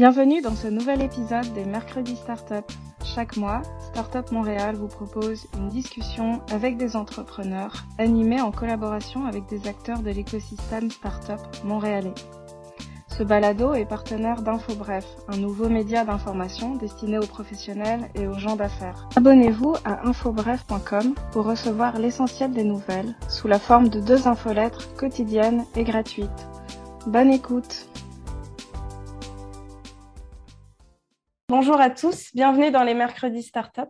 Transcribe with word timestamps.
Bienvenue 0.00 0.40
dans 0.40 0.56
ce 0.56 0.66
nouvel 0.66 1.02
épisode 1.02 1.52
des 1.52 1.66
Mercredis 1.66 2.16
Startup. 2.16 2.64
Chaque 3.04 3.36
mois, 3.36 3.60
Startup 3.92 4.32
Montréal 4.32 4.74
vous 4.74 4.88
propose 4.88 5.46
une 5.58 5.68
discussion 5.68 6.40
avec 6.50 6.78
des 6.78 6.96
entrepreneurs 6.96 7.84
animée 7.98 8.40
en 8.40 8.50
collaboration 8.50 9.26
avec 9.26 9.44
des 9.50 9.68
acteurs 9.68 9.98
de 9.98 10.08
l'écosystème 10.08 10.90
startup 10.90 11.42
montréalais. 11.64 12.14
Ce 13.08 13.22
balado 13.22 13.74
est 13.74 13.84
partenaire 13.84 14.40
d'InfoBref, 14.40 15.04
un 15.28 15.36
nouveau 15.36 15.68
média 15.68 16.02
d'information 16.02 16.76
destiné 16.76 17.18
aux 17.18 17.26
professionnels 17.26 18.08
et 18.14 18.26
aux 18.26 18.38
gens 18.38 18.56
d'affaires. 18.56 19.06
Abonnez-vous 19.16 19.74
à 19.84 20.08
infobref.com 20.08 21.14
pour 21.30 21.44
recevoir 21.44 21.98
l'essentiel 21.98 22.52
des 22.52 22.64
nouvelles 22.64 23.16
sous 23.28 23.48
la 23.48 23.58
forme 23.58 23.90
de 23.90 24.00
deux 24.00 24.26
infolettres 24.26 24.94
quotidiennes 24.94 25.66
et 25.76 25.84
gratuites. 25.84 26.48
Bonne 27.06 27.30
écoute 27.30 27.89
Bonjour 31.50 31.80
à 31.80 31.90
tous, 31.90 32.32
bienvenue 32.32 32.70
dans 32.70 32.84
les 32.84 32.94
mercredis 32.94 33.42
Startup. 33.42 33.88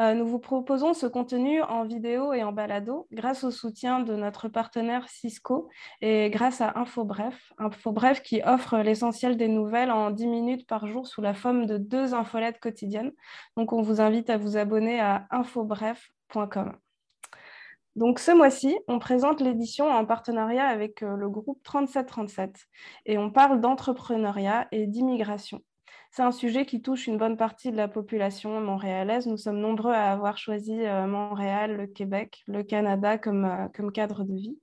Euh, 0.00 0.14
nous 0.14 0.26
vous 0.26 0.40
proposons 0.40 0.94
ce 0.94 1.06
contenu 1.06 1.62
en 1.62 1.84
vidéo 1.84 2.32
et 2.32 2.42
en 2.42 2.50
balado 2.50 3.06
grâce 3.12 3.44
au 3.44 3.52
soutien 3.52 4.00
de 4.00 4.16
notre 4.16 4.48
partenaire 4.48 5.08
Cisco 5.08 5.68
et 6.00 6.28
grâce 6.28 6.60
à 6.60 6.76
InfoBref. 6.76 7.52
InfoBref 7.58 8.20
qui 8.22 8.42
offre 8.42 8.78
l'essentiel 8.78 9.36
des 9.36 9.46
nouvelles 9.46 9.92
en 9.92 10.10
10 10.10 10.26
minutes 10.26 10.66
par 10.66 10.88
jour 10.88 11.06
sous 11.06 11.20
la 11.20 11.34
forme 11.34 11.66
de 11.66 11.78
deux 11.78 12.14
infolettes 12.14 12.58
quotidiennes. 12.58 13.12
Donc 13.56 13.72
on 13.72 13.80
vous 13.80 14.00
invite 14.00 14.28
à 14.28 14.36
vous 14.36 14.56
abonner 14.56 14.98
à 14.98 15.28
infobref.com. 15.30 16.72
Donc 17.94 18.18
ce 18.18 18.32
mois-ci, 18.32 18.76
on 18.88 18.98
présente 18.98 19.40
l'édition 19.40 19.88
en 19.88 20.04
partenariat 20.04 20.66
avec 20.66 21.04
euh, 21.04 21.14
le 21.14 21.30
groupe 21.30 21.62
3737 21.62 22.56
et 23.06 23.18
on 23.18 23.30
parle 23.30 23.60
d'entrepreneuriat 23.60 24.66
et 24.72 24.88
d'immigration. 24.88 25.62
C'est 26.10 26.22
un 26.22 26.32
sujet 26.32 26.64
qui 26.66 26.82
touche 26.82 27.06
une 27.06 27.18
bonne 27.18 27.36
partie 27.36 27.70
de 27.70 27.76
la 27.76 27.86
population 27.86 28.60
montréalaise. 28.60 29.26
Nous 29.26 29.36
sommes 29.36 29.60
nombreux 29.60 29.92
à 29.92 30.10
avoir 30.10 30.38
choisi 30.38 30.72
euh, 30.72 31.06
Montréal, 31.06 31.76
le 31.76 31.86
Québec, 31.86 32.42
le 32.46 32.62
Canada 32.62 33.18
comme, 33.18 33.44
euh, 33.44 33.68
comme 33.74 33.92
cadre 33.92 34.24
de 34.24 34.34
vie. 34.34 34.58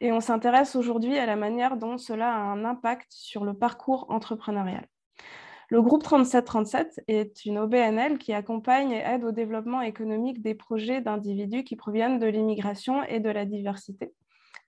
Et 0.00 0.10
on 0.12 0.20
s'intéresse 0.20 0.74
aujourd'hui 0.74 1.18
à 1.18 1.26
la 1.26 1.36
manière 1.36 1.76
dont 1.76 1.98
cela 1.98 2.34
a 2.34 2.38
un 2.38 2.64
impact 2.64 3.06
sur 3.10 3.44
le 3.44 3.54
parcours 3.54 4.06
entrepreneurial. 4.08 4.86
Le 5.68 5.82
groupe 5.82 6.02
3737 6.02 7.02
est 7.08 7.44
une 7.44 7.58
OBNL 7.58 8.18
qui 8.18 8.32
accompagne 8.32 8.92
et 8.92 9.02
aide 9.04 9.24
au 9.24 9.32
développement 9.32 9.82
économique 9.82 10.40
des 10.40 10.54
projets 10.54 11.00
d'individus 11.00 11.64
qui 11.64 11.76
proviennent 11.76 12.18
de 12.18 12.26
l'immigration 12.26 13.02
et 13.04 13.20
de 13.20 13.30
la 13.30 13.44
diversité. 13.44 14.14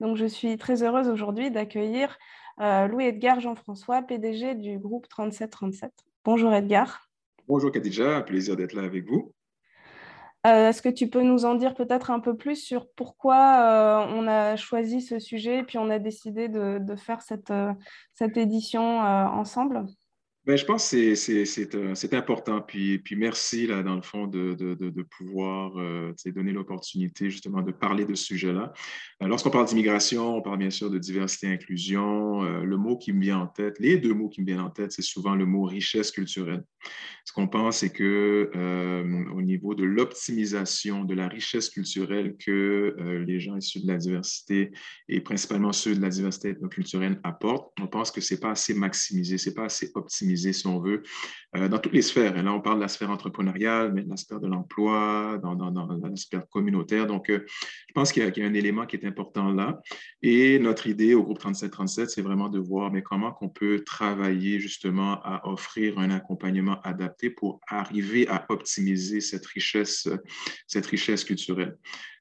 Donc, 0.00 0.16
je 0.16 0.26
suis 0.26 0.56
très 0.56 0.82
heureuse 0.82 1.08
aujourd'hui 1.08 1.50
d'accueillir 1.50 2.18
euh, 2.60 2.88
Louis-Edgar 2.88 3.40
Jean-François, 3.40 4.02
PDG 4.02 4.56
du 4.56 4.78
groupe 4.78 5.08
3737. 5.08 6.07
Bonjour 6.30 6.52
Edgar. 6.52 7.08
Bonjour 7.46 7.72
Khadija, 7.72 8.18
un 8.18 8.20
plaisir 8.20 8.54
d'être 8.54 8.74
là 8.74 8.82
avec 8.82 9.08
vous. 9.08 9.32
Euh, 10.46 10.68
est-ce 10.68 10.82
que 10.82 10.90
tu 10.90 11.08
peux 11.08 11.22
nous 11.22 11.46
en 11.46 11.54
dire 11.54 11.72
peut-être 11.72 12.10
un 12.10 12.20
peu 12.20 12.36
plus 12.36 12.56
sur 12.56 12.86
pourquoi 12.96 13.36
euh, 13.62 14.12
on 14.14 14.28
a 14.28 14.54
choisi 14.56 15.00
ce 15.00 15.20
sujet 15.20 15.60
et 15.60 15.62
puis 15.62 15.78
on 15.78 15.88
a 15.88 15.98
décidé 15.98 16.50
de, 16.50 16.96
faire 16.96 17.22
cette, 17.22 17.50
euh, 17.50 17.72
cette 18.12 18.36
édition 18.36 18.98
ensemble? 19.00 19.86
Ben, 20.48 20.56
je 20.56 20.64
pense 20.64 20.91
que 20.91 21.14
c'est 21.14 21.74
euh, 21.74 21.94
important. 22.12 22.62
Puis, 22.62 22.98
puis 23.00 23.16
merci, 23.16 23.66
là, 23.66 23.82
dans 23.82 23.96
le 23.96 24.00
fond, 24.00 24.27
de, 24.27 24.54
de, 24.54 24.74
de 24.74 25.02
pouvoir 25.02 25.77
euh, 25.77 26.14
donner 26.24 26.52
l'opportunité 26.52 27.28
justement 27.28 27.60
de 27.60 27.70
parler 27.70 28.06
de 28.06 28.14
ce 28.14 28.24
sujet-là. 28.24 28.72
Euh, 29.22 29.26
lorsqu'on 29.26 29.50
parle 29.50 29.66
d'immigration, 29.66 30.38
on 30.38 30.41
parle 30.41 30.56
bien 30.56 30.70
sûr 30.70 30.88
de 30.88 30.98
diversité 30.98 31.48
et 31.48 31.52
inclusion. 31.52 32.41
le 32.62 32.76
mot 32.78 32.96
qui 32.96 33.12
me 33.12 33.20
vient 33.20 33.41
en 33.41 33.46
tête, 33.46 33.78
les 33.78 33.98
deux 33.98 34.14
mots 34.14 34.30
qui 34.30 34.41
me 34.41 34.46
viennent 34.46 34.60
en 34.60 34.70
tête, 34.70 34.91
c'est 34.91 35.02
souvent 35.02 35.34
le 35.34 35.44
mot 35.44 35.64
richesse 35.64 36.10
culturelle. 36.10 36.64
Ce 37.26 37.32
qu'on 37.34 37.46
pense, 37.46 37.78
c'est 37.78 37.91
que 37.91 38.50
au 39.34 39.42
niveau 39.42 39.74
de 39.74 39.84
l'optimisation 39.84 41.04
de 41.04 41.14
la 41.14 41.28
richesse 41.28 41.69
culturelle 41.69 42.36
que 42.38 42.96
les 43.26 43.38
gens 43.38 43.56
issus 43.56 43.80
de 43.80 43.88
la 43.88 43.98
diversité 43.98 44.70
et 45.09 45.20
principalement 45.20 45.72
ceux 45.72 45.94
de 45.94 46.00
la 46.00 46.09
diversité 46.09 46.50
ethnoculturelle 46.50 47.20
apportent, 47.22 47.72
on 47.80 47.86
pense 47.86 48.10
que 48.10 48.22
c'est 48.22 48.41
pas 48.41 48.53
assez 48.53 48.72
maximisé, 48.72 49.36
c'est 49.36 49.54
pas 49.54 49.65
assez 49.65 49.91
optimisé 49.94 50.38
si 50.38 50.66
on 50.66 50.81
veut, 50.81 51.03
euh, 51.56 51.69
dans 51.69 51.78
toutes 51.78 51.93
les 51.93 52.03
sphères. 52.03 52.41
Là, 52.43 52.53
on 52.53 52.60
parle 52.60 52.76
de 52.76 52.82
la 52.82 52.88
sphère 52.88 53.10
entrepreneuriale, 53.10 53.93
mais 53.93 54.03
de 54.03 54.10
la 54.10 54.16
sphère 54.16 54.41
de 54.41 54.49
l'emploi, 54.49 55.38
dans, 55.43 55.54
dans, 55.54 55.87
la 55.87 56.16
sphère 56.16 56.49
communautaire. 56.49 57.06
Donc, 57.06 57.31
euh, 57.31 57.44
je 57.49 57.93
pense 57.94 58.12
qu'il 58.12 58.22
y, 58.22 58.43
a 58.43 58.47
un 58.47 58.54
élément 58.54 58.87
qui 58.87 58.97
est 58.97 59.04
important 59.04 59.50
là. 59.50 59.81
Et 60.22 60.59
notre 60.59 60.87
idée 60.87 61.15
au 61.15 61.22
groupe 61.22 61.38
3737, 61.38 62.10
c'est 62.10 62.22
vraiment 62.22 62.48
de 62.48 62.59
voir 62.59 62.93
mais 62.93 63.03
comment 63.03 63.37
on 63.41 63.48
peut 63.48 63.82
travailler 63.84 64.60
justement 64.60 65.21
à 65.22 65.48
offrir 65.48 65.98
un 65.98 66.10
accompagnement 66.10 66.81
adapté 66.82 67.31
pour 67.31 67.60
arriver 67.69 68.28
à 68.28 68.47
optimiser 68.48 69.21
cette 69.21 69.47
richesse, 69.47 70.09
cette 70.66 70.87
richesse 70.87 71.25
culturelle. 71.25 71.77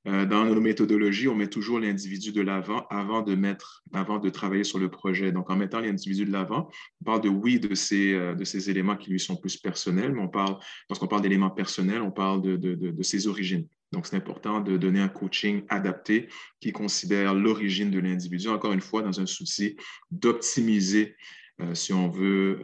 Euh, 0.08 0.26
dans 0.26 0.46
nos 0.46 0.62
méthodologies, 0.62 1.28
on 1.28 1.36
met 1.36 1.50
toujours 1.50 1.80
l'individu 1.80 2.32
de 2.32 2.42
l'avant 2.42 2.88
avant 2.90 3.22
de 3.22 3.36
mettre, 3.36 3.84
avant 3.94 4.20
de 4.20 4.30
travailler 4.30 4.64
sur 4.64 4.80
le 4.80 4.90
projet. 4.90 5.34
Donc, 5.34 5.50
en 5.50 5.58
mettant 5.58 5.82
l'individu 5.82 6.24
de 6.24 6.32
l'avant, 6.32 6.70
on 7.02 7.04
parle 7.04 7.22
de 7.22 7.30
oui 7.30 7.60
de 7.60 7.76
ces, 7.76 8.14
euh, 8.14 8.34
de 8.34 8.46
ces 8.46 8.70
éléments 8.70 8.96
qui 8.96 9.10
lui 9.10 9.20
sont 9.20 9.36
plus 9.36 9.58
personnels, 9.58 10.14
mais 10.14 10.22
on 10.22 10.30
parle, 10.30 10.58
lorsqu'on 10.90 11.08
parle 11.08 11.24
d'éléments 11.24 11.50
personnels, 11.50 12.02
on 12.02 12.12
parle 12.12 12.42
de, 12.42 12.56
de, 12.56 12.76
de, 12.76 13.04
ses 13.04 13.28
origines. 13.28 13.68
Donc, 13.92 14.06
c'est 14.08 14.16
important 14.16 14.62
de 14.62 14.78
donner 14.78 15.02
un 15.02 15.10
coaching 15.10 15.64
adapté 15.68 16.30
qui 16.62 16.72
considère 16.72 17.34
l'origine 17.34 17.92
de 17.92 18.00
l'individu, 18.00 18.48
encore 18.48 18.72
une 18.72 18.82
fois, 18.82 19.02
dans 19.02 19.20
un 19.20 19.26
souci 19.26 19.76
d'optimiser 20.10 21.16
euh, 21.60 21.74
si 21.74 21.92
on 21.92 22.08
veut, 22.08 22.62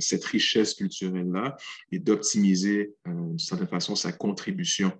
cette 0.00 0.24
richesse 0.24 0.74
culturelle-là 0.74 1.56
et 1.92 1.98
d'optimiser, 1.98 2.94
d'une 3.04 3.38
certaine 3.38 3.68
façon, 3.68 3.94
sa 3.94 4.12
contribution 4.12 4.92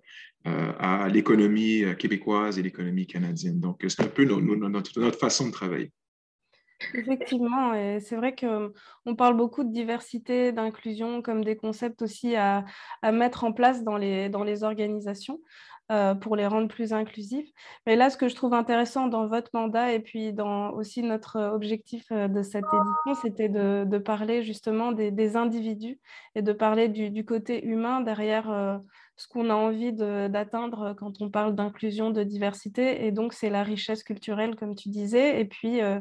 à 0.45 1.09
l'économie 1.09 1.85
euh, 1.85 1.95
québécoise 1.95 2.59
et 2.59 2.63
l'économie 2.63 3.07
canadienne. 3.07 3.61
Donc, 3.61 3.85
c'est 3.89 4.03
un 4.03 4.09
peu 4.09 4.25
notre, 4.25 5.19
façon 5.19 5.49
de 5.49 5.53
travailler. 5.53 5.93
Effectivement, 6.95 7.75
et 7.75 7.99
c'est 8.01 8.15
vrai 8.15 8.37
qu'on 8.37 9.17
parle 9.17 9.37
beaucoup 9.37 9.65
de 9.65 9.73
diversité, 9.73 10.53
d'inclusion 10.53 11.23
comme 11.23 11.45
des 11.45 11.57
concepts 11.57 12.03
aussi 12.03 12.37
à, 12.37 12.65
mettre 13.03 13.43
en 13.43 13.53
place 13.53 13.83
dans 13.83 13.97
les, 13.97 14.63
organisations. 14.63 15.41
Euh, 15.91 16.15
pour 16.15 16.37
les 16.37 16.47
rendre 16.47 16.69
plus 16.69 16.93
inclusifs. 16.93 17.49
Mais 17.87 17.97
là, 17.97 18.11
ce 18.11 18.19
que 18.19 18.29
je 18.29 18.35
trouve 18.35 18.53
intéressant 18.53 19.07
dans 19.07 19.27
votre 19.27 19.49
mandat 19.55 19.95
et 19.95 20.01
puis 20.01 20.35
dans 20.35 20.71
aussi 20.73 21.03
notre 21.03 21.41
objectif 21.41 22.13
de 22.13 22.43
cette 22.43 22.67
édition, 22.67 23.23
c'était 23.23 23.49
de, 23.49 23.97
parler 23.97 24.43
justement 24.43 24.93
des, 24.93 25.37
individus 25.37 25.99
et 26.35 26.43
de 26.43 26.53
parler 26.53 26.89
du 26.89 27.25
côté 27.25 27.65
humain 27.65 28.03
derrière 28.03 28.81
ce 29.19 29.27
qu'on 29.27 29.51
a 29.51 29.55
envie 29.55 29.93
d'atteindre 29.93 30.95
quand 30.97 31.21
on 31.21 31.29
parle 31.29 31.57
d'inclusion, 31.57 32.11
de 32.11 32.23
diversité. 32.23 33.05
Et 33.05 33.11
donc, 33.11 33.33
c'est 33.33 33.51
la 33.51 33.65
richesse 33.65 34.05
culturelle, 34.05 34.55
comme 34.55 34.77
tu 34.77 34.91
disais, 34.91 35.41
et 35.41 35.45
puis 35.45 35.81
euh, 35.83 35.99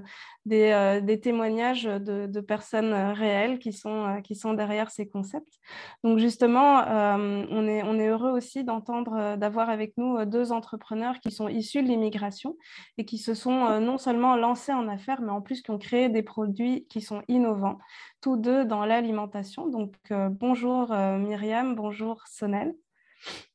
euh, 0.51 1.01
des, 1.01 1.19
témoignages 1.19 1.85
de, 1.85 2.41
personnes 2.41 2.93
réelles 2.93 3.57
qui 3.57 3.73
sont, 3.73 4.05
euh, 4.05 4.21
qui 4.21 4.35
sont 4.35 4.53
derrière 4.53 4.91
ces 4.91 5.09
concepts. 5.09 5.59
Donc, 6.03 6.19
justement, 6.19 6.83
on, 6.87 7.67
est, 7.67 7.81
on 7.81 7.97
est 7.97 8.07
heureux 8.07 8.29
aussi 8.29 8.63
d'entendre, 8.63 9.35
d'avoir 9.35 9.71
avec 9.71 9.97
nous 9.97 10.23
deux 10.25 10.51
entrepreneurs 10.51 11.19
qui 11.19 11.31
sont 11.31 11.47
issus 11.47 11.81
de 11.81 11.87
l'immigration 11.87 12.55
et 12.99 13.05
qui 13.05 13.17
se 13.17 13.33
sont 13.33 13.79
non 13.79 13.97
seulement 13.97 14.35
lancés 14.35 14.73
en 14.73 14.87
affaires, 14.87 15.21
mais 15.21 15.31
en 15.31 15.41
plus 15.41 15.63
qui 15.63 15.71
ont 15.71 15.79
créé 15.79 16.09
des 16.09 16.21
produits 16.21 16.85
qui 16.87 17.01
sont 17.01 17.23
innovants, 17.27 17.79
tous 18.21 18.37
deux 18.37 18.63
dans 18.63 18.85
l'alimentation. 18.85 19.67
Donc, 19.67 19.95
bonjour 20.11 20.89
Myriam, 20.93 21.75
bonjour 21.75 22.21
Sonel. 22.27 22.75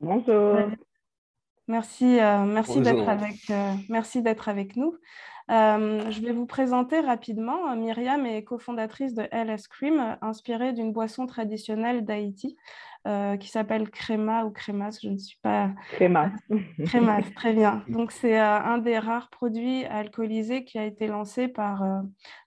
Bonjour. 0.00 0.58
Merci, 1.68 2.18
euh, 2.20 2.44
merci 2.44 2.80
d'être 2.80 3.08
avec, 3.08 3.36
euh, 3.50 3.72
merci 3.88 4.20
d'être 4.20 4.48
avec 4.48 4.76
nous. 4.76 4.94
Euh, 5.50 6.10
je 6.10 6.20
vais 6.20 6.32
vous 6.32 6.46
présenter 6.46 7.00
rapidement. 7.00 7.74
Myriam 7.76 8.26
est 8.26 8.42
cofondatrice 8.44 9.14
de 9.14 9.22
LS 9.32 9.68
Cream, 9.68 10.16
inspirée 10.22 10.72
d'une 10.72 10.92
boisson 10.92 11.26
traditionnelle 11.26 12.04
d'Haïti 12.04 12.56
qui 13.40 13.48
s'appelle 13.48 13.90
Créma 13.90 14.44
ou 14.44 14.52
Crémas, 14.52 14.96
je 15.02 15.08
ne 15.08 15.18
suis 15.18 15.38
pas... 15.42 15.70
Crémas. 15.94 16.30
Crémas, 16.84 17.20
très 17.34 17.52
bien. 17.52 17.82
Donc 17.88 18.12
c'est 18.12 18.38
un 18.38 18.78
des 18.78 18.96
rares 18.96 19.28
produits 19.28 19.84
alcoolisés 19.86 20.62
qui 20.62 20.78
a 20.78 20.84
été 20.84 21.08
lancé 21.08 21.48
par, 21.48 21.82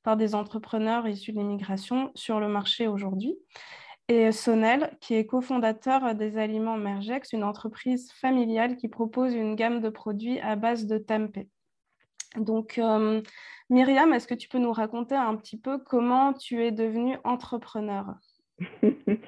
par 0.04 0.16
des 0.16 0.34
entrepreneurs 0.34 1.10
issus 1.10 1.34
de 1.34 1.40
l'immigration 1.40 2.10
sur 2.16 2.40
le 2.40 2.48
marché 2.48 2.88
aujourd'hui 2.88 3.36
et 4.08 4.32
Sonel, 4.32 4.92
qui 5.02 5.16
est 5.16 5.26
cofondateur 5.26 6.14
des 6.16 6.38
Aliments 6.38 6.78
Mergex, 6.78 7.34
une 7.34 7.44
entreprise 7.44 8.12
familiale 8.14 8.76
qui 8.76 8.88
propose 8.88 9.34
une 9.34 9.56
gamme 9.56 9.82
de 9.82 9.90
produits 9.90 10.40
à 10.40 10.56
base 10.56 10.86
de 10.86 10.98
tempeh. 10.98 11.48
Donc, 12.38 12.78
euh, 12.78 13.22
Myriam, 13.70 14.14
est-ce 14.14 14.28
que 14.28 14.36
tu 14.36 14.48
peux 14.48 14.60
nous 14.60 14.72
raconter 14.72 15.16
un 15.16 15.36
petit 15.36 15.60
peu 15.60 15.80
comment 15.80 16.34
tu 16.34 16.64
es 16.64 16.72
devenue 16.72 17.18
entrepreneur? 17.24 18.06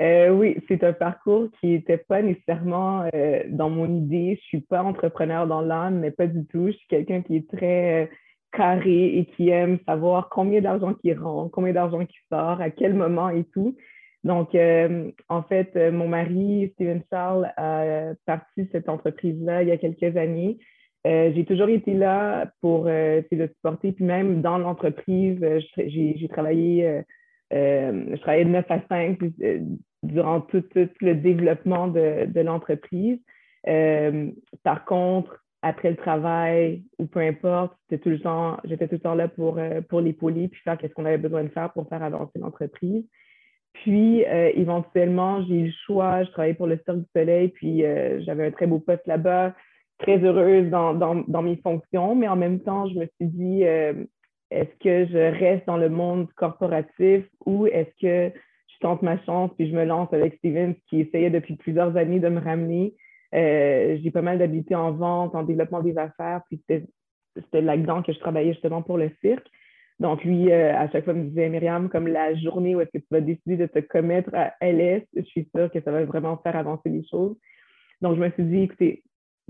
Euh, 0.00 0.30
Oui, 0.30 0.56
c'est 0.68 0.82
un 0.84 0.92
parcours 0.92 1.48
qui 1.60 1.68
n'était 1.68 1.98
pas 1.98 2.22
nécessairement 2.22 3.08
euh, 3.14 3.42
dans 3.48 3.68
mon 3.68 3.94
idée. 3.94 4.36
Je 4.36 4.56
ne 4.56 4.60
suis 4.60 4.60
pas 4.60 4.82
entrepreneur 4.82 5.46
dans 5.46 5.60
l'âme, 5.60 5.98
mais 5.98 6.10
pas 6.10 6.26
du 6.26 6.46
tout. 6.46 6.68
Je 6.68 6.72
suis 6.72 6.86
quelqu'un 6.88 7.20
qui 7.22 7.36
est 7.36 7.48
très 7.48 8.10
carré 8.52 9.18
et 9.18 9.26
qui 9.26 9.50
aime 9.50 9.78
savoir 9.86 10.28
combien 10.30 10.60
d'argent 10.60 10.94
qui 10.94 11.12
rentre, 11.12 11.50
combien 11.50 11.72
d'argent 11.72 12.04
qui 12.06 12.16
sort, 12.30 12.60
à 12.60 12.70
quel 12.70 12.94
moment 12.94 13.28
et 13.28 13.44
tout. 13.44 13.76
Donc, 14.26 14.54
euh, 14.54 15.10
en 15.28 15.42
fait, 15.42 15.70
euh, 15.76 15.90
mon 15.90 16.08
mari, 16.08 16.70
Steven 16.74 17.02
Charles, 17.10 17.50
a 17.56 18.12
parti 18.26 18.68
cette 18.72 18.88
entreprise-là 18.88 19.62
il 19.62 19.68
y 19.68 19.72
a 19.72 19.78
quelques 19.78 20.16
années. 20.16 20.58
j'ai 21.04 21.44
toujours 21.46 21.68
été 21.68 21.94
là 21.94 22.50
pour 22.60 22.86
le 22.86 23.24
supporter. 23.30 23.92
Puis 23.92 24.04
même 24.04 24.42
dans 24.42 24.58
l'entreprise, 24.58 25.38
j'ai 25.76 26.28
travaillé, 26.28 27.02
je 27.52 28.20
travaillais 28.20 28.44
de 28.44 28.50
9 28.50 28.64
à 28.68 28.80
5 28.88 29.18
durant 30.02 30.40
tout, 30.40 30.64
le 30.74 31.14
développement 31.14 31.86
de, 31.86 32.26
de 32.26 32.40
l'entreprise. 32.40 33.20
par 34.64 34.84
contre, 34.84 35.46
après 35.66 35.90
le 35.90 35.96
travail 35.96 36.84
ou 36.98 37.06
peu 37.06 37.20
importe, 37.20 37.76
j'étais 37.90 37.98
tout 37.98 38.10
le 38.10 38.20
temps, 38.98 39.14
là 39.14 39.28
pour, 39.28 39.58
euh, 39.58 39.80
pour 39.80 40.00
l'épauler 40.00 40.48
puis 40.48 40.60
faire 40.62 40.78
qu'est-ce 40.78 40.94
qu'on 40.94 41.04
avait 41.04 41.18
besoin 41.18 41.42
de 41.42 41.48
faire 41.48 41.72
pour 41.72 41.88
faire 41.88 42.02
avancer 42.02 42.38
l'entreprise. 42.38 43.04
Puis, 43.82 44.24
euh, 44.24 44.50
éventuellement, 44.54 45.42
j'ai 45.46 45.54
eu 45.54 45.66
le 45.66 45.72
choix, 45.86 46.24
je 46.24 46.30
travaillais 46.30 46.54
pour 46.54 46.66
le 46.66 46.80
Cirque 46.84 46.98
du 46.98 47.06
Soleil, 47.14 47.48
puis 47.48 47.84
euh, 47.84 48.20
j'avais 48.22 48.46
un 48.46 48.50
très 48.50 48.66
beau 48.66 48.78
poste 48.78 49.06
là-bas, 49.06 49.54
très 49.98 50.18
heureuse 50.18 50.68
dans, 50.70 51.42
mes 51.42 51.56
fonctions, 51.56 52.14
mais 52.14 52.28
en 52.28 52.36
même 52.36 52.60
temps, 52.60 52.88
je 52.88 52.94
me 52.94 53.06
suis 53.16 53.28
dit, 53.28 53.62
est-ce 53.62 54.78
que 54.80 55.06
je 55.06 55.38
reste 55.38 55.66
dans 55.66 55.78
le 55.78 55.88
monde 55.88 56.28
corporatif 56.36 57.24
ou 57.46 57.66
est-ce 57.66 57.90
que 58.00 58.38
je 58.68 58.78
tente 58.80 59.00
ma 59.00 59.18
chance 59.24 59.50
puis 59.56 59.70
je 59.70 59.74
me 59.74 59.84
lance 59.84 60.12
avec 60.12 60.34
Steven, 60.36 60.74
qui 60.90 61.00
essayait 61.00 61.30
depuis 61.30 61.56
plusieurs 61.56 61.96
années 61.96 62.20
de 62.20 62.28
me 62.28 62.40
ramener 62.40 62.94
euh, 63.34 63.98
j'ai 64.02 64.10
pas 64.10 64.22
mal 64.22 64.38
d'habiletés 64.38 64.74
en 64.74 64.92
vente, 64.92 65.34
en 65.34 65.42
développement 65.42 65.82
des 65.82 65.96
affaires, 65.98 66.42
puis 66.48 66.60
c'était 66.66 67.60
là-dedans 67.60 68.02
que 68.02 68.12
je 68.12 68.18
travaillais 68.18 68.52
justement 68.52 68.82
pour 68.82 68.98
le 68.98 69.10
cirque. 69.20 69.46
Donc, 69.98 70.24
lui, 70.24 70.52
euh, 70.52 70.76
à 70.76 70.90
chaque 70.90 71.04
fois, 71.04 71.14
me 71.14 71.24
disait, 71.24 71.48
Myriam, 71.48 71.88
comme 71.88 72.06
la 72.06 72.34
journée 72.34 72.76
où 72.76 72.80
est-ce 72.80 72.90
que 72.90 72.98
tu 72.98 73.06
vas 73.10 73.20
décider 73.20 73.56
de 73.56 73.66
te 73.66 73.78
commettre 73.78 74.30
à 74.34 74.52
LS, 74.60 75.02
je 75.14 75.22
suis 75.22 75.48
sûre 75.54 75.70
que 75.70 75.80
ça 75.80 75.90
va 75.90 76.04
vraiment 76.04 76.36
faire 76.38 76.56
avancer 76.56 76.90
les 76.90 77.04
choses. 77.06 77.36
Donc, 78.02 78.16
je 78.16 78.20
me 78.20 78.30
suis 78.30 78.44
dit, 78.44 78.62
écoutez, 78.62 79.02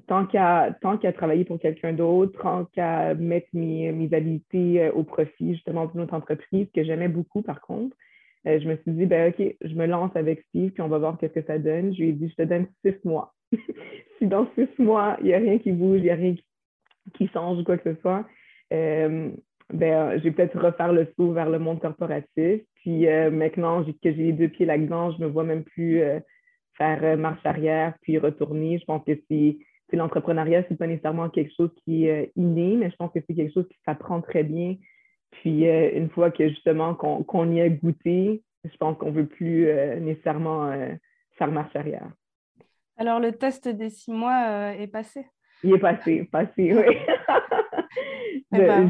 tant 0.07 0.27
qu'à 0.27 0.77
qu'à 1.01 1.13
travailler 1.13 1.45
pour 1.45 1.59
quelqu'un 1.59 1.93
d'autre, 1.93 2.41
tant 2.41 2.65
qu'à 2.67 3.15
mettre 3.15 3.49
mes, 3.55 3.91
mes 3.91 4.15
habiletés 4.15 4.83
euh, 4.83 4.93
au 4.93 5.03
profit 5.03 5.55
justement 5.55 5.87
d'une 5.87 6.03
autre 6.03 6.15
entreprise 6.15 6.69
que 6.73 6.85
j'aimais 6.85 7.09
beaucoup 7.09 7.43
par 7.43 7.61
contre, 7.61 7.97
je 8.45 8.69
me 8.69 8.77
suis 8.77 8.93
dit, 8.93 9.07
ben 9.07 9.33
OK, 9.33 9.57
je 9.61 9.75
me 9.75 9.87
lance 9.87 10.15
avec 10.15 10.45
Steve, 10.49 10.71
puis 10.71 10.81
on 10.81 10.87
va 10.87 10.99
voir 10.99 11.19
qu'est-ce 11.19 11.33
que 11.33 11.47
ça 11.47 11.59
donne. 11.59 11.93
Je 11.93 12.03
lui 12.03 12.11
ai 12.11 12.13
dit, 12.13 12.29
je 12.29 12.37
te 12.37 12.49
donne 12.49 12.69
six 12.85 12.95
mois. 13.05 13.35
si 14.19 14.27
dans 14.27 14.49
six 14.55 14.69
mois, 14.79 15.17
il 15.21 15.27
n'y 15.27 15.35
a 15.35 15.39
rien 15.39 15.59
qui 15.59 15.73
bouge, 15.73 15.99
il 15.99 16.05
n'y 16.05 16.11
a 16.11 16.15
rien 16.15 16.35
qui, 17.15 17.29
change 17.29 17.59
ou 17.59 17.65
quoi 17.65 17.79
que 17.79 17.93
ce 17.93 18.01
soit, 18.01 18.25
euh, 18.73 19.31
ben, 19.73 20.19
je 20.19 20.25
vais 20.25 20.31
peut-être 20.31 20.59
refaire 20.59 20.93
le 20.93 21.09
saut 21.17 21.33
vers 21.33 21.51
le 21.51 21.59
monde 21.59 21.81
corporatif. 21.81 22.63
Puis 22.77 23.09
euh, 23.09 23.31
maintenant 23.31 23.85
que 23.85 23.93
j'ai 24.03 24.13
les 24.13 24.33
deux 24.33 24.49
pieds 24.49 24.67
là-dedans, 24.67 25.13
je 25.13 25.19
ne 25.19 25.27
me 25.27 25.33
vois 25.33 25.45
même 25.45 25.65
plus 25.65 26.03
euh, 26.03 26.21
faire 26.77 27.17
marche 27.17 27.45
arrière 27.45 27.95
puis 28.03 28.19
retourner. 28.19 28.79
Je 28.79 28.85
pense 28.85 29.05
que 29.05 29.13
c'est 29.29 29.59
l'entrepreneuriat, 29.93 30.65
ce 30.65 30.71
n'est 30.71 30.77
pas 30.77 30.87
nécessairement 30.87 31.31
quelque 31.31 31.53
chose 31.57 31.71
qui 31.85 32.07
est 32.07 32.33
inné, 32.37 32.77
mais 32.77 32.91
je 32.91 32.97
pense 32.97 33.13
que 33.13 33.21
c'est 33.27 33.35
quelque 33.35 33.55
chose 33.55 33.69
qui 33.69 33.79
s'apprend 33.85 34.21
très 34.21 34.43
bien. 34.43 34.77
Puis 35.31 35.65
une 35.65 36.11
fois 36.11 36.31
que 36.31 36.49
justement 36.49 36.95
qu'on 36.95 37.53
y 37.53 37.61
a 37.61 37.69
goûté, 37.69 38.43
je 38.65 38.77
pense 38.79 38.97
qu'on 38.99 39.11
ne 39.11 39.17
veut 39.17 39.27
plus 39.27 39.69
nécessairement 40.01 40.73
faire 41.39 41.53
marche 41.53 41.75
arrière. 41.77 42.11
Alors, 42.99 43.21
le 43.21 43.33
test 43.33 43.69
des 43.69 43.91
six 43.91 44.11
mois 44.11 44.47
euh, 44.49 44.71
est 44.71 44.87
passé 44.87 45.27
Il 45.63 45.75
est 45.75 45.79
passé, 45.79 46.25
passé, 46.33 46.75
oui. 46.75 46.97
Eh 48.55 48.59
ben 48.59 48.89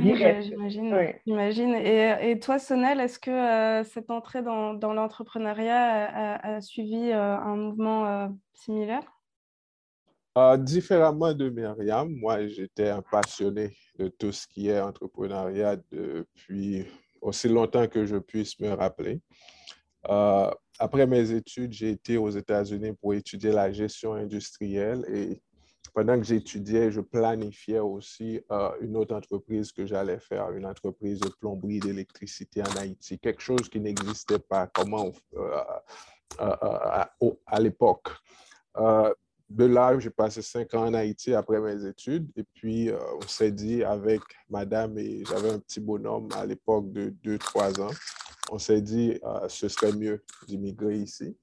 j'imagine. 1.25 1.75
Et, 1.75 2.39
toi, 2.41 2.59
Sonel, 2.59 3.01
est-ce 3.01 3.19
que 3.19 3.31
euh, 3.31 3.85
cette 3.85 4.11
entrée 4.11 4.43
dans, 4.43 4.75
l'entrepreneuriat 4.75 6.37
a, 6.37 6.61
suivi 6.61 7.11
euh, 7.11 7.37
un 7.37 7.57
mouvement 7.57 8.37
similaire? 8.53 9.03
Différemment 10.59 11.33
de 11.33 11.49
Myriam, 11.49 12.15
moi, 12.15 12.47
j'étais 12.47 12.91
un 12.91 13.01
passionné 13.01 13.75
de 13.99 14.09
tout 14.09 14.33
ce 14.33 14.47
qui 14.47 14.69
est 14.69 14.79
entrepreneuriat 14.79 15.77
depuis 15.91 16.87
aussi 17.23 17.49
longtemps 17.49 17.89
que 17.89 18.05
je 18.05 18.19
puisse 18.19 18.61
me 18.61 18.75
rappeler. 18.75 19.23
Après 20.79 21.07
mes 21.07 21.31
études, 21.33 21.73
j'ai 21.73 21.91
été 21.93 22.19
aux 22.19 22.29
États-Unis 22.29 22.93
pour 23.01 23.15
étudier 23.15 23.51
la 23.51 23.73
gestion 23.73 24.13
industrielle 24.13 25.07
et 25.09 25.41
pendant 25.97 26.19
que 26.19 26.27
j'étudiais, 26.27 26.91
je 26.91 27.01
planifiais 27.01 27.79
aussi 27.79 28.39
euh, 28.53 28.69
une 28.83 28.99
autre 28.99 29.17
entreprise 29.17 29.73
que 29.73 29.87
j'allais 29.87 30.19
faire, 30.19 30.51
une 30.51 30.67
entreprise 30.67 31.21
de 31.21 31.31
plomberie 31.31 31.81
d'électricité 31.81 32.61
en 32.61 32.77
Haïti, 32.77 33.19
quelque 33.19 33.41
chose 33.41 33.71
qui 33.71 33.81
n'existait 33.81 34.39
pas 34.39 34.71
euh, 34.79 35.63
euh, 36.39 37.31
à 37.47 37.61
l'époque. 37.61 38.11
de 38.77 39.65
là, 39.65 39.99
j'ai 39.99 40.11
passé 40.11 40.43
cinq 40.43 40.75
ans 40.75 40.85
en 40.85 40.93
Haïti 40.93 41.33
après 41.33 41.63
mes 41.63 41.87
études 41.87 42.31
et 42.37 42.45
puis 42.45 42.91
on 42.93 43.27
s'est 43.27 43.53
dit 43.53 43.83
avec 43.83 44.21
madame 44.51 44.99
et 44.99 45.25
j'avais 45.25 45.49
un 45.49 45.61
petit 45.61 45.81
bonhomme 45.81 46.29
à 46.37 46.45
l'époque 46.45 46.93
de 46.93 47.09
deux, 47.25 47.39
trois 47.39 47.81
ans 47.81 47.95
on 48.53 48.59
s'est 48.59 48.83
dit, 48.83 49.19
ce 49.49 49.67
serait 49.67 49.93
mieux 49.93 50.23
d'immigrer 50.47 50.99
ici. 50.99 51.37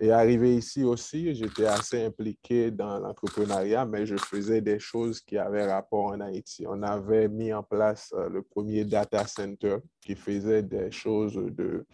Et 0.00 0.10
arrivé 0.10 0.56
ici 0.56 0.84
aussi, 0.84 1.34
j'étais 1.34 1.66
assez 1.66 2.02
impliqué 2.02 2.70
dans 2.70 2.98
l'entrepreneuriat, 2.98 3.84
mais 3.84 4.06
je 4.06 4.16
faisais 4.16 4.62
des 4.62 4.78
choses 4.78 5.20
qui 5.20 5.36
avaient 5.36 5.70
rapport 5.70 6.06
en 6.06 6.20
Haïti. 6.20 6.64
On 6.66 6.82
avait 6.82 7.28
mis 7.28 7.52
en 7.52 7.62
place 7.62 8.12
euh, 8.16 8.28
le 8.30 8.42
premier 8.42 8.84
data 8.84 9.26
center 9.26 9.76
qui 10.00 10.14
faisait 10.14 10.62
des 10.62 10.90
choses 10.90 11.34
de 11.34 11.84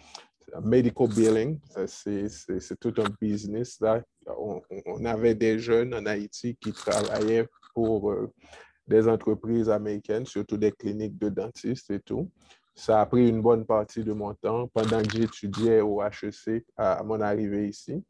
medical 0.63 1.09
billing. 1.09 1.59
C'est 1.87 2.81
tout 2.81 2.95
un 2.99 3.11
business. 3.21 3.83
On, 4.27 5.05
avait 5.05 5.35
des 5.35 5.59
jeunes 5.59 5.93
en 5.95 6.07
Haïti 6.07 6.57
qui 6.61 6.73
travaillaient 6.73 7.49
pour 7.75 8.11
euh, 8.11 8.33
des 8.87 9.09
entreprises 9.09 9.69
américaines, 9.69 10.25
surtout 10.25 10.57
des 10.57 10.73
cliniques 10.73 11.19
de 11.19 11.29
dentistes 11.29 11.91
et 11.91 12.01
tout. 12.01 12.31
Ça 12.79 13.01
a 13.01 13.07
pris 13.07 13.29
une 13.29 13.43
bonne 13.43 13.67
partie 13.67 14.05
de 14.05 14.13
mon 14.13 14.33
temps 14.35 14.69
pendant 14.69 15.03
que 15.03 15.11
j'étudiais 15.11 15.81
au 15.81 16.01
HEC 16.01 16.65
à, 16.77 17.03
mon 17.03 17.21
arrivée 17.21 17.67
ici. 17.67 18.05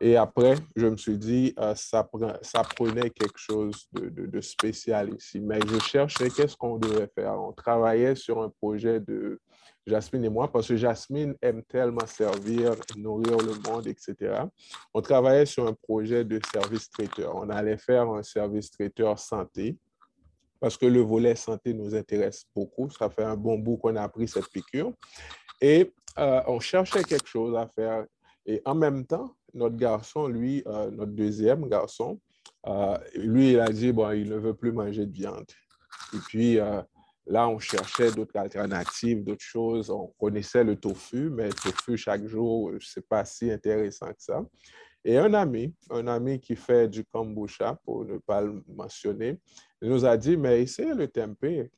Et 0.00 0.16
après, 0.16 0.54
je 0.76 0.86
me 0.86 0.96
suis 0.96 1.18
dit, 1.18 1.52
euh, 1.58 1.74
ça, 1.74 2.04
prenait 2.04 3.10
quelque 3.10 3.36
chose 3.36 3.88
de, 3.92 4.40
spécial 4.40 5.12
ici. 5.12 5.40
Mais 5.40 5.58
je 5.66 5.76
cherchais 5.80 6.30
qu'est-ce 6.30 6.56
qu'on 6.56 6.78
devait 6.78 7.10
faire. 7.12 7.34
On 7.34 7.52
travaillait 7.52 8.14
sur 8.14 8.40
un 8.40 8.48
projet 8.48 9.00
de 9.00 9.40
Jasmine 9.88 10.24
et 10.24 10.30
moi, 10.30 10.46
parce 10.46 10.68
que 10.68 10.76
Jasmine 10.76 11.34
aime 11.42 11.64
tellement 11.64 12.06
servir, 12.06 12.76
nourrir 12.96 13.38
le 13.38 13.54
monde, 13.68 13.88
etc. 13.88 14.44
On 14.94 15.02
travaillait 15.02 15.46
sur 15.46 15.66
un 15.66 15.74
projet 15.74 16.24
de 16.24 16.40
service 16.52 16.88
traiteur. 16.90 17.34
On 17.34 17.50
allait 17.50 17.76
faire 17.76 18.08
un 18.08 18.22
service 18.22 18.70
traiteur 18.70 19.18
santé 19.18 19.76
parce 20.62 20.76
que 20.76 20.86
le 20.86 21.00
volet 21.00 21.34
santé 21.34 21.74
nous 21.74 21.92
intéresse 21.92 22.44
beaucoup. 22.54 22.88
Ça 22.88 23.10
fait 23.10 23.24
un 23.24 23.36
bon 23.36 23.58
bout 23.58 23.78
qu'on 23.78 23.96
a 23.96 24.08
pris 24.08 24.28
cette 24.28 24.46
piqûre. 24.46 24.92
Et 25.60 25.92
euh, 26.20 26.40
on 26.46 26.60
cherchait 26.60 27.02
quelque 27.02 27.26
chose 27.26 27.56
à 27.56 27.66
faire. 27.66 28.06
Et 28.46 28.62
en 28.64 28.76
même 28.76 29.04
temps, 29.04 29.34
notre 29.54 29.74
garçon, 29.74 30.28
lui, 30.28 30.62
euh, 30.68 30.88
notre 30.92 31.10
deuxième 31.10 31.68
garçon, 31.68 32.20
euh, 32.68 32.96
lui, 33.16 33.54
il 33.54 33.58
a 33.58 33.70
dit, 33.70 33.90
bon, 33.90 34.12
il 34.12 34.28
ne 34.28 34.36
veut 34.36 34.54
plus 34.54 34.70
manger 34.70 35.04
de 35.04 35.12
viande. 35.12 35.50
Et 36.14 36.18
puis, 36.28 36.58
là, 37.26 37.48
on 37.48 37.58
cherchait 37.58 38.12
d'autres 38.12 38.36
alternatives, 38.38 39.24
d'autres 39.24 39.42
choses. 39.42 39.90
On 39.90 40.14
connaissait 40.16 40.62
le 40.62 40.76
tofu, 40.76 41.28
mais 41.28 41.48
le 41.48 41.54
tofu 41.54 41.96
chaque 41.96 42.24
jour, 42.28 42.70
ce 42.78 43.00
n'est 43.00 43.06
pas 43.08 43.24
si 43.24 43.50
intéressant 43.50 44.06
que 44.06 44.22
ça. 44.22 44.44
Et 45.04 45.18
un 45.18 45.34
ami, 45.34 45.74
un 45.90 46.06
ami 46.06 46.38
qui 46.38 46.54
fait 46.54 46.86
du 46.86 47.04
kombucha, 47.04 47.80
pour 47.84 48.04
ne 48.04 48.18
pas 48.18 48.42
le 48.42 48.62
mentionner, 48.68 49.40
il 49.82 49.90
nous 49.90 50.04
a 50.04 50.16
dit, 50.16 50.36
mais 50.36 50.62
essayez 50.62 50.94
le 50.94 51.08
tempeh. 51.08 51.70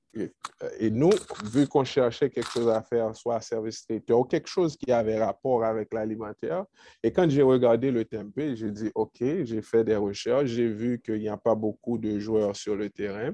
Et 0.79 0.91
nous, 0.91 1.11
vu 1.53 1.67
qu'on 1.67 1.83
cherchait 1.83 2.31
quelque 2.31 2.51
chose 2.51 2.69
à 2.69 2.83
faire, 2.83 3.17
soit 3.17 3.41
service 3.41 3.85
traiteur 3.85 4.21
ou 4.21 4.25
quelque 4.25 4.47
chose 4.47 4.77
qui 4.77 4.93
avait 4.93 5.19
rapport 5.19 5.65
avec 5.65 5.93
l'alimentaire, 5.93 6.67
et 7.03 7.11
quand 7.11 7.29
j'ai 7.29 7.43
regardé 7.43 7.91
le 7.91 8.05
tempeh, 8.05 8.55
j'ai 8.55 8.71
dit, 8.71 8.91
OK, 8.95 9.19
j'ai 9.21 9.63
fait 9.63 9.83
des 9.83 9.97
recherches, 9.97 10.51
j'ai 10.51 10.69
vu 10.69 11.01
qu'il 11.01 11.19
n'y 11.19 11.29
a 11.29 11.37
pas 11.37 11.55
beaucoup 11.55 11.99
de 11.99 12.19
joueurs 12.21 12.55
sur 12.55 12.77
le 12.77 12.91
terrain. 12.91 13.33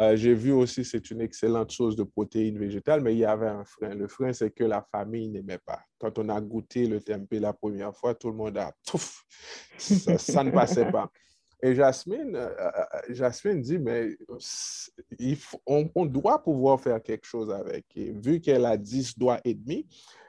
Euh, 0.00 0.16
j'ai 0.16 0.34
vu 0.34 0.50
aussi 0.52 0.84
c'est 0.84 1.10
une 1.10 1.20
excellente 1.20 1.70
source 1.70 1.94
de 1.94 2.02
protéines 2.02 2.58
végétales, 2.58 3.02
mais 3.02 3.14
il 3.14 3.18
y 3.18 3.24
avait 3.24 3.48
un 3.48 3.64
frein. 3.64 3.94
Le 3.94 4.08
frein, 4.08 4.32
c'est 4.32 4.50
que 4.50 4.64
la 4.64 4.82
famille 4.82 5.28
n'aimait 5.28 5.60
pas. 5.64 5.80
Quand 5.98 6.18
on 6.18 6.28
a 6.28 6.40
goûté 6.40 6.86
le 6.86 7.00
tempeh 7.00 7.38
la 7.38 7.52
première 7.52 7.94
fois, 7.94 8.14
tout 8.14 8.30
le 8.30 8.36
monde 8.36 8.58
a, 8.58 8.72
pouf, 8.86 9.22
ça 9.78 10.42
ne 10.42 10.50
passait 10.50 10.90
pas. 10.90 11.10
Et 11.62 11.74
Jasmine, 11.74 12.36
euh, 12.36 12.48
euh, 12.58 12.70
euh, 12.94 13.00
Jasmine 13.14 13.62
dit, 13.62 13.78
mais 13.78 14.16
on, 15.66 16.06
doit 16.06 16.42
pouvoir 16.42 16.80
faire 16.80 17.02
quelque 17.02 17.26
chose 17.26 17.50
avec. 17.50 17.86
Et 17.96 18.12
vu 18.12 18.40
qu'elle 18.40 18.66
a 18.66 18.76
10 18.76 19.18
doigts 19.18 19.40
et 19.44 19.54
demi, 19.54 19.86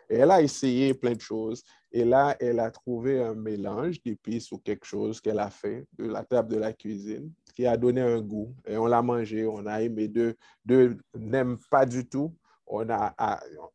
elle 0.10 0.32
a 0.32 0.42
essayé 0.42 0.94
plein 0.94 1.14
de 1.14 1.22
choses. 1.22 1.64
Et 1.92 2.06
là, 2.06 2.36
elle 2.40 2.60
a 2.60 2.72
trouvé 2.72 3.22
un 3.22 3.34
mélange 3.34 4.02
d'épices 4.02 4.52
ou 4.52 4.58
quelque 4.60 4.86
chose 4.86 5.20
qu'elle 5.20 5.40
a 5.40 5.50
fait 5.50 5.86
de 5.98 6.06
la 6.06 6.24
table 6.24 6.54
de 6.54 6.60
la 6.60 6.72
cuisine 6.72 7.32
qui 7.54 7.66
a 7.66 7.76
donné 7.76 8.02
un 8.02 8.22
goût. 8.22 8.54
Et 8.66 8.78
on 8.78 8.86
l'a 8.86 9.02
mangé, 9.02 9.46
on 9.46 9.66
a 9.66 9.82
aimé. 9.82 10.08
Deux, 10.08 10.36
deux 10.64 10.98
n'aiment 11.16 11.58
pas 11.70 11.86
du 11.86 12.08
tout. 12.08 12.34
On 12.68 12.90
a, 12.90 13.16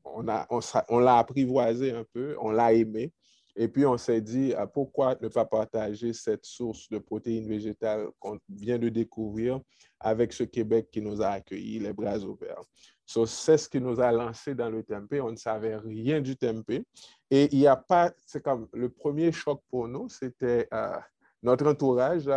on 0.04 0.28
a, 0.28 0.46
on, 0.88 0.98
l'a 0.98 1.18
apprivoisé 1.18 1.92
un 1.92 2.04
peu, 2.12 2.36
on 2.40 2.50
l'a 2.50 2.72
aimé. 2.74 3.12
Et 3.54 3.68
puis, 3.68 3.84
on 3.84 3.98
s'est 3.98 4.20
dit, 4.20 4.54
ah, 4.56 4.66
pourquoi 4.66 5.16
ne 5.20 5.28
pas 5.28 5.44
partager 5.44 6.12
cette 6.12 6.44
source 6.44 6.88
de 6.88 6.98
protéines 6.98 7.48
végétales 7.48 8.08
qu'on 8.18 8.38
vient 8.48 8.78
de 8.78 8.88
découvrir 8.88 9.60
avec 10.00 10.32
ce 10.32 10.44
Québec 10.44 10.88
qui 10.90 11.02
nous 11.02 11.20
a 11.20 11.28
accueillis, 11.28 11.78
les 11.78 11.92
bras 11.92 12.18
ouverts? 12.18 12.62
So, 13.04 13.26
c'est 13.26 13.58
ce 13.58 13.68
qui 13.68 13.80
nous 13.80 14.00
a 14.00 14.10
lancé 14.10 14.54
dans 14.54 14.70
le 14.70 14.82
tempeh. 14.82 15.20
On 15.20 15.32
ne 15.32 15.36
savait 15.36 15.76
rien 15.76 16.20
du 16.20 16.36
tempeh. 16.36 16.82
Et 17.30 17.48
il 17.52 17.58
n'y 17.58 17.66
a 17.66 17.76
pas, 17.76 18.12
c'est 18.26 18.42
comme 18.42 18.68
le 18.72 18.88
premier 18.88 19.32
choc 19.32 19.60
pour 19.68 19.86
nous, 19.86 20.08
c'était 20.08 20.66
euh, 20.72 20.96
notre 21.42 21.66
entourage, 21.68 22.28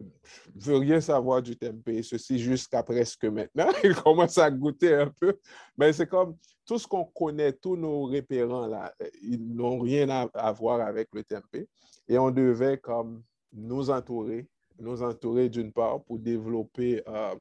ne 0.00 0.60
veut 0.60 0.76
rien 0.76 1.00
savoir 1.00 1.42
du 1.42 1.56
tempeh, 1.56 2.02
ceci 2.02 2.38
jusqu'à 2.38 2.82
presque 2.82 3.24
maintenant. 3.24 3.68
Il 3.84 3.94
commence 3.94 4.38
à 4.38 4.50
goûter 4.50 4.94
un 4.94 5.08
peu. 5.08 5.38
Mais 5.76 5.92
c'est 5.92 6.06
comme 6.06 6.36
tout 6.66 6.78
ce 6.78 6.86
qu'on 6.86 7.04
connaît, 7.04 7.52
tous 7.52 7.76
nos 7.76 8.06
repérants, 8.06 8.66
là, 8.66 8.94
ils 9.22 9.54
n'ont 9.54 9.78
rien 9.78 10.08
à, 10.32 10.52
voir 10.52 10.80
avec 10.80 11.08
le 11.12 11.22
tempeh. 11.22 11.68
Et 12.08 12.18
on 12.18 12.30
devait 12.30 12.78
comme 12.78 13.22
nous 13.52 13.90
entourer, 13.90 14.48
nous 14.78 15.02
entourer 15.02 15.48
d'une 15.48 15.72
part 15.72 16.02
pour 16.04 16.18
développer 16.18 17.02
euh, 17.06 17.34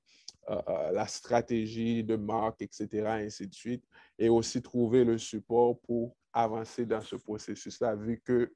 euh, 0.50 0.62
euh, 0.68 0.92
la 0.92 1.08
stratégie 1.08 2.04
de 2.04 2.16
marque, 2.16 2.62
etc., 2.62 2.88
ainsi 3.08 3.48
de 3.48 3.54
suite, 3.54 3.84
et 4.20 4.30
aussi 4.30 4.62
trouver 4.62 5.04
le 5.04 5.18
support 5.18 5.80
pour 5.80 6.16
avancer 6.34 6.86
dans 6.86 7.02
ce 7.02 7.16
processus-là, 7.16 7.96
vu 7.96 8.22
que 8.24 8.52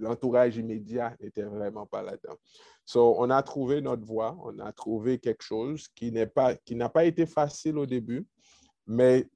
l'entourage 0.00 0.56
immédiat 0.56 1.14
n'était 1.20 1.42
vraiment 1.42 1.86
pas 1.86 2.02
là-dedans. 2.02 2.36
So, 2.84 3.16
on 3.18 3.30
a 3.30 3.42
trouvé 3.42 3.80
notre 3.80 4.04
voie, 4.04 4.36
on 4.42 4.58
a 4.58 4.72
trouvé 4.72 5.18
quelque 5.18 5.42
chose 5.42 5.88
qui 5.88 6.10
n'a 6.12 6.26
pas, 6.26 6.54
pas 6.92 7.04
été 7.04 7.26
facile 7.26 7.78
au 7.78 7.86
début, 7.86 8.26
mais 8.86 9.28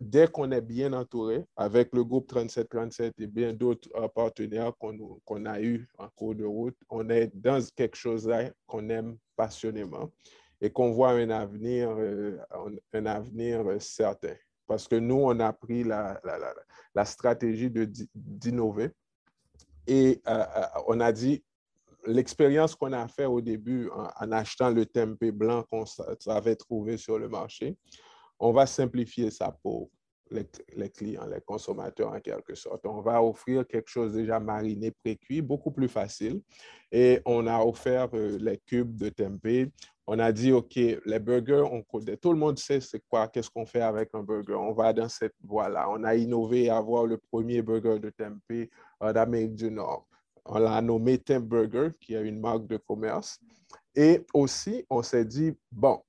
dès 0.00 0.28
qu'on 0.28 0.50
est 0.50 0.60
bien 0.60 0.92
entouré 0.92 1.44
avec 1.56 1.94
le 1.94 2.04
groupe 2.04 2.26
3737 2.26 3.14
et 3.20 3.26
bien 3.26 3.52
d'autres 3.52 3.88
euh, 3.94 4.08
partenaires 4.08 4.72
qu'on 4.76 5.46
a 5.46 5.60
eu 5.60 5.88
en 5.98 6.08
cours 6.08 6.34
de 6.34 6.44
route, 6.44 6.76
on 6.90 7.08
est 7.08 7.30
dans 7.34 7.62
quelque 7.74 7.96
chose 7.96 8.26
là 8.26 8.50
qu'on 8.66 8.88
aime 8.90 9.16
passionnément 9.36 10.10
et 10.60 10.70
qu'on 10.70 10.90
voit 10.90 11.10
un 11.10 11.30
avenir, 11.30 11.90
euh, 11.90 12.38
un 12.92 13.06
avenir 13.06 13.64
certain. 13.80 14.34
Parce 14.66 14.88
que 14.88 14.96
nous, 14.96 15.16
on 15.16 15.38
a 15.40 15.52
pris 15.52 15.84
la, 15.84 16.20
la, 16.24 16.38
la, 16.94 17.04
stratégie 17.04 17.70
d'innover. 18.14 18.90
Et 19.86 20.22
euh, 20.26 20.44
on 20.86 21.00
a 21.00 21.12
dit, 21.12 21.44
l'expérience 22.06 22.74
qu'on 22.74 22.92
a 22.92 23.06
fait 23.08 23.26
au 23.26 23.40
début 23.40 23.90
en, 23.90 24.32
achetant 24.32 24.70
le 24.70 24.86
tempeh 24.86 25.32
blanc 25.32 25.64
qu'on 25.70 25.84
avait 26.26 26.56
trouvé 26.56 26.96
sur 26.96 27.18
le 27.18 27.28
marché, 27.28 27.76
on 28.38 28.52
va 28.52 28.66
simplifier 28.66 29.30
ça 29.30 29.56
pour 29.62 29.90
les, 30.34 30.90
clients, 30.90 31.26
les 31.26 31.40
consommateurs 31.40 32.12
en 32.12 32.20
quelque 32.20 32.54
sorte. 32.54 32.84
On 32.86 33.00
va 33.00 33.22
offrir 33.22 33.66
quelque 33.66 33.88
chose 33.88 34.12
déjà 34.12 34.40
mariné, 34.40 34.90
pré-cuit, 34.90 35.42
beaucoup 35.42 35.70
plus 35.70 35.88
facile. 35.88 36.40
Et 36.92 37.20
on 37.24 37.46
a 37.46 37.58
offert 37.60 38.08
euh, 38.14 38.38
les 38.40 38.58
cubes 38.58 38.96
de 38.96 39.08
tempeh. 39.08 39.70
On 40.06 40.18
a 40.18 40.32
dit, 40.32 40.52
OK, 40.52 40.76
les 40.76 41.18
burgers, 41.18 41.64
on 41.70 41.82
connaît. 41.82 42.16
Tout 42.16 42.32
le 42.32 42.38
monde 42.38 42.58
sait 42.58 42.80
c'est 42.80 43.02
quoi, 43.08 43.28
qu'est-ce 43.28 43.48
qu'on 43.50 43.64
fait 43.64 43.80
avec 43.80 44.10
un 44.12 44.22
burger. 44.22 44.54
On 44.54 44.72
va 44.72 44.92
dans 44.92 45.08
cette 45.08 45.34
voie-là. 45.42 45.88
On 45.90 46.04
a 46.04 46.14
innové 46.14 46.68
à 46.68 46.76
avoir 46.76 47.06
le 47.06 47.16
premier 47.16 47.62
burger 47.62 47.98
de 47.98 48.10
tempeh 48.10 48.70
euh, 49.02 49.12
d'Amérique 49.12 49.54
du 49.54 49.70
Nord 49.70 50.06
on 50.46 50.58
l'a 50.58 50.80
nommé 50.82 51.18
Tim 51.18 51.40
Burger, 51.40 51.90
qui 52.00 52.14
est 52.14 52.22
une 52.22 52.40
marque 52.40 52.66
de 52.66 52.76
commerce. 52.76 53.40
Et 53.94 54.24
aussi, 54.34 54.84
on 54.90 55.02
s'est 55.02 55.24
dit, 55.24 55.52
bon, 55.70 56.00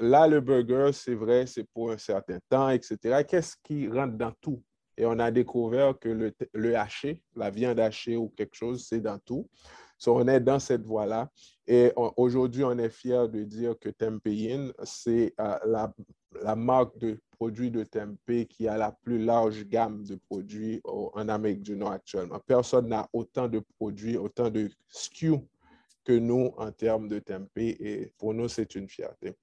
là, 0.00 0.26
le 0.26 0.40
burger, 0.40 0.90
c'est 0.92 1.14
vrai, 1.14 1.46
c'est 1.46 1.64
pour 1.64 1.90
un 1.90 1.98
certain 1.98 2.38
temps, 2.48 2.68
etc. 2.68 3.24
Qu'est-ce 3.26 3.56
qui 3.62 3.88
rentre 3.88 4.16
dans 4.16 4.32
tout? 4.40 4.62
Et 4.96 5.06
on 5.06 5.18
a 5.18 5.30
découvert 5.30 5.98
que 5.98 6.08
le, 6.52 6.76
haché, 6.76 7.20
la 7.34 7.50
viande 7.50 7.80
hachée 7.80 8.16
ou 8.16 8.28
quelque 8.28 8.54
chose, 8.54 8.86
c'est 8.86 9.00
dans 9.00 9.18
tout. 9.18 9.48
So, 9.98 10.16
on 10.16 10.26
est 10.26 10.40
dans 10.40 10.58
cette 10.58 10.84
voie-là. 10.84 11.30
Et 11.66 11.92
aujourd'hui, 12.16 12.64
on 12.64 12.76
est 12.76 12.90
fier 12.90 13.28
de 13.28 13.44
dire 13.44 13.78
que 13.78 13.88
Tempeh 13.88 14.72
c'est 14.82 15.32
euh, 15.40 15.58
la, 15.64 15.94
la, 16.42 16.56
marque 16.56 16.98
de 16.98 17.20
produits 17.30 17.70
de 17.70 17.84
tempeh 17.84 18.46
qui 18.46 18.66
a 18.66 18.76
la 18.76 18.90
plus 18.90 19.24
large 19.24 19.64
gamme 19.66 20.02
de 20.04 20.16
produits 20.16 20.80
en 20.84 21.28
Amérique 21.28 21.62
du 21.62 21.76
Nord 21.76 21.92
actuellement. 21.92 22.40
Personne 22.46 22.88
n'a 22.88 23.08
autant 23.12 23.48
de 23.48 23.62
produits, 23.78 24.16
autant 24.16 24.50
de 24.50 24.68
SKU 24.88 25.36
que 26.04 26.12
nous 26.12 26.52
en 26.56 26.72
termes 26.72 27.08
de 27.08 27.20
tempeh. 27.20 27.76
Et 27.78 28.12
pour 28.18 28.34
nous, 28.34 28.48
c'est 28.48 28.74
une 28.74 28.88
fierté. 28.88 29.36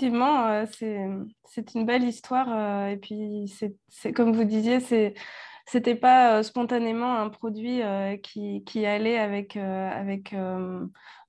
Effectivement, 0.00 0.46
euh, 0.46 0.64
c'est 1.44 1.74
une 1.74 1.84
belle 1.84 2.04
histoire. 2.04 2.46
Euh, 2.52 2.90
et 2.90 2.96
puis, 2.98 3.52
c'est 3.88 4.12
comme 4.12 4.32
vous 4.32 4.44
disiez, 4.44 4.78
c'est 4.78 5.14
c'était 5.66 5.96
pas 5.96 6.38
euh, 6.38 6.42
spontanément 6.44 7.18
un 7.18 7.28
produit 7.28 7.82
qui, 8.22 8.86
allait 8.86 9.18
avec, 9.18 9.58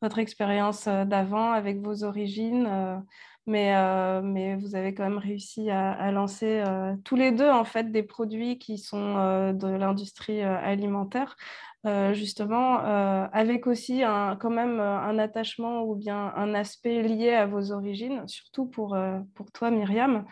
votre 0.01 0.19
expérience 0.19 0.85
d'avant, 0.88 1.51
avec 1.51 1.79
vos 1.81 2.03
origines. 2.03 2.69
mais, 3.47 3.73
mais 4.21 4.55
vous 4.55 4.75
avez 4.75 4.93
quand 4.93 5.03
même 5.03 5.17
réussi 5.17 5.71
à, 5.71 5.91
à 5.91 6.11
lancer 6.11 6.63
tous 7.03 7.15
les 7.15 7.31
deux 7.31 7.49
en 7.49 7.65
fait 7.65 7.91
des 7.91 8.03
produits 8.03 8.59
qui 8.59 8.77
sont 8.77 9.15
de 9.53 9.67
l'industrie 9.67 10.41
alimentaire. 10.41 11.35
Justement, 12.13 12.77
avec 13.31 13.67
aussi 13.67 14.03
un, 14.03 14.36
quand 14.36 14.50
même 14.50 14.79
un 14.79 15.17
attachement 15.17 15.83
ou 15.83 15.95
bien 15.95 16.33
un 16.36 16.53
aspect 16.53 17.01
lié 17.01 17.31
à 17.31 17.45
vos 17.45 17.71
origines, 17.71 18.27
surtout 18.27 18.65
pour, 18.65 18.98
pour 19.36 19.51
toi, 19.51 19.71
Myriam. 19.71 20.25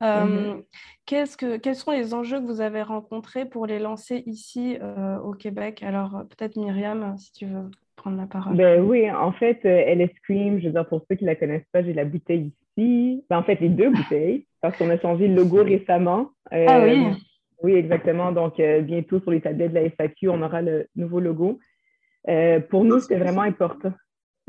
Mmh 0.00 0.62
que, 1.06 1.56
quels 1.56 1.74
sont 1.74 1.90
les 1.90 2.14
enjeux 2.14 2.40
que 2.40 2.46
vous 2.46 2.60
avez 2.60 2.82
rencontrés 2.82 3.44
pour 3.44 3.66
les 3.66 3.78
lancer 3.78 4.22
ici 4.26 4.78
euh, 4.80 5.18
au 5.18 5.32
Québec? 5.32 5.82
Alors, 5.82 6.16
euh, 6.16 6.24
peut-être 6.24 6.56
Myriam, 6.56 7.16
si 7.18 7.32
tu 7.32 7.46
veux 7.46 7.70
prendre 7.96 8.16
la 8.16 8.26
parole. 8.26 8.56
Ben 8.56 8.82
oui, 8.82 9.10
en 9.10 9.32
fait, 9.32 9.60
euh, 9.64 9.94
LS 9.94 10.10
Cream, 10.24 10.60
je 10.60 10.66
veux 10.66 10.72
dire, 10.72 10.88
pour 10.88 11.02
ceux 11.08 11.16
qui 11.16 11.24
ne 11.24 11.30
la 11.30 11.36
connaissent 11.36 11.68
pas, 11.72 11.82
j'ai 11.82 11.92
la 11.92 12.04
bouteille 12.04 12.52
ici. 12.76 13.24
Ben, 13.28 13.38
en 13.38 13.42
fait, 13.42 13.60
les 13.60 13.68
deux 13.68 13.90
bouteilles, 13.90 14.46
parce 14.60 14.76
qu'on 14.76 14.90
a 14.90 14.98
changé 14.98 15.28
le 15.28 15.34
logo 15.34 15.62
récemment. 15.62 16.30
ah 16.50 16.80
oui 16.82 17.06
Oui, 17.62 17.74
exactement. 17.74 18.32
Donc, 18.32 18.60
bientôt, 18.82 19.20
sur 19.20 19.30
les 19.30 19.40
tablettes 19.40 19.72
de 19.72 19.78
la 19.78 19.90
FAQ, 19.90 20.28
on 20.28 20.42
aura 20.42 20.62
le 20.62 20.86
nouveau 20.96 21.20
logo. 21.20 21.58
pour 22.70 22.84
nous, 22.84 23.00
c'était 23.00 23.18
vraiment 23.18 23.42
important. 23.42 23.92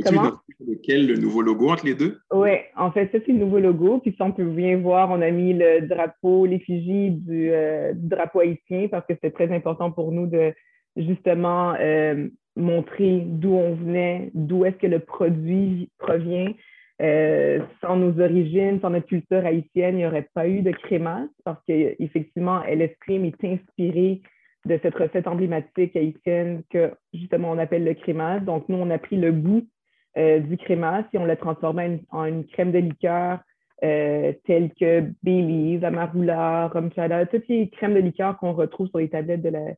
Comment? 0.02 0.32
Lequel, 0.66 1.06
le 1.08 1.18
nouveau 1.18 1.42
logo 1.44 1.70
entre 1.70 1.86
les 1.86 1.94
deux? 1.94 2.20
Oui, 2.32 2.52
en 2.76 2.92
fait, 2.92 3.12
ça, 3.12 3.20
c'est 3.24 3.32
le 3.32 3.38
nouveau 3.38 3.60
logo. 3.60 4.00
Puis, 4.00 4.14
si 4.16 4.22
on 4.22 4.32
peut 4.32 4.44
bien 4.44 4.78
voir, 4.78 5.12
on 5.12 5.22
a 5.22 5.30
mis 5.30 5.54
le 5.54 5.82
drapeau, 5.82 6.46
l'effigie 6.48 7.12
du, 7.12 7.52
euh, 7.52 7.94
drapeau 7.96 8.40
haïtien 8.40 8.88
parce 8.88 9.06
que 9.06 9.14
c'était 9.14 9.32
très 9.32 9.54
important 9.54 9.92
pour 9.92 10.12
nous 10.12 10.26
de 10.26 10.54
justement 10.96 11.76
euh, 11.80 12.28
montrer 12.56 13.22
d'où 13.26 13.54
on 13.54 13.76
venait, 13.76 14.32
d'où 14.34 14.66
est-ce 14.66 14.78
que 14.78 14.88
le 14.88 15.00
produit 15.00 15.92
provient. 16.00 16.54
Euh, 17.02 17.60
sans 17.82 17.98
nos 17.98 18.20
origines, 18.22 18.80
sans 18.82 18.92
notre 18.92 19.08
culture 19.08 19.46
haïtienne, 19.46 19.96
il 19.96 19.98
n'y 19.98 20.06
aurait 20.06 20.30
pas 20.34 20.48
eu 20.48 20.62
de 20.62 20.72
crémasse 20.72 21.30
parce 21.44 21.60
qu'effectivement, 21.66 22.62
LS 22.64 22.96
Cream 23.02 23.26
est 23.26 23.44
inspiré 23.44 24.22
de 24.66 24.80
cette 24.82 24.96
recette 24.96 25.28
emblématique 25.28 25.96
haïtienne 25.96 26.62
que 26.70 26.94
justement 27.14 27.52
on 27.52 27.58
appelle 27.58 27.84
le 27.84 27.96
crémasse. 27.96 28.44
Donc, 28.44 28.70
nous, 28.70 28.78
on 28.78 28.90
a 28.92 28.98
pris 28.98 29.18
le 29.18 29.32
goût 29.32 29.64
euh, 30.18 30.40
du 30.40 30.58
crémasse 30.58 31.06
et 31.14 31.18
on 31.18 31.26
l'a 31.26 31.36
transformé 31.36 32.02
en, 32.12 32.26
une 32.26 32.46
crème 32.46 32.72
de 32.72 32.80
liqueur 32.80 33.40
euh, 33.84 34.32
telle 34.46 34.72
que 34.80 35.04
Baileys, 35.24 35.84
Amarula, 35.84 36.68
Rum 36.68 36.92
toutes 36.92 37.48
les 37.48 37.70
crèmes 37.70 37.96
de 37.96 38.00
liqueur 38.00 38.38
qu'on 38.38 38.54
retrouve 38.54 38.88
sur 38.88 39.00
les 39.00 39.10
tablettes 39.10 39.42
de 39.42 39.50
la 39.50 39.74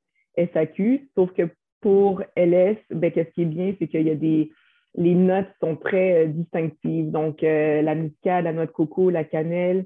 SAQ. 0.53 1.10
Sauf 1.15 1.31
que 1.31 1.50
pour 1.81 2.22
LS, 2.36 2.77
ben, 2.91 3.12
ce 3.15 3.22
qui 3.22 3.43
est 3.43 3.45
bien, 3.45 3.74
c'est 3.79 3.88
qu'il 3.88 4.01
y 4.01 4.12
a 4.12 4.15
des. 4.15 4.51
Les 4.98 5.16
notes 5.16 5.50
sont 5.60 5.75
très 5.75 6.24
euh, 6.24 6.28
distinctives. 6.28 7.12
Donc, 7.12 7.42
la 7.42 7.96
muscade, 7.96 8.46
la 8.46 8.54
noix 8.54 8.66
de 8.66 8.72
coco, 8.72 9.10
la 9.10 9.24
cannelle, 9.24 9.86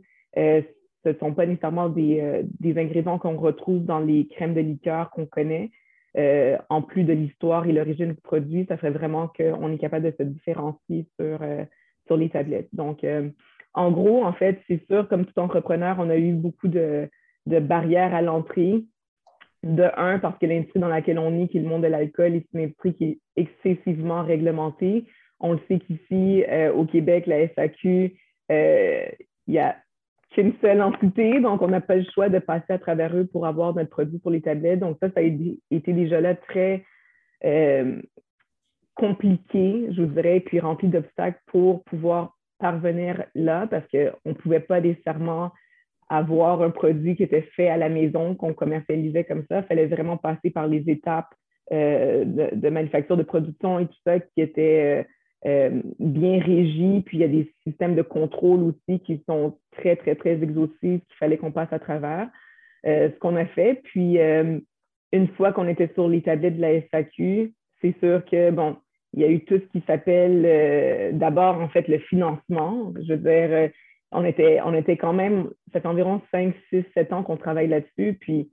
ce 1.03 1.09
ne 1.09 1.13
sont 1.13 1.33
pas 1.33 1.45
nécessairement 1.45 1.89
des, 1.89 2.43
ingrédients 2.77 3.19
qu'on 3.19 3.37
retrouve 3.37 3.85
dans 3.85 3.99
les 3.99 4.27
crèmes 4.27 4.53
de 4.53 4.61
liqueur 4.61 5.09
qu'on 5.11 5.25
connaît. 5.25 5.71
Euh, 6.17 6.57
en 6.69 6.81
plus 6.81 7.03
de 7.03 7.13
l'histoire 7.13 7.67
et 7.67 7.71
l'origine 7.71 8.13
du 8.13 8.21
produit, 8.21 8.65
ça 8.67 8.77
ferait 8.77 8.91
vraiment 8.91 9.27
qu'on 9.27 9.71
est 9.71 9.77
capable 9.77 10.05
de 10.05 10.15
se 10.17 10.23
différencier 10.23 11.05
sur, 11.19 11.41
euh, 11.41 11.65
les 12.17 12.29
tablettes. 12.29 12.69
Donc, 12.73 13.03
euh, 13.03 13.29
en 13.75 13.91
gros, 13.91 14.25
en 14.25 14.33
fait, 14.33 14.59
c'est 14.67 14.83
sûr, 14.87 15.07
comme 15.07 15.25
tout 15.25 15.39
entrepreneur, 15.39 15.95
on 15.99 16.09
a 16.09 16.17
eu 16.17 16.33
beaucoup 16.33 16.67
de 16.67 17.07
barrières 17.45 18.15
à 18.15 18.23
l'entrée. 18.23 18.83
De 19.61 19.89
un, 19.97 20.19
parce 20.19 20.37
que 20.39 20.45
l'industrie 20.45 20.79
dans 20.79 20.87
laquelle 20.87 21.19
on 21.19 21.37
est, 21.41 21.49
qui 21.49 21.57
est 21.57 21.61
le 21.61 21.67
monde 21.67 21.83
de 21.83 21.87
l'alcool, 21.87 22.35
est 22.35 22.45
une 22.53 22.61
industrie 22.61 22.93
qui 22.93 23.03
est 23.05 23.19
excessivement 23.35 24.23
réglementée. 24.23 25.05
On 25.39 25.53
le 25.53 25.59
sait 25.67 25.79
qu'ici, 25.79 26.43
au 26.75 26.85
Québec, 26.85 27.25
la 27.27 27.47
FAQ, 27.47 28.15
il 28.49 29.53
y 29.53 29.59
a 29.59 29.75
qu'une 30.31 30.53
seule 30.61 30.81
entité, 30.81 31.39
donc 31.39 31.61
on 31.61 31.67
n'a 31.67 31.81
pas 31.81 31.95
le 31.95 32.05
choix 32.13 32.29
de 32.29 32.39
passer 32.39 32.71
à 32.71 32.77
travers 32.77 33.15
eux 33.15 33.25
pour 33.25 33.45
avoir 33.47 33.75
notre 33.75 33.89
produit 33.89 34.19
pour 34.19 34.31
les 34.31 34.41
tablettes. 34.41 34.79
Donc 34.79 34.97
ça, 35.01 35.09
ça 35.09 35.19
a 35.19 35.23
été 35.23 35.93
déjà 35.93 36.21
là 36.21 36.35
très 36.35 36.85
euh, 37.45 38.01
compliqué, 38.95 39.87
je 39.91 40.01
vous 40.01 40.13
dirais, 40.13 40.39
puis 40.39 40.59
rempli 40.59 40.87
d'obstacles 40.87 41.39
pour 41.47 41.83
pouvoir 41.85 42.37
parvenir 42.59 43.25
là, 43.33 43.67
parce 43.67 43.87
qu'on 43.87 44.29
ne 44.29 44.33
pouvait 44.33 44.59
pas 44.59 44.81
nécessairement 44.81 45.51
avoir 46.09 46.61
un 46.61 46.71
produit 46.71 47.15
qui 47.15 47.23
était 47.23 47.47
fait 47.55 47.69
à 47.69 47.77
la 47.77 47.89
maison, 47.89 48.35
qu'on 48.35 48.53
commercialisait 48.53 49.23
comme 49.23 49.45
ça. 49.49 49.59
Il 49.59 49.63
fallait 49.63 49.85
vraiment 49.85 50.17
passer 50.17 50.49
par 50.49 50.67
les 50.67 50.89
étapes 50.89 51.33
euh, 51.71 52.25
de, 52.25 52.69
manufacture, 52.69 53.15
de 53.15 53.23
production 53.23 53.79
et 53.79 53.85
tout 53.85 53.99
ça 54.05 54.19
qui 54.19 54.41
étaient 54.41 55.05
euh, 55.45 55.81
bien 55.99 56.39
régies. 56.39 57.03
Puis 57.05 57.17
il 57.17 57.21
y 57.21 57.25
a 57.25 57.27
des 57.27 57.53
systèmes 57.65 57.95
de 57.95 58.01
contrôle 58.01 58.63
aussi 58.63 58.99
qui 59.01 59.23
sont 59.27 59.57
très, 59.71 59.95
très, 59.95 60.15
très 60.15 60.41
exhaustifs 60.41 61.01
qu'il 61.05 61.17
fallait 61.19 61.37
qu'on 61.37 61.51
passe 61.51 61.71
à 61.71 61.79
travers. 61.79 62.29
ce 62.83 63.17
qu'on 63.19 63.35
a 63.35 63.45
fait. 63.45 63.81
Puis 63.83 64.17
une 65.11 65.27
fois 65.29 65.53
qu'on 65.53 65.67
était 65.67 65.89
sur 65.93 66.07
les 66.07 66.21
tablettes 66.21 66.57
de 66.57 66.61
la 66.61 66.81
SAQ, 66.89 67.53
c'est 67.81 67.97
sûr 67.99 68.23
que, 68.25 68.51
bon, 68.51 68.77
il 69.13 69.21
y 69.21 69.25
a 69.25 69.29
eu 69.29 69.43
tout 69.45 69.59
ce 69.59 69.79
qui 69.79 69.83
s'appelle 69.87 70.43
euh, 70.45 71.11
d'abord, 71.13 71.59
en 71.59 71.69
fait, 71.69 71.87
le 71.87 71.99
financement. 71.99 72.93
Je 73.07 73.13
veux 73.13 73.17
dire, 73.17 73.49
euh, 73.51 73.67
on, 74.11 74.25
était, 74.25 74.59
on 74.63 74.73
était 74.73 74.97
quand 74.97 75.13
même, 75.13 75.49
ça 75.73 75.81
fait 75.81 75.87
environ 75.87 76.21
5, 76.31 76.53
6, 76.69 76.83
7 76.93 77.13
ans 77.13 77.23
qu'on 77.23 77.37
travaille 77.37 77.67
là-dessus. 77.67 78.17
Puis, 78.19 78.51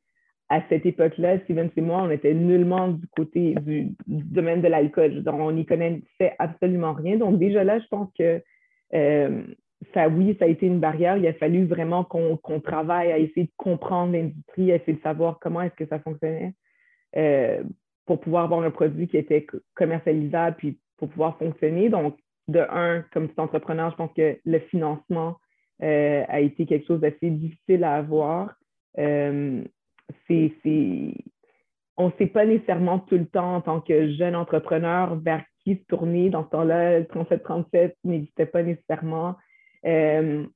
à 0.49 0.61
cette 0.69 0.87
époque-là, 0.87 1.41
Steven 1.41 1.71
et 1.77 1.81
moi, 1.81 2.03
on 2.03 2.11
était 2.11 2.35
nullement 2.35 2.89
du 2.89 3.07
côté 3.09 3.55
du, 3.63 3.95
domaine 4.07 4.63
de 4.63 4.69
l'alcool. 4.69 5.23
On 5.27 5.53
n'y 5.53 5.67
connaissait 5.67 6.35
absolument 6.39 6.93
rien. 6.93 7.17
Donc, 7.17 7.39
déjà 7.39 7.65
là, 7.65 7.81
je 7.81 7.87
pense 7.89 8.09
que 8.17 8.41
euh, 8.95 9.43
ça, 9.93 10.09
oui, 10.09 10.37
ça 10.39 10.45
a 10.45 10.49
été 10.49 10.67
une 10.67 10.79
barrière. 10.79 11.17
Il 11.17 11.27
a 11.27 11.33
fallu 11.35 11.67
vraiment 11.67 12.05
qu'on 12.05 12.61
travaille 12.61 13.11
à 13.11 13.19
essayer 13.19 13.47
de 13.47 13.53
comprendre 13.57 14.13
l'industrie, 14.13 14.71
à 14.71 14.77
essayer 14.77 14.97
de 14.97 15.03
savoir 15.03 15.39
comment 15.41 15.63
est-ce 15.63 15.75
que 15.75 15.87
ça 15.87 15.99
fonctionnait 15.99 16.55
euh, 17.17 17.63
pour 18.07 18.21
pouvoir 18.21 18.45
avoir 18.45 18.63
un 18.63 18.71
produit 18.71 19.09
qui 19.09 19.17
était 19.17 19.47
commercialisable 19.75 20.57
puis 20.59 20.79
pour 20.97 21.09
pouvoir 21.09 21.37
fonctionner. 21.39 21.89
Donc, 21.89 22.17
de 22.49 22.61
un, 22.71 23.05
comme 23.13 23.29
petit 23.29 23.41
entrepreneur, 23.41 23.91
je 23.91 23.97
pense 23.97 24.13
que 24.15 24.39
le 24.45 24.59
financement 24.61 25.39
euh, 25.83 26.25
a 26.29 26.41
été 26.41 26.67
quelque 26.67 26.87
chose 26.87 27.01
d'assez 27.01 27.31
difficile 27.31 27.85
à 27.85 27.97
avoir. 27.97 28.55
Euh, 28.99 29.63
on 31.99 32.07
ne 32.07 32.13
sait 32.19 32.27
pas 32.27 32.47
nécessairement 32.47 32.99
tout 33.01 33.17
le 33.17 33.27
temps 33.27 33.57
en 33.57 33.61
tant 33.61 33.81
que 33.81 34.13
jeune 34.13 34.37
entrepreneur 34.37 35.17
vers 35.17 35.45
qui 35.63 35.77
se 35.77 35.85
tourner. 35.89 36.31
Dans 36.31 36.45
ce 36.45 36.51
temps-là, 36.51 37.01
le 37.01 37.05
37-37 37.05 37.95
n'existait 38.05 38.47
pas 38.47 38.63
nécessairement. 38.63 39.37
Euh, 39.85 40.47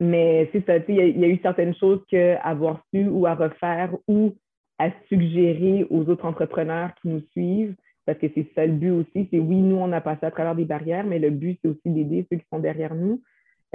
mais 0.00 0.48
c'est 0.52 0.64
ça, 0.66 0.76
il 0.88 0.94
y, 0.94 1.24
a 1.24 1.28
eu 1.28 1.38
certaines 1.42 1.74
choses 1.74 2.00
qu'avoir 2.08 2.82
su 2.92 3.06
ou 3.06 3.26
à 3.26 3.34
refaire 3.34 3.94
ou 4.08 4.34
à 4.78 4.90
suggérer 5.08 5.86
aux 5.88 6.08
autres 6.08 6.26
entrepreneurs 6.26 6.90
qui 7.00 7.08
nous 7.08 7.22
suivent, 7.30 7.76
parce 8.04 8.18
que 8.18 8.26
c'est 8.34 8.46
ça 8.54 8.66
le 8.66 8.72
but 8.72 8.90
aussi. 8.90 9.28
C'est 9.30 9.38
oui, 9.38 9.56
nous, 9.56 9.76
on 9.76 9.92
a 9.92 10.00
passé 10.00 10.26
à 10.26 10.30
travers 10.30 10.54
des 10.54 10.64
barrières, 10.64 11.04
mais 11.04 11.18
le 11.18 11.30
but, 11.30 11.58
c'est 11.62 11.68
aussi 11.68 11.90
d'aider 11.90 12.26
ceux 12.30 12.38
qui 12.38 12.46
sont 12.50 12.58
derrière 12.58 12.94
nous 12.94 13.22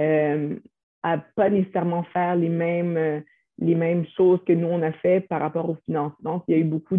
euh, 0.00 0.56
à 1.02 1.18
pas 1.18 1.50
nécessairement 1.50 2.02
faire 2.04 2.36
les 2.36 2.48
mêmes, 2.48 2.96
euh, 2.96 3.20
les 3.58 3.74
mêmes 3.74 4.04
choses 4.16 4.40
que 4.46 4.52
nous, 4.52 4.68
on 4.68 4.82
a 4.82 4.92
fait 4.92 5.20
par 5.20 5.40
rapport 5.40 5.68
au 5.68 5.76
financement. 5.86 6.44
Il 6.48 6.54
y 6.54 6.58
a 6.58 6.60
eu 6.60 6.64
beaucoup 6.64 6.98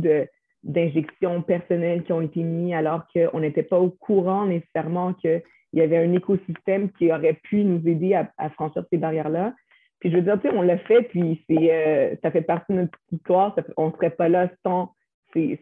d'injections 0.63 1.41
personnelles 1.41 2.03
qui 2.03 2.13
ont 2.13 2.21
été 2.21 2.43
mises 2.43 2.73
alors 2.73 3.05
qu'on 3.13 3.39
n'était 3.39 3.63
pas 3.63 3.79
au 3.79 3.89
courant 3.89 4.45
nécessairement 4.45 5.13
que 5.13 5.41
il 5.73 5.79
y 5.79 5.81
avait 5.81 5.97
un 5.97 6.13
écosystème 6.13 6.91
qui 6.91 7.11
aurait 7.11 7.39
pu 7.43 7.63
nous 7.63 7.87
aider 7.87 8.13
à, 8.13 8.49
franchir 8.49 8.83
ces 8.91 8.97
barrières-là. 8.97 9.53
Puis 9.99 10.11
je 10.11 10.17
veux 10.17 10.21
dire, 10.21 10.39
tu 10.41 10.49
sais, 10.49 10.55
on 10.55 10.61
l'a 10.61 10.77
fait, 10.77 11.03
puis 11.03 11.39
euh, 11.51 12.15
ça 12.21 12.31
fait 12.31 12.41
partie 12.41 12.73
de 12.73 12.79
notre 12.81 12.99
histoire. 13.11 13.55
on 13.77 13.87
ne 13.87 13.91
serait 13.93 14.09
pas 14.09 14.27
là 14.27 14.49
sans 14.65 14.93
ces, 15.33 15.57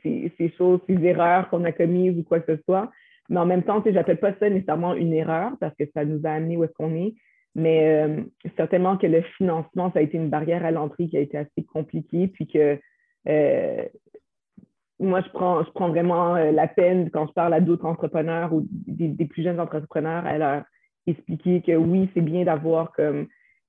choses, 0.58 0.80
ces 0.88 1.04
erreurs 1.04 1.50
qu'on 1.50 1.64
a 1.64 1.72
commises 1.72 2.18
ou 2.18 2.24
quoi 2.24 2.40
que 2.40 2.56
ce 2.56 2.62
soit. 2.64 2.90
Mais 3.30 3.40
en 3.40 3.46
même 3.46 3.64
temps, 3.64 3.82
tu 3.82 3.90
sais, 3.90 3.94
j'appelle 3.94 4.20
pas 4.20 4.34
ça 4.40 4.50
nécessairement 4.50 4.96
une 4.96 5.14
erreur 5.14 5.52
parce 5.60 5.76
que 5.76 5.84
ça 5.94 6.04
nous 6.06 6.22
a 6.26 6.32
amené 6.32 6.58
où 6.58 6.64
est-ce 6.64 6.74
qu'on 6.74 6.96
est. 6.96 7.14
Mais 7.60 8.06
euh, 8.06 8.22
certainement 8.56 8.96
que 8.98 9.06
le 9.06 9.22
financement, 9.38 9.92
ça 9.92 10.00
a 10.00 10.02
été 10.02 10.18
une 10.18 10.30
barrière 10.30 10.66
à 10.66 10.72
l'entrée 10.72 11.10
qui 11.10 11.18
a 11.18 11.20
été 11.20 11.38
assez 11.38 11.64
compliquée, 11.74 12.30
puis 12.30 12.48
que 12.48 12.80
euh, 13.28 13.84
moi, 14.98 15.22
je 15.22 15.30
prends, 15.30 15.64
je 15.66 15.70
prends 15.72 15.90
vraiment 15.90 16.38
euh, 16.38 16.52
la 16.52 16.68
peine 16.68 17.10
quand 17.12 17.28
je 17.28 17.34
parle 17.34 17.54
à 17.54 17.60
d'autres 17.60 17.86
entrepreneurs 17.86 18.54
ou 18.54 18.66
des, 18.72 19.26
plus 19.26 19.44
jeunes 19.44 19.60
entrepreneurs 19.60 20.26
à 20.26 20.38
leur 20.38 20.64
expliquer 21.06 21.62
que 21.62 21.74
oui, 21.74 22.10
c'est 22.14 22.22
bien 22.22 22.46
d'avoir 22.46 22.94
comme 22.94 23.28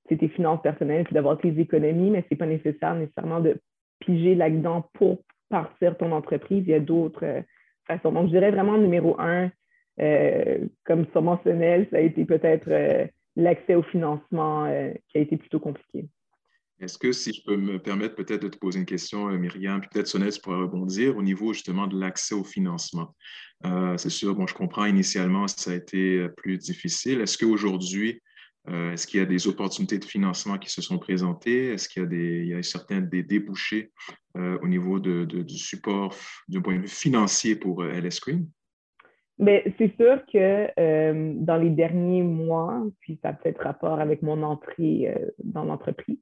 tes 0.09 0.29
finances 0.29 0.63
personnelles 0.63 1.05
puis 1.05 1.15
d'avoir 1.15 1.39
tes 1.39 1.59
économies, 1.59 2.11
mais 2.11 2.23
ce 2.23 2.27
n'est 2.31 2.39
pas 2.39 2.47
nécessaire 2.47 2.95
nécessairement 2.95 3.41
de 3.41 3.61
piger 3.99 4.37
là-dedans 4.37 4.89
pour 4.95 5.23
partir 5.49 5.97
ton 5.97 6.13
entreprise. 6.13 6.63
Il 6.67 6.71
y 6.71 6.75
a 6.75 6.81
d'autres 6.81 7.43
façons. 7.87 8.13
Donc, 8.13 8.27
je 8.27 8.33
dirais 8.33 8.51
vraiment 8.51 8.77
numéro 8.77 9.17
un, 9.21 9.51
comme 10.85 11.07
ça 11.13 11.21
mentionnel, 11.21 11.87
ça 11.91 11.99
a 11.99 12.01
été 12.01 12.25
peut-être 12.25 12.69
l'accès 13.41 13.75
au 13.75 13.83
financement 13.83 14.67
qui 15.09 15.19
a 15.19 15.21
été 15.21 15.37
plutôt 15.37 15.61
compliqué. 15.61 16.09
Est-ce 16.81 16.97
que 16.97 17.13
si 17.13 17.35
je 17.35 17.43
peux 17.45 17.57
me 17.57 17.79
permettre 17.79 18.15
peut-être 18.15 18.43
de 18.43 18.49
te 18.49 18.57
poser 18.57 18.79
une 18.79 18.87
question, 18.87 19.29
euh, 19.29 19.37
Myriam, 19.37 19.83
peut-être 19.83 20.07
Sonnet 20.07 20.31
pourrait 20.43 20.63
rebondir 20.63 21.17
au 21.17 21.23
niveau 21.23 21.53
justement 21.53 21.87
de 21.87 21.99
l'accès 21.99 22.35
au 22.35 22.43
financement. 22.43 23.15
Euh, 23.67 23.99
c'est 23.99 24.11
sûr, 24.11 24.35
bon, 24.35 24.47
je 24.47 24.55
comprends 24.55 24.87
initialement, 24.87 25.47
ça 25.47 25.73
a 25.73 25.75
été 25.75 26.21
euh, 26.21 26.29
plus 26.29 26.57
difficile. 26.57 27.21
Est-ce 27.21 27.37
qu'aujourd'hui, 27.37 28.21
est-ce 28.69 29.07
qu'il 29.07 29.19
y 29.19 29.23
a 29.23 29.27
des 29.27 29.49
opportunités 29.49 29.99
de 29.99 30.05
financement 30.05 30.59
qui 30.59 30.71
se 30.71 30.83
sont 30.83 30.99
présentées? 30.99 31.73
Est-ce 31.73 31.89
qu'il 31.89 32.03
y 32.03 32.05
a, 32.05 32.09
des, 32.09 32.63
certains 32.63 33.01
des 33.01 33.23
débouchés 33.23 33.91
au 34.35 34.69
niveau 34.69 35.01
de, 35.01 35.25
du 35.25 35.57
support 35.57 36.15
d'un 36.47 36.61
point 36.61 36.77
de 36.77 36.83
vue 36.83 36.89
financier 36.89 37.57
pour 37.57 37.83
LS 37.83 38.17
Screen? 38.17 38.47
Ben, 39.41 39.63
c'est 39.79 39.97
sûr 39.97 40.21
que 40.33 41.43
dans 41.45 41.57
les 41.57 41.71
derniers 41.71 42.23
mois, 42.23 42.83
puis 43.01 43.19
ça 43.23 43.31
a 43.31 43.33
peut-être 43.33 43.63
rapport 43.63 43.99
avec 43.99 44.23
mon 44.23 44.43
entrée 44.43 45.13
dans 45.43 45.65
l'entreprise, 45.65 46.19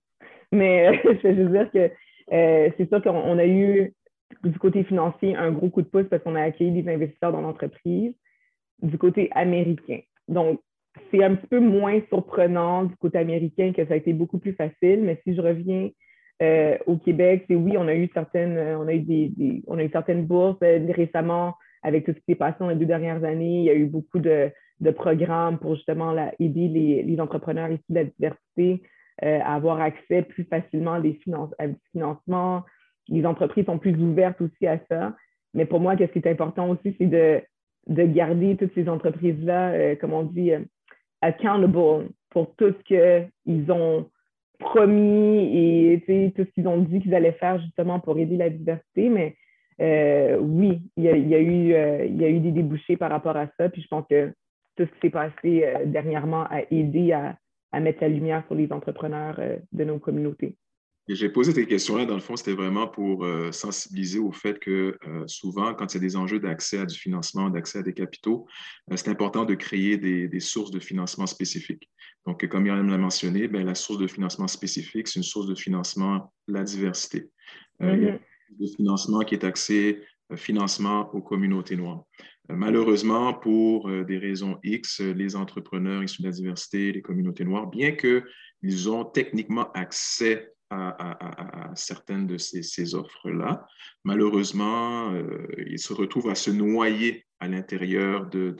mais 0.52 1.00
je 1.22 1.28
veux 1.28 1.50
dire 1.50 1.70
que 1.70 1.90
euh, 2.32 2.70
c'est 2.76 2.88
sûr 2.88 3.02
qu'on 3.02 3.38
a 3.38 3.46
eu 3.46 3.94
du 4.44 4.58
côté 4.58 4.84
financier 4.84 5.34
un 5.34 5.50
gros 5.50 5.70
coup 5.70 5.82
de 5.82 5.88
pouce 5.88 6.06
parce 6.10 6.22
qu'on 6.22 6.34
a 6.34 6.42
accueilli 6.42 6.82
des 6.82 6.90
investisseurs 6.90 7.32
dans 7.32 7.40
l'entreprise 7.40 8.12
du 8.82 8.98
côté 8.98 9.30
américain. 9.32 10.00
Donc, 10.28 10.60
c'est 11.10 11.22
un 11.22 11.34
petit 11.34 11.46
peu 11.46 11.60
moins 11.60 12.00
surprenant 12.08 12.84
du 12.84 12.96
côté 12.96 13.18
américain 13.18 13.72
que 13.72 13.84
ça 13.86 13.94
a 13.94 13.96
été 13.96 14.12
beaucoup 14.12 14.38
plus 14.38 14.52
facile, 14.52 15.02
mais 15.02 15.20
si 15.24 15.34
je 15.34 15.40
reviens 15.40 15.88
euh, 16.42 16.76
au 16.86 16.96
Québec, 16.96 17.44
c'est 17.48 17.56
oui, 17.56 17.76
on 17.76 17.88
a 17.88 17.94
eu 17.94 18.08
certaines, 18.12 18.58
on 18.76 18.86
a 18.86 18.94
eu 18.94 19.00
des, 19.00 19.62
on 19.66 19.78
a 19.78 19.84
eu 19.84 19.90
certaines 19.90 20.26
bourses 20.26 20.58
euh, 20.62 20.86
récemment 20.92 21.54
avec 21.82 22.04
tout 22.04 22.12
ce 22.12 22.18
qui 22.18 22.24
s'est 22.28 22.34
passé 22.34 22.56
dans 22.60 22.68
les 22.68 22.76
deux 22.76 22.86
dernières 22.86 23.24
années. 23.24 23.60
Il 23.60 23.64
y 23.64 23.70
a 23.70 23.74
eu 23.74 23.86
beaucoup 23.86 24.18
de, 24.18 24.50
de 24.80 24.90
programmes 24.90 25.58
pour 25.58 25.74
justement 25.74 26.14
aider 26.38 26.68
les, 26.68 27.02
les, 27.02 27.20
entrepreneurs 27.20 27.70
ici 27.70 27.84
de 27.88 27.94
la 27.94 28.04
diversité 28.04 28.82
euh, 29.24 29.40
avoir 29.44 29.80
accès 29.80 30.22
plus 30.22 30.44
facilement 30.44 30.92
à 30.92 31.00
des 31.00 31.14
finances, 31.14 31.50
à 31.58 31.64
financements. 31.90 32.62
Les 33.08 33.26
entreprises 33.26 33.64
sont 33.64 33.78
plus 33.78 33.96
ouvertes 34.00 34.40
aussi 34.40 34.64
à 34.66 34.78
ça. 34.88 35.16
Mais 35.54 35.64
pour 35.64 35.80
moi, 35.80 35.96
ce 35.98 36.04
qui 36.04 36.18
est 36.20 36.28
important 36.28 36.70
aussi, 36.70 36.94
c'est 36.98 37.06
de, 37.06 37.40
de 37.88 38.04
garder 38.04 38.56
toutes 38.56 38.72
ces 38.74 38.88
entreprises-là, 38.88 39.72
euh, 39.72 39.96
comme 39.96 40.12
on 40.12 40.22
dit, 40.22 40.52
euh, 40.52 40.60
accountable 41.20 41.72
pour 42.30 42.54
tout 42.54 42.72
ce 42.72 42.84
qu'ils 42.84 43.72
ont 43.72 44.08
promis 44.60 45.56
et 45.56 46.32
tout 46.36 46.44
ce 46.44 46.50
qu'ils 46.52 46.68
ont 46.68 46.78
dit 46.78 47.00
qu'ils 47.00 47.14
allaient 47.14 47.32
faire 47.32 47.58
justement 47.60 47.98
pour 47.98 48.18
aider 48.18 48.36
la 48.36 48.50
diversité. 48.50 49.08
Mais 49.08 49.36
oui, 49.78 50.82
il 50.96 51.04
y, 51.04 51.08
a, 51.08 51.16
il, 51.16 51.28
y 51.28 51.34
a 51.34 51.40
eu, 51.40 52.06
il 52.08 52.20
y 52.20 52.24
a 52.24 52.28
eu 52.28 52.40
des 52.40 52.52
débouchés 52.52 52.96
par 52.96 53.10
rapport 53.10 53.36
à 53.36 53.48
ça. 53.58 53.68
Puis 53.68 53.82
je 53.82 53.88
pense 53.88 54.06
que 54.08 54.32
tout 54.76 54.84
ce 54.84 54.90
qui 54.94 55.00
s'est 55.02 55.10
passé 55.10 55.64
dernièrement 55.86 56.44
a 56.44 56.62
aidé 56.70 57.12
à, 57.12 57.36
à 57.72 57.80
mettre 57.80 57.98
la 58.00 58.08
lumière 58.08 58.44
sur 58.46 58.54
les 58.54 58.70
entrepreneurs 58.72 59.36
euh, 59.38 59.56
de 59.72 59.84
nos 59.84 59.98
communautés. 59.98 60.56
J'ai 61.10 61.30
posé 61.30 61.52
cette 61.52 61.68
question-là, 61.68 62.04
dans 62.04 62.14
le 62.14 62.20
fond, 62.20 62.36
c'était 62.36 62.52
vraiment 62.52 62.86
pour 62.86 63.24
euh, 63.24 63.50
sensibiliser 63.50 64.18
au 64.18 64.30
fait 64.30 64.58
que 64.58 64.98
euh, 65.06 65.26
souvent, 65.26 65.72
quand 65.72 65.94
il 65.94 65.96
y 65.96 66.00
a 66.00 66.06
des 66.06 66.16
enjeux 66.16 66.38
d'accès 66.38 66.80
à 66.80 66.84
du 66.84 66.98
financement, 66.98 67.48
d'accès 67.48 67.78
à 67.78 67.82
des 67.82 67.94
capitaux, 67.94 68.46
c'est 68.94 69.08
important 69.08 69.46
de 69.46 69.54
créer 69.54 69.96
des, 69.96 70.40
sources 70.40 70.70
de 70.70 70.78
financement 70.78 71.26
spécifiques. 71.26 71.88
Donc, 72.26 72.46
comme 72.48 72.64
Myriam 72.64 72.86
l'a 72.90 72.98
mentionné, 72.98 73.48
bien, 73.48 73.64
la 73.64 73.74
source 73.74 73.98
de 73.98 74.06
financement 74.06 74.48
spécifique, 74.48 75.08
c'est 75.08 75.18
une 75.18 75.24
source 75.24 75.46
de 75.46 75.54
financement, 75.54 76.30
la 76.46 76.62
diversité. 76.62 77.30
Mm 77.80 78.16
De 78.58 78.66
financement 78.66 79.20
qui 79.20 79.34
est 79.34 79.44
axé 79.44 80.00
financement 80.36 81.10
aux 81.14 81.22
communautés 81.22 81.76
noires. 81.76 82.04
Malheureusement, 82.48 83.34
pour 83.34 83.88
euh, 83.88 84.04
des 84.04 84.18
raisons 84.18 84.58
X, 84.62 85.00
les 85.00 85.36
entrepreneurs 85.36 86.02
issus 86.02 86.22
de 86.22 86.28
la 86.28 86.32
diversité, 86.32 86.92
les 86.92 87.02
communautés 87.02 87.44
noires, 87.44 87.66
bien 87.66 87.92
qu'ils 87.92 88.90
ont 88.90 89.04
techniquement 89.04 89.70
accès 89.72 90.52
à, 90.70 91.70
certaines 91.74 92.26
de 92.26 92.36
ces, 92.36 92.94
offres-là. 92.94 93.66
Malheureusement, 94.04 95.10
euh, 95.14 95.46
ils 95.66 95.78
se 95.78 95.94
retrouvent 95.94 96.28
à 96.28 96.34
se 96.34 96.50
noyer 96.50 97.24
à 97.40 97.48
l'intérieur 97.48 98.28
de, 98.28 98.54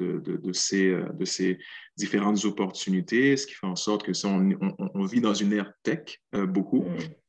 ces, 0.52 1.58
différentes 1.98 2.44
opportunités, 2.46 3.36
ce 3.36 3.46
qui 3.46 3.52
fait 3.52 3.66
en 3.66 3.76
sorte 3.76 4.04
que 4.04 4.14
ça, 4.14 4.28
on, 4.28 4.50
on, 4.78 5.04
vit 5.04 5.20
dans 5.20 5.34
une 5.34 5.52
ère 5.52 5.70
tech 5.82 6.18
beaucoup. 6.32 6.86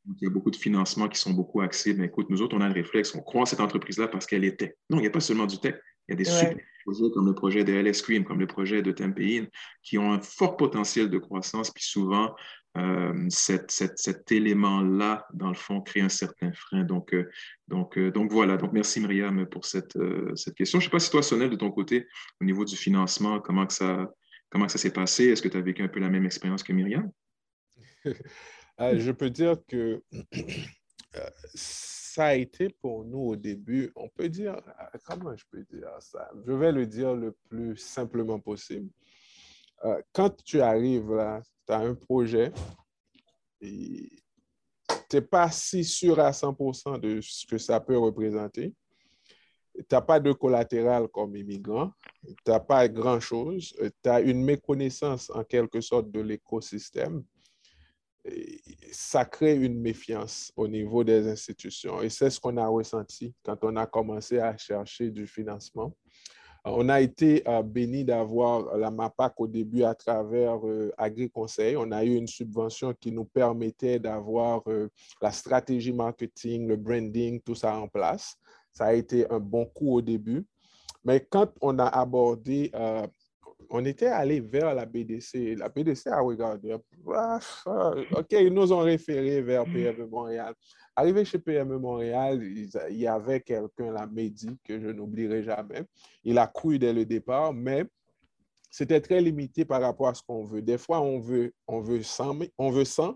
Il 0.10 0.24
y 0.24 0.28
a 0.28 0.30
beaucoup 0.30 0.52
de 0.52 0.56
financements 0.56 1.08
qui 1.08 1.20
sont 1.20 1.32
beaucoup 1.32 1.62
axés. 1.62 1.94
Mais 1.94 2.06
écoute, 2.06 2.30
nous 2.30 2.42
autres, 2.42 2.56
on 2.58 2.62
a 2.62 2.68
le 2.68 2.74
réflexe, 2.74 3.14
on 3.16 3.22
croit 3.22 3.46
cette 3.46 3.60
entreprise-là 3.60 4.08
parce 4.08 4.26
qu'elle 4.26 4.44
est 4.44 4.58
tech. 4.58 4.72
Non, 4.90 4.98
il 4.98 5.02
n'y 5.02 5.08
a 5.08 5.12
pas 5.12 5.20
seulement 5.20 5.46
du 5.46 5.60
tech. 5.60 5.76
Il 6.08 6.12
y 6.12 6.14
a 6.14 6.18
des 6.18 6.26
super 6.26 6.58
projets 6.86 7.12
comme 7.14 7.28
le 7.28 7.36
projet 7.36 7.64
de 7.64 7.74
LS 7.74 8.02
Cream, 8.02 8.24
comme 8.24 8.40
le 8.40 8.48
projet 8.48 8.82
de 8.82 8.92
Tempein, 8.92 9.46
qui 9.84 9.98
ont 9.98 10.12
un 10.12 10.22
fort 10.22 10.58
potentiel 10.58 11.10
de 11.10 11.18
croissance, 11.18 11.72
puis 11.72 11.84
souvent, 11.84 12.34
euh, 12.78 13.28
cet 13.30 14.32
élément-là, 14.32 15.28
dans 15.34 15.50
le 15.50 15.56
fond, 15.56 15.82
crée 15.82 16.02
un 16.02 16.10
certain 16.10 16.52
frein. 16.54 16.84
Donc, 16.84 17.14
euh, 17.14 17.30
donc, 17.68 17.98
euh, 17.98 18.12
donc 18.12 18.32
voilà. 18.32 18.58
Donc, 18.58 18.74
merci 18.74 19.00
Myriam 19.00 19.46
pour 19.48 19.66
cette, 19.66 19.98
cette 20.36 20.56
question. 20.56 20.80
Je 20.80 20.86
ne 20.86 20.90
sais 20.90 20.92
pas 20.92 21.00
si 21.00 21.12
toi, 21.12 21.22
Sonel, 21.22 21.50
de 21.50 21.56
ton 21.56 21.72
côté, 21.72 22.08
au 22.42 22.46
niveau 22.46 22.66
du 22.66 22.76
financement, 22.76 23.40
comment 23.40 23.66
que 23.66 23.74
ça, 23.74 24.12
comment 24.50 24.68
ça 24.68 24.78
s'est 24.78 24.94
passé? 24.94 25.26
Est-ce 25.26 25.42
que 25.42 25.48
tu 25.48 25.58
as 25.58 25.62
vécu 25.62 25.84
un 25.84 25.88
peu 25.88 26.00
la 26.00 26.10
même 26.10 26.26
expérience 26.26 26.64
que 26.64 26.74
Myriam? 26.74 27.12
je 28.80 29.12
peux 29.12 29.30
dire 29.30 29.58
que 29.68 30.02
ça 31.54 32.28
a 32.28 32.36
été 32.36 32.70
pour 32.70 33.06
nous 33.06 33.20
au 33.20 33.36
début, 33.36 33.92
on 33.96 34.08
peut 34.10 34.30
dire, 34.30 34.62
comment 35.06 35.36
je 35.36 35.46
peux 35.52 35.64
dire 35.64 35.90
ça? 36.00 36.30
Je 36.46 36.52
vais 36.54 36.72
le 36.72 36.86
dire 36.86 37.14
le 37.14 37.36
plus 37.50 37.78
simplement 37.78 38.40
possible. 38.40 38.90
quand 40.14 40.36
tu 40.44 40.62
arrives 40.62 41.14
là, 41.14 41.42
tu 41.68 41.74
as 41.74 41.80
un 41.80 41.96
projet 41.96 42.52
et 43.62 44.10
tu 45.10 45.16
n'es 45.16 45.22
pas 45.22 45.50
si 45.52 45.84
sûr 45.84 46.20
à 46.20 46.32
100% 46.32 47.00
de 47.00 47.20
ce 47.22 47.46
que 47.46 47.58
ça 47.58 47.80
peut 47.80 47.98
représenter. 47.98 48.74
Tu 49.76 49.86
n'as 49.92 50.02
pas 50.02 50.20
de 50.20 50.32
collatéral 50.34 51.08
comme 51.08 51.36
immigrant, 51.36 51.92
tu 52.24 52.34
n'as 52.48 52.60
pas 52.60 52.88
grand-chose, 52.88 53.76
tu 54.04 54.10
as 54.10 54.20
une 54.20 54.44
méconnaissance 54.44 55.30
en 55.30 55.44
quelque 55.44 55.80
sorte 55.80 56.12
de 56.12 56.20
l'écosystème. 56.20 57.24
Ça 58.92 59.26
crée 59.26 59.56
une 59.56 59.80
méfiance 59.80 60.52
au 60.56 60.68
niveau 60.68 61.04
des 61.04 61.28
institutions 61.28 62.02
et 62.02 62.10
c'est 62.10 62.30
ce 62.30 62.40
qu'on 62.40 62.58
a 62.58 62.68
ressenti 62.68 63.34
quand 63.44 63.58
on 63.64 63.76
a 63.76 63.86
commencé 63.86 64.40
à 64.40 64.58
chercher 64.58 65.10
du 65.10 65.26
financement. 65.26 65.94
On 66.66 66.90
a 66.90 67.00
été 67.00 67.42
euh, 67.48 67.64
béni 67.64 68.04
d'avoir 68.04 68.78
la 68.78 68.92
MAPAC 68.92 69.34
au 69.40 69.48
début 69.48 69.84
à 69.84 69.96
travers 69.96 70.60
euh, 70.68 70.92
AgriConseil. 70.98 71.78
On 71.78 71.92
a 71.92 72.04
eu 72.04 72.16
une 72.16 72.28
subvention 72.28 72.94
qui 73.00 73.12
nous 73.12 73.24
permettait 73.24 73.98
d'avoir 73.98 74.62
euh, 74.68 74.90
la 75.22 75.32
stratégie 75.32 75.94
marketing, 75.94 76.68
le 76.68 76.76
branding, 76.76 77.40
tout 77.42 77.56
ça 77.56 77.78
en 77.78 77.88
place. 77.88 78.36
Ça 78.74 78.88
a 78.88 78.94
été 78.94 79.30
un 79.32 79.40
bon 79.40 79.66
coup 79.66 79.94
au 79.94 80.02
début. 80.02 80.46
Mais 81.06 81.26
quand 81.30 81.50
on 81.62 81.80
a 81.80 81.86
abordé, 81.86 82.72
on 83.70 83.86
était 83.86 84.08
allé 84.08 84.40
vers 84.40 84.74
la 84.74 84.86
BDC. 84.86 85.56
La 85.58 85.70
BDC 85.70 86.08
a 86.08 86.22
regardé, 86.22 86.76
ah, 87.16 87.40
OK, 88.16 88.32
ils 88.32 88.54
nous 88.54 88.74
ont 88.74 88.80
référé 88.80 89.42
vers 89.42 89.64
PME 89.66 90.08
Montréal. 90.08 90.54
Arrivé 90.96 91.24
chez 91.24 91.40
PME 91.40 91.78
Montréal, 91.78 92.42
il 92.44 92.98
y 92.98 93.08
avait 93.08 93.42
quelqu'un, 93.42 93.92
la 93.92 94.08
Mehdi, 94.08 94.58
que 94.64 94.80
je 94.80 94.88
n'oublierai 94.88 95.44
jamais. 95.44 95.84
Il 96.24 96.38
a 96.38 96.48
cru 96.48 96.80
dès 96.80 96.94
le 96.94 97.06
départ, 97.06 97.54
mais 97.54 97.86
c'était 98.72 99.02
très 99.02 99.22
limité 99.22 99.66
par 99.66 99.82
rapport 99.82 100.08
à 100.08 100.14
ce 100.14 100.24
qu'on 100.24 100.46
veut. 100.46 100.62
Des 100.62 100.78
fois, 100.78 101.02
on 101.02 101.20
veut, 101.20 101.54
on 101.68 101.80
veut 101.80 102.04
100, 102.04 102.40
on 102.58 102.72
veut 102.72 102.86
100 102.86 103.16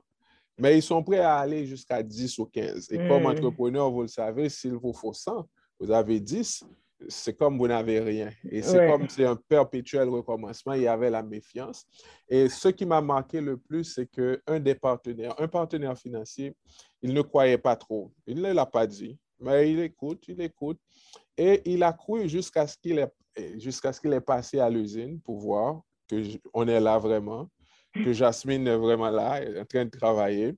mais 0.58 0.78
ils 0.78 0.84
sont 0.84 1.02
prêts 1.04 1.20
à 1.20 1.38
aller 1.38 1.66
jusqu'à 1.66 2.04
10 2.04 2.38
ou 2.40 2.46
15. 2.46 2.92
Et 2.92 2.98
comme 3.08 3.24
hmm. 3.24 3.28
entrepreneur, 3.28 3.90
vous 3.90 4.04
le 4.04 4.08
savez, 4.08 4.50
s'il 4.50 4.74
vous 4.74 4.94
faut 4.94 5.14
100, 5.14 5.48
vous 5.80 5.92
avez 5.92 6.20
10, 6.20 6.64
c'est 7.08 7.38
comme 7.38 7.58
vous 7.58 7.68
n'avez 7.68 8.00
rien. 8.00 8.32
Et 8.50 8.62
c'est 8.62 8.88
comme 8.88 9.08
c'est 9.10 9.26
un 9.26 9.36
perpétuel 9.36 10.10
recommencement. 10.10 10.74
Il 10.74 10.84
y 10.84 10.88
avait 10.88 11.10
la 11.10 11.24
méfiance. 11.24 11.86
Et 12.30 12.50
ce 12.50 12.70
qui 12.70 12.86
m'a 12.86 13.02
marqué 13.02 13.42
le 13.42 13.58
plus, 13.58 13.84
c'est 13.84 14.08
qu'un 14.08 14.60
des 14.60 14.76
partenaires, 14.76 15.40
un 15.40 15.48
partenaire 15.48 15.98
financier, 15.98 16.56
il 17.02 17.14
ne 17.14 17.22
croyait 17.22 17.58
pas 17.58 17.76
trop. 17.76 18.12
Il 18.26 18.42
ne 18.42 18.54
l'a 18.54 18.66
pas 18.66 18.88
dit, 18.88 19.18
mais 19.40 19.72
il 19.72 19.80
écoute, 19.80 20.24
il 20.28 20.42
écoute. 20.42 20.80
Et 21.38 21.62
il 21.66 21.84
a 21.84 21.94
cru 21.94 22.30
jusqu'à 22.30 22.68
ce 22.68 22.78
qu'il 22.78 23.00
est, 23.00 23.60
jusqu'à 23.60 23.92
ce 23.92 24.00
qu'il 24.00 24.14
est 24.14 24.22
passé 24.22 24.60
à 24.60 24.70
l'usine 24.70 25.20
pour 25.22 25.40
voir 25.40 25.82
qu'on 26.10 26.68
est 26.68 26.80
là 26.80 26.98
vraiment, 26.98 27.50
que 27.94 28.14
Jasmine 28.14 28.68
est 28.68 28.78
vraiment 28.78 29.10
là, 29.10 29.42
en 29.60 29.66
train 29.66 29.86
de 29.86 29.90
travailler 29.90 30.56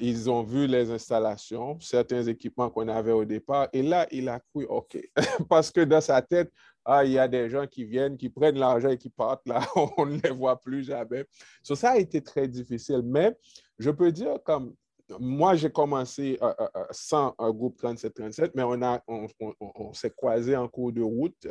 ils 0.00 0.30
ont 0.30 0.42
vu 0.42 0.66
les 0.66 0.90
installations, 0.90 1.78
certains 1.80 2.22
équipements 2.22 2.70
qu'on 2.70 2.88
avait 2.88 3.12
au 3.12 3.24
départ, 3.24 3.68
et 3.72 3.82
là, 3.82 4.06
il 4.10 4.28
a 4.28 4.40
cru, 4.40 4.64
OK, 4.66 4.98
parce 5.48 5.70
que 5.70 5.80
dans 5.80 6.00
sa 6.00 6.22
tête, 6.22 6.52
ah, 6.84 7.04
il 7.04 7.12
y 7.12 7.18
a 7.18 7.26
des 7.26 7.48
gens 7.48 7.66
qui 7.66 7.84
viennent, 7.84 8.16
qui 8.16 8.28
prennent 8.28 8.58
l'argent 8.58 8.90
et 8.90 8.98
qui 8.98 9.08
partent, 9.08 9.46
là, 9.48 9.60
on 9.96 10.06
ne 10.06 10.18
les 10.18 10.30
voit 10.30 10.60
plus 10.60 10.84
jamais. 10.84 11.24
ça 11.62 11.90
a 11.90 11.96
été 11.96 12.22
très 12.22 12.46
difficile, 12.46 13.02
mais 13.04 13.36
je 13.78 13.90
peux 13.90 14.12
dire 14.12 14.38
comme 14.44 14.74
moi, 15.18 15.54
j'ai 15.54 15.70
commencé 15.70 16.38
euh, 16.40 16.54
euh, 16.58 16.68
euh, 16.76 16.84
sans 16.90 17.34
un 17.38 17.50
groupe 17.50 17.78
37-37, 17.80 18.52
mais 18.54 18.62
on, 18.62 18.80
a, 18.82 19.02
on, 19.06 19.92
s'est 19.92 20.10
croisé 20.10 20.56
en 20.56 20.66
cours 20.66 20.92
de 20.92 21.02
route 21.02 21.46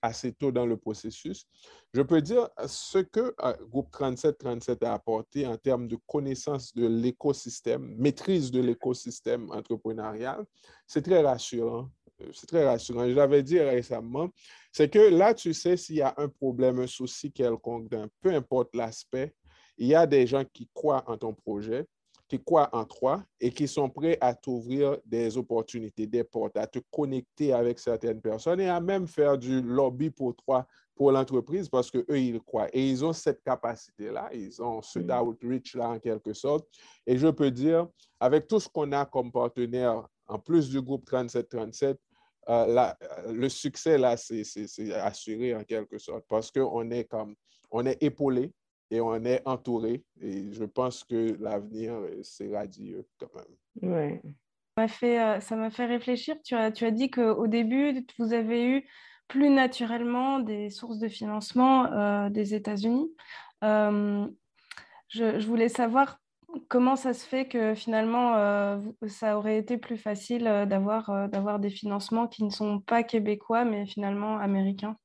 assez 0.00 0.32
tôt 0.32 0.52
dans 0.52 0.66
le 0.66 0.76
processus. 0.76 1.46
Je 1.92 2.02
peux 2.02 2.22
dire 2.22 2.48
ce 2.66 2.98
que 2.98 3.34
le 3.38 3.66
groupe 3.66 3.90
37-37 3.92 4.84
a 4.84 4.94
apporté 4.94 5.46
en 5.46 5.56
termes 5.56 5.88
de 5.88 5.96
connaissance 6.06 6.74
de 6.74 6.86
l'écosystème, 6.86 7.94
maîtrise 7.98 8.50
de 8.52 8.60
l'écosystème 8.60 9.50
entrepreneurial, 9.50 10.44
c'est 10.86 11.02
très 11.02 11.22
rassurant. 11.22 11.88
C'est 12.32 12.46
très 12.46 12.64
rassurant. 12.64 13.08
Je 13.08 13.14
l'avais 13.14 13.42
dit 13.42 13.58
récemment, 13.58 14.28
c'est 14.70 14.88
que 14.88 15.00
là, 15.00 15.34
tu 15.34 15.52
sais 15.52 15.76
s'il 15.76 15.96
y 15.96 16.02
a 16.02 16.14
un 16.18 16.28
problème, 16.28 16.78
un 16.78 16.86
souci 16.86 17.32
quelconque, 17.32 17.90
peu 18.20 18.32
importe 18.32 18.76
l'aspect, 18.76 19.34
il 19.76 19.88
y 19.88 19.94
a 19.96 20.06
des 20.06 20.24
gens 20.28 20.44
qui 20.44 20.70
croient 20.72 21.02
en 21.08 21.16
ton 21.16 21.34
projet, 21.34 21.84
qui 22.32 22.42
croient 22.42 22.70
en 22.72 22.86
toi 22.86 23.22
et 23.38 23.50
qui 23.50 23.68
sont 23.68 23.90
prêts 23.90 24.16
à 24.18 24.32
t'ouvrir 24.32 24.96
des 25.04 25.36
opportunités, 25.36 26.06
des 26.06 26.24
portes, 26.24 26.56
à 26.56 26.66
te 26.66 26.78
connecter 26.90 27.52
avec 27.52 27.78
certaines 27.78 28.22
personnes 28.22 28.60
et 28.60 28.70
à 28.70 28.80
même 28.80 29.06
faire 29.06 29.36
du 29.36 29.60
lobby 29.60 30.08
pour 30.08 30.34
toi, 30.36 30.66
pour 30.94 31.12
l'entreprise, 31.12 31.68
parce 31.68 31.90
qu'eux, 31.90 32.06
ils 32.18 32.40
croient. 32.40 32.68
Et 32.72 32.88
ils 32.88 33.04
ont 33.04 33.12
cette 33.12 33.42
capacité-là, 33.42 34.30
ils 34.32 34.62
ont 34.62 34.80
ce 34.80 34.98
mm. 34.98 35.10
outreach-là 35.10 35.90
en 35.90 35.98
quelque 35.98 36.32
sorte. 36.32 36.66
Et 37.06 37.18
je 37.18 37.28
peux 37.28 37.50
dire, 37.50 37.86
avec 38.18 38.46
tout 38.46 38.60
ce 38.60 38.68
qu'on 38.68 38.90
a 38.92 39.04
comme 39.04 39.30
partenaire, 39.30 40.02
en 40.26 40.38
plus 40.38 40.70
du 40.70 40.80
groupe 40.80 41.04
3737, 41.04 41.98
euh, 42.48 42.92
le 43.30 43.48
succès, 43.50 43.98
là, 43.98 44.16
c'est 44.16 44.42
assuré 44.94 45.54
en 45.54 45.64
quelque 45.64 45.98
sorte, 45.98 46.24
parce 46.30 46.50
qu'on 46.50 46.90
est 46.90 47.04
comme, 47.04 47.34
on 47.70 47.84
est 47.84 48.02
épaulé, 48.02 48.54
et 48.92 49.00
on 49.00 49.24
est 49.24 49.40
entouré. 49.46 50.04
Et 50.20 50.52
je 50.52 50.64
pense 50.64 51.02
que 51.02 51.34
l'avenir, 51.40 51.94
c'est 52.22 52.54
radieux 52.54 53.06
quand 53.18 53.30
même. 53.34 53.90
Ouais. 53.90 54.20
Ça 54.22 54.82
m'a 54.82 54.88
fait, 54.88 55.20
euh, 55.20 55.40
ça 55.40 55.56
m'a 55.56 55.70
fait 55.70 55.86
réfléchir. 55.86 56.36
Tu 56.44 56.54
as, 56.54 56.70
tu 56.70 56.84
as 56.84 56.90
dit 56.90 57.10
qu'au 57.10 57.46
début, 57.46 58.06
vous 58.18 58.34
avez 58.34 58.66
eu 58.66 58.86
plus 59.28 59.48
naturellement 59.48 60.40
des 60.40 60.68
sources 60.68 60.98
de 60.98 61.08
financement 61.08 61.86
euh, 61.86 62.28
des 62.28 62.54
États-Unis. 62.54 63.10
Euh, 63.64 64.26
je, 65.08 65.46
voulais 65.46 65.70
savoir 65.70 66.18
comment 66.68 66.96
ça 66.96 67.14
se 67.14 67.26
fait 67.26 67.48
que 67.48 67.74
finalement, 67.74 68.34
ça 69.06 69.38
aurait 69.38 69.56
été 69.56 69.78
plus 69.78 69.96
facile 69.96 70.44
d'avoir 70.44 71.58
des 71.58 71.70
financements 71.70 72.28
qui 72.28 72.44
ne 72.44 72.50
sont 72.50 72.80
pas 72.80 73.02
québécois, 73.02 73.64
mais 73.64 73.86
finalement 73.86 74.36
américains. 74.38 74.96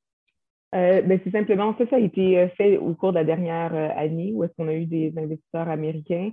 Euh, 0.75 1.01
ben, 1.01 1.19
c'est 1.23 1.31
simplement 1.31 1.75
ça, 1.77 1.87
ça 1.89 1.95
a 1.95 1.99
été 1.99 2.39
euh, 2.39 2.49
fait 2.49 2.77
au 2.77 2.93
cours 2.93 3.11
de 3.11 3.17
la 3.17 3.23
dernière 3.23 3.73
euh, 3.73 3.87
année 3.95 4.33
où 4.33 4.43
est-ce 4.43 4.53
qu'on 4.57 4.67
a 4.67 4.73
eu 4.73 4.85
des 4.85 5.13
investisseurs 5.17 5.69
américains. 5.69 6.31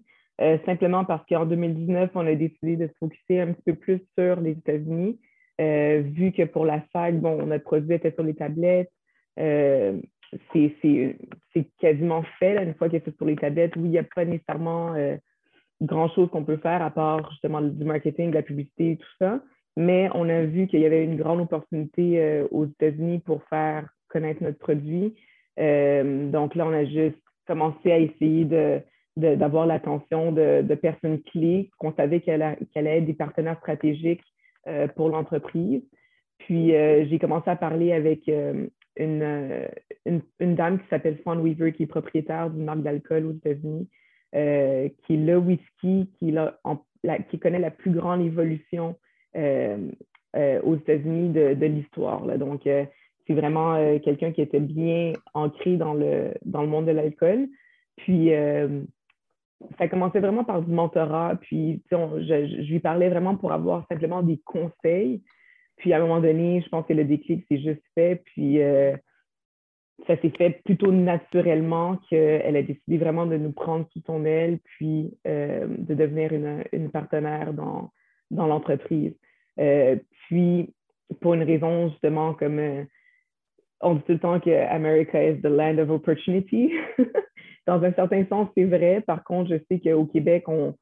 simplement 0.66 1.04
parce 1.04 1.24
qu'en 1.26 1.46
2019, 1.46 2.10
on 2.14 2.26
a 2.26 2.34
décidé 2.34 2.76
de 2.76 2.88
se 2.88 2.92
focuser 2.98 3.40
un 3.40 3.52
petit 3.52 3.62
peu 3.62 3.74
plus 3.74 4.00
sur 4.18 4.40
les 4.40 4.52
États-Unis, 4.52 5.20
vu 5.58 6.32
que 6.32 6.44
pour 6.44 6.66
la 6.66 6.82
SAG, 6.92 7.20
bon, 7.20 7.46
notre 7.46 7.62
produit 7.62 7.94
était 7.94 8.10
sur 8.10 8.24
les 8.24 8.34
tablettes. 8.34 8.90
c'est 9.36 10.74
quasiment 11.78 12.24
fait 12.40 12.60
une 12.64 12.74
fois 12.74 12.88
que 12.88 12.98
c'est 13.04 13.16
sur 13.16 13.26
les 13.26 13.36
tablettes. 13.36 13.76
Oui, 13.76 13.84
il 13.84 13.90
n'y 13.90 13.98
a 13.98 14.02
pas 14.02 14.24
nécessairement 14.24 14.96
grand-chose 15.80 16.28
qu'on 16.30 16.44
peut 16.44 16.56
faire 16.56 16.82
à 16.82 16.90
part 16.90 17.30
justement 17.30 17.60
du 17.62 17.84
marketing, 17.84 18.30
de 18.30 18.34
la 18.34 18.42
publicité 18.42 18.92
et 18.92 18.96
tout 18.96 19.14
ça. 19.20 19.40
Mais 19.76 20.10
on 20.14 20.28
a 20.28 20.42
vu 20.42 20.66
qu'il 20.66 20.80
y 20.80 20.86
avait 20.86 21.04
une 21.04 21.16
grande 21.16 21.42
opportunité 21.42 22.42
aux 22.50 22.66
États-Unis 22.66 23.20
pour 23.20 23.44
faire 23.44 23.88
connaître 24.14 24.42
notre 24.42 24.58
produit. 24.58 25.14
Euh, 25.58 26.30
donc 26.30 26.54
là, 26.54 26.66
on 26.66 26.72
a 26.72 26.84
juste 26.84 27.18
commencé 27.46 27.92
à 27.92 27.98
essayer 27.98 28.44
de, 28.44 28.80
d'avoir 29.16 29.66
l'attention 29.66 30.32
de, 30.32 30.74
personnes 30.74 31.20
clés 31.22 31.70
qu'on 31.78 31.92
savait 31.94 32.20
qu'elle 32.20 32.42
allaient 32.42 32.98
être 32.98 33.06
des 33.06 33.14
partenaires 33.14 33.58
stratégiques 33.58 34.24
euh, 34.66 34.88
pour 34.88 35.08
l'entreprise. 35.08 35.82
Puis 36.38 36.74
euh, 36.74 37.06
j'ai 37.08 37.18
commencé 37.18 37.50
à 37.50 37.56
parler 37.56 37.92
avec 37.92 38.30
une, 38.96 39.68
dame 40.40 40.78
qui 40.78 40.88
s'appelle 40.88 41.18
Fawn 41.24 41.40
Weaver, 41.40 41.72
qui 41.72 41.82
est 41.82 41.86
propriétaire 41.86 42.50
d'une 42.50 42.64
marque 42.64 42.82
d'alcool 42.82 43.26
aux 43.26 43.32
États-Unis. 43.32 43.88
qui 44.32 44.38
est 44.38 45.24
le 45.26 45.36
whisky 45.36 46.08
qui, 46.18 47.38
connaît 47.38 47.58
la 47.58 47.70
plus 47.70 47.90
grande 47.90 48.22
évolution 48.22 48.96
aux 49.34 50.76
États-Unis 50.76 51.28
de, 51.30 51.54
de 51.54 51.66
l'histoire. 51.66 52.24
C'est 53.26 53.34
vraiment 53.34 53.76
quelqu'un 54.00 54.32
qui 54.32 54.42
était 54.42 54.60
bien 54.60 55.12
ancré 55.32 55.76
dans 55.76 55.94
le, 55.94 56.34
dans 56.44 56.62
le 56.62 56.68
monde 56.68 56.86
de 56.86 56.92
l'alcool. 56.92 57.48
Puis, 57.96 58.30
ça 59.78 59.88
commençait 59.88 60.20
vraiment 60.20 60.44
par 60.44 60.60
du 60.60 60.70
mentorat. 60.70 61.36
Puis, 61.40 61.82
je, 61.90 61.96
je, 62.20 62.70
lui 62.70 62.80
parlais 62.80 63.08
vraiment 63.08 63.36
pour 63.36 63.52
avoir 63.52 63.86
simplement 63.88 64.22
des 64.22 64.38
conseils. 64.44 65.22
Puis, 65.76 65.92
à 65.92 65.96
un 65.96 66.00
moment 66.00 66.20
donné, 66.20 66.60
je 66.62 66.68
pense 66.68 66.86
que 66.86 66.92
le 66.92 67.04
déclic 67.04 67.46
s'est 67.48 67.60
juste 67.60 67.82
fait. 67.94 68.22
Puis, 68.26 68.60
ça 70.06 70.20
s'est 70.20 70.30
fait 70.30 70.62
plutôt 70.64 70.92
naturellement 70.92 71.98
qu'elle 72.08 72.56
a 72.56 72.62
décidé 72.62 72.98
vraiment 72.98 73.26
de 73.26 73.36
nous 73.36 73.52
prendre 73.52 73.86
sous 73.92 74.02
son 74.06 74.24
aile, 74.24 74.58
puis 74.64 75.16
euh, 75.26 75.66
de 75.68 75.94
devenir 75.94 76.32
une, 76.32 76.64
une, 76.72 76.90
partenaire 76.90 77.54
dans, 77.54 77.90
dans 78.30 78.46
l'entreprise. 78.46 79.14
Euh, 79.60 79.96
puis, 80.26 80.74
pour 81.20 81.34
une 81.34 81.44
raison 81.44 81.90
justement 81.90 82.34
comme 82.34 82.58
euh, 82.58 82.84
on 83.84 83.94
dit 83.94 84.02
tout 84.02 84.12
le 84.12 84.18
temps 84.18 84.40
que 84.40 84.50
America 84.70 85.22
is 85.22 85.40
the 85.40 85.46
land 85.46 85.78
of 85.78 85.90
opportunity. 85.90 86.72
dans 87.66 87.82
un 87.82 87.92
certain 87.92 88.24
sens, 88.26 88.48
c'est 88.56 88.64
vrai. 88.64 89.02
Par 89.06 89.24
contre, 89.24 89.50
je 89.50 89.56
sais 89.68 89.80
qu'au 89.80 90.06
Québec, 90.06 90.44
on, 90.48 90.74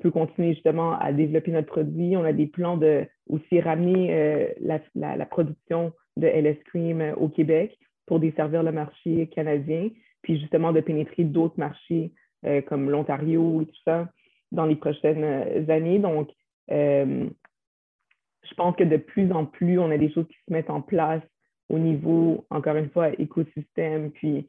peut 0.00 0.10
continuer 0.10 0.54
justement 0.54 0.98
à 0.98 1.12
développer 1.12 1.52
notre 1.52 1.68
produit. 1.68 2.16
On 2.16 2.24
a 2.24 2.32
des 2.32 2.46
plans 2.46 2.76
de 2.76 3.06
aussi 3.28 3.60
ramener 3.60 4.54
la, 4.60 4.80
la, 4.94 5.26
production 5.26 5.92
de 6.16 6.26
LS 6.26 6.58
Cream 6.64 7.14
au 7.16 7.28
Québec 7.28 7.78
pour 8.06 8.18
desservir 8.18 8.62
le 8.62 8.72
marché 8.72 9.28
canadien, 9.28 9.90
puis 10.22 10.40
justement 10.40 10.72
de 10.72 10.80
pénétrer 10.80 11.24
d'autres 11.24 11.58
marchés 11.58 12.12
euh, 12.44 12.60
comme 12.60 12.90
l'Ontario 12.90 13.62
et 13.62 13.66
tout 13.66 13.80
ça 13.84 14.08
dans 14.52 14.66
les 14.66 14.76
prochaines 14.76 15.24
euh, 15.24 15.68
années. 15.68 15.98
Donc, 15.98 16.30
euh, 16.70 17.28
je 18.48 18.54
pense 18.54 18.76
que 18.76 18.84
de 18.84 18.98
plus 18.98 19.32
en 19.32 19.46
plus, 19.46 19.78
on 19.78 19.90
a 19.90 19.98
des 19.98 20.12
choses 20.12 20.28
qui 20.28 20.36
se 20.46 20.52
mettent 20.52 20.70
en 20.70 20.80
place 20.80 21.22
au 21.68 21.78
niveau, 21.78 22.46
encore 22.50 22.76
une 22.76 22.90
fois, 22.90 23.10
écosystème, 23.18 24.10
puis 24.10 24.46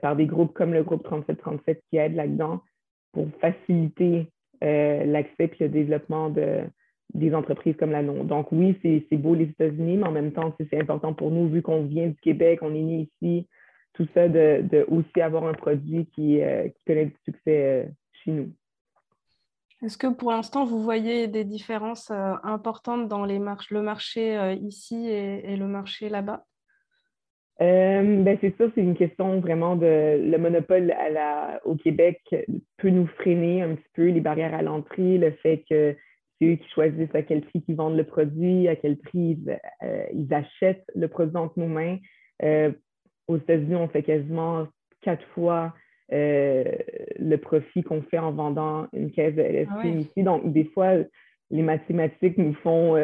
par 0.00 0.16
des 0.16 0.26
groupes 0.26 0.52
comme 0.52 0.74
le 0.74 0.82
groupe 0.82 1.04
3737 1.04 1.82
qui 1.88 1.96
aident 1.96 2.16
là-dedans 2.16 2.60
pour 3.12 3.28
faciliter 3.40 4.26
l'accès 4.60 5.44
et 5.44 5.56
le 5.60 5.68
développement 5.68 6.30
de, 6.30 6.64
des 7.14 7.34
entreprises 7.34 7.76
comme 7.76 7.90
la 7.90 8.02
nôtre. 8.02 8.24
Donc 8.24 8.52
oui, 8.52 8.78
c'est 8.82 9.16
beau 9.16 9.34
les 9.34 9.44
États-Unis, 9.44 9.98
mais 9.98 10.06
en 10.06 10.12
même 10.12 10.32
temps, 10.32 10.54
c'est 10.58 10.80
important 10.80 11.12
pour 11.12 11.30
nous, 11.30 11.48
vu 11.48 11.62
qu'on 11.62 11.84
vient 11.84 12.08
du 12.08 12.16
Québec, 12.16 12.60
on 12.62 12.74
est 12.74 12.82
né 12.82 13.08
ici, 13.20 13.46
tout 13.94 14.06
ça, 14.14 14.28
de, 14.28 14.86
aussi 14.88 15.20
avoir 15.20 15.44
un 15.44 15.52
produit 15.52 16.06
qui, 16.14 16.40
euh, 16.40 16.68
qui 16.68 16.84
connaît 16.86 17.06
du 17.06 17.16
succès 17.24 17.42
euh, 17.46 17.84
chez 18.24 18.30
nous. 18.30 18.52
Est-ce 19.84 19.98
que 19.98 20.06
pour 20.06 20.30
l'instant, 20.30 20.64
vous 20.64 20.82
voyez 20.82 21.26
des 21.26 21.44
différences 21.44 22.10
euh, 22.10 22.34
importantes 22.44 23.08
dans 23.08 23.24
les 23.24 23.38
le 23.38 23.82
marché 23.82 24.56
ici 24.62 25.08
et, 25.08 25.56
le 25.56 25.66
marché 25.66 26.08
là-bas? 26.08 26.44
ben 27.58 28.36
c'est 28.40 28.56
ça, 28.58 28.64
c'est 28.74 28.80
une 28.80 28.96
question 28.96 29.38
vraiment 29.38 29.76
de 29.76 30.18
le 30.20 30.36
monopole 30.36 30.92
au 31.64 31.76
Québec 31.76 32.20
peut 32.76 32.90
nous 32.90 33.06
freiner 33.06 33.62
un 33.62 33.76
petit 33.76 33.90
peu 33.94 34.08
les 34.08 34.20
barrières 34.20 34.54
à 34.54 34.62
l'entrée, 34.62 35.16
le 35.16 35.30
fait 35.30 35.64
que 35.70 35.94
eux 36.44 36.56
qui 36.56 36.68
choisissent 36.70 37.14
à 37.14 37.22
quel 37.22 37.42
prix 37.42 37.62
ils 37.66 37.76
vendent 37.76 37.96
le 37.96 38.04
produit, 38.04 38.68
à 38.68 38.76
quel 38.76 38.98
prix 38.98 39.38
ils, 39.38 39.58
euh, 39.82 40.06
achètent 40.30 40.90
le 40.94 41.08
produit 41.08 41.36
entre 41.36 41.58
nos 41.58 41.68
mains. 41.68 41.98
Euh, 42.42 42.72
aux 43.28 43.36
États-Unis, 43.36 43.76
on 43.76 43.88
fait 43.88 44.02
quasiment 44.02 44.66
quatre 45.00 45.24
fois 45.34 45.74
euh, 46.12 46.64
le 47.18 47.36
profit 47.36 47.82
qu'on 47.82 48.02
fait 48.02 48.18
en 48.18 48.32
vendant 48.32 48.86
une 48.92 49.10
caisse 49.10 49.34
de 49.34 49.42
LSP 49.42 49.70
ah 49.80 49.86
ici. 49.86 50.22
Donc, 50.22 50.52
des 50.52 50.64
fois, 50.64 50.92
les 51.50 51.62
mathématiques 51.62 52.38
nous 52.38 52.54
font. 52.54 52.96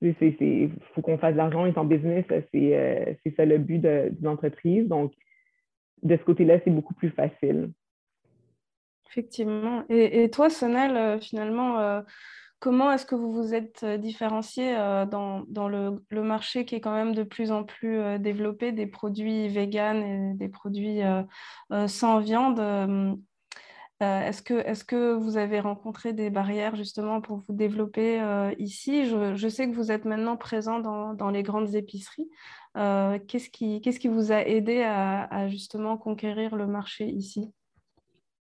il 0.00 0.70
faut 0.94 1.02
qu'on 1.02 1.18
fasse 1.18 1.32
de 1.32 1.38
l'argent, 1.38 1.62
on 1.62 1.66
est 1.66 1.78
en 1.78 1.84
business, 1.84 2.24
c'est 2.52 3.34
ça 3.36 3.44
le 3.44 3.58
but 3.58 3.80
d'une 3.80 4.28
entreprise. 4.28 4.88
Donc, 4.88 5.12
de 6.02 6.16
ce 6.16 6.22
côté-là, 6.22 6.58
c'est 6.64 6.70
beaucoup 6.70 6.94
plus 6.94 7.10
facile. 7.10 7.70
Effectivement. 9.14 9.84
Et, 9.88 10.28
toi, 10.30 10.50
Sonel, 10.50 10.96
euh, 10.96 11.20
finalement, 11.20 11.78
euh, 11.78 12.00
comment 12.64 12.90
est-ce 12.90 13.04
que 13.04 13.14
vous 13.14 13.30
vous 13.30 13.52
êtes 13.52 13.82
euh, 13.82 13.98
différencié 13.98 14.74
dans, 15.10 15.68
le, 15.68 16.22
marché 16.22 16.64
qui 16.64 16.74
est 16.74 16.80
quand 16.80 16.94
même 16.94 17.14
de 17.14 17.22
plus 17.22 17.52
en 17.52 17.62
plus 17.62 18.18
développé 18.18 18.72
des 18.72 18.86
produits 18.86 19.48
véganes 19.48 20.02
et 20.02 20.34
des 20.34 20.48
produits 20.48 21.00
sans 21.86 22.20
viande 22.20 22.60
est-ce 24.00 24.42
que, 24.84 25.12
vous 25.12 25.36
avez 25.36 25.60
rencontré 25.60 26.14
des 26.14 26.30
barrières 26.30 26.74
justement 26.76 27.20
pour 27.20 27.38
vous 27.38 27.52
développer 27.52 28.22
ici? 28.58 29.06
Je, 29.06 29.48
sais 29.48 29.68
que 29.68 29.74
vous 29.74 29.92
êtes 29.92 30.06
maintenant 30.06 30.36
présent 30.38 30.80
dans, 30.80 31.30
les 31.30 31.42
grandes 31.42 31.74
épiceries. 31.74 32.30
qu'est-ce, 32.74 33.50
qui, 33.50 33.82
qu'est-ce 33.82 34.00
qui 34.00 34.08
vous 34.08 34.32
a 34.32 34.40
aidé 34.40 34.82
à 34.82 35.48
justement 35.48 35.98
conquérir 35.98 36.56
le 36.56 36.66
marché 36.66 37.06
ici? 37.06 37.52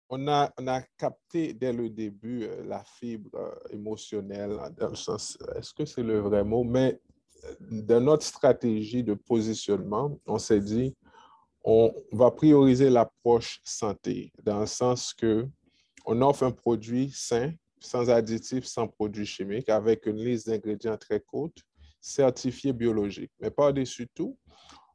On 0.09 0.27
a, 0.27 0.81
capté 0.97 1.53
dès 1.53 1.71
le 1.71 1.89
début 1.89 2.43
euh, 2.43 2.63
la 2.65 2.83
fibre 2.83 3.29
euh, 3.35 3.55
émotionnelle, 3.71 4.57
dans 4.77 4.89
le 4.89 4.95
sens, 4.95 5.37
est-ce 5.55 5.73
que 5.73 5.85
c'est 5.85 6.03
le 6.03 6.19
vrai 6.19 6.43
mot? 6.43 6.63
Mais 6.63 6.99
euh, 7.45 7.55
dans 7.83 8.01
notre 8.01 8.25
stratégie 8.25 9.03
de 9.03 9.13
positionnement, 9.13 10.19
on 10.25 10.39
s'est 10.39 10.59
dit, 10.59 10.95
on 11.63 11.93
va 12.11 12.31
prioriser 12.31 12.89
l'approche 12.89 13.61
santé, 13.63 14.31
dans 14.43 14.61
le 14.61 14.65
sens 14.65 15.13
que 15.13 15.47
on 16.05 16.21
offre 16.21 16.43
un 16.43 16.51
produit 16.51 17.11
sain, 17.13 17.51
sans 17.79 18.09
additifs, 18.09 18.65
sans 18.65 18.87
produits 18.87 19.27
chimiques, 19.27 19.69
avec 19.69 20.07
une 20.07 20.17
liste 20.17 20.47
d'ingrédients 20.47 20.97
très 20.97 21.19
courte, 21.19 21.57
certifié 22.01 22.73
biologique. 22.73 23.31
Mais 23.39 23.51
par-dessus 23.51 24.07
tout, 24.15 24.37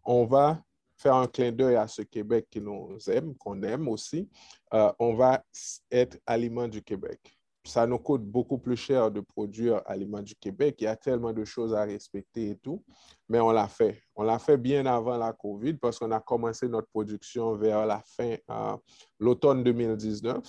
on 0.05 0.24
va 0.24 0.61
faire 1.05 1.17
un 1.17 1.27
clin 1.27 1.53
d'œil 1.53 1.77
à 1.77 1.87
ce 1.87 2.01
Québec 2.01 2.47
qui 2.51 2.62
nous 2.62 2.99
aime, 3.09 3.35
qu'on 3.37 3.62
aime 3.62 3.88
aussi, 3.88 4.27
euh, 4.73 4.90
on 4.99 5.14
va 5.14 5.45
être 5.90 6.19
aliment 6.27 6.67
du 6.67 6.83
Québec. 6.83 7.21
Ça 7.67 7.87
nous 7.87 7.99
coûte 7.99 8.23
beaucoup 8.23 8.59
plus 8.59 8.77
cher 8.77 9.11
de 9.11 9.21
produire 9.21 9.83
aliment 9.87 10.23
du 10.23 10.35
Québec. 10.35 10.77
Il 10.81 10.85
y 10.85 10.87
a 10.87 10.97
tellement 10.97 11.33
de 11.33 11.45
choses 11.45 11.75
à 11.75 11.85
respecter 11.85 12.51
et 12.51 12.57
tout, 12.57 12.83
mais 13.29 13.38
on 13.40 13.51
l'a 13.53 13.69
fait. 13.69 14.03
On 14.17 14.23
l'a 14.23 14.38
fait 14.38 14.57
bien 14.57 14.85
avant 14.87 15.19
la 15.19 15.33
COVID 15.33 15.75
parce 15.75 15.99
qu'on 15.99 16.11
a 16.11 16.21
commencé 16.21 16.69
notre 16.69 16.88
production 16.88 17.55
vers 17.55 17.87
la 17.87 18.03
fin, 18.05 18.37
euh, 18.51 18.77
l'automne 19.19 19.62
2019. 19.62 20.43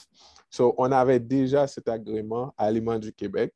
So, 0.50 0.74
on 0.78 0.91
avait 0.91 1.20
déjà 1.20 1.68
cet 1.68 1.89
agrément 1.89 2.54
aliment 2.58 2.98
du 2.98 3.12
Québec. 3.12 3.54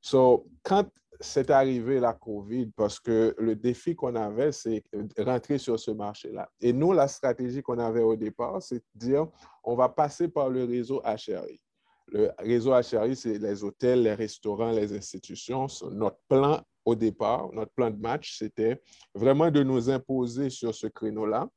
So, 0.00 0.46
quand 0.62 0.86
c'est 1.20 1.50
arrivé 1.50 2.00
la 2.00 2.14
COVID 2.14 2.70
parce 2.76 2.98
que 2.98 3.34
le 3.38 3.54
défi 3.54 3.94
qu'on 3.94 4.16
avait, 4.16 4.52
c'est 4.52 4.82
rentrer 5.18 5.58
sur 5.58 5.78
ce 5.78 5.90
marché-là. 5.90 6.48
Et 6.60 6.72
nous, 6.72 6.92
la 6.92 7.08
stratégie 7.08 7.62
qu'on 7.62 7.78
avait 7.78 8.02
au 8.02 8.16
départ, 8.16 8.62
c'est 8.62 8.78
de 8.78 8.82
dire, 8.94 9.26
on 9.62 9.74
va 9.74 9.88
passer 9.88 10.28
par 10.28 10.48
le 10.48 10.64
réseau 10.64 11.02
HRI. 11.04 11.60
Le 12.08 12.30
réseau 12.38 12.72
HRI, 12.72 13.14
c'est 13.14 13.38
les 13.38 13.62
hôtels, 13.62 14.02
les 14.02 14.14
restaurants, 14.14 14.72
les 14.72 14.96
institutions. 14.96 15.66
Notre 15.92 16.18
plan 16.26 16.60
au 16.84 16.94
départ, 16.94 17.52
notre 17.52 17.72
plan 17.72 17.90
de 17.90 18.00
match, 18.00 18.38
c'était 18.38 18.80
vraiment 19.14 19.50
de 19.50 19.62
nous 19.62 19.90
imposer 19.90 20.48
sur 20.50 20.74
ce 20.74 20.86
créneau-là. 20.86 21.48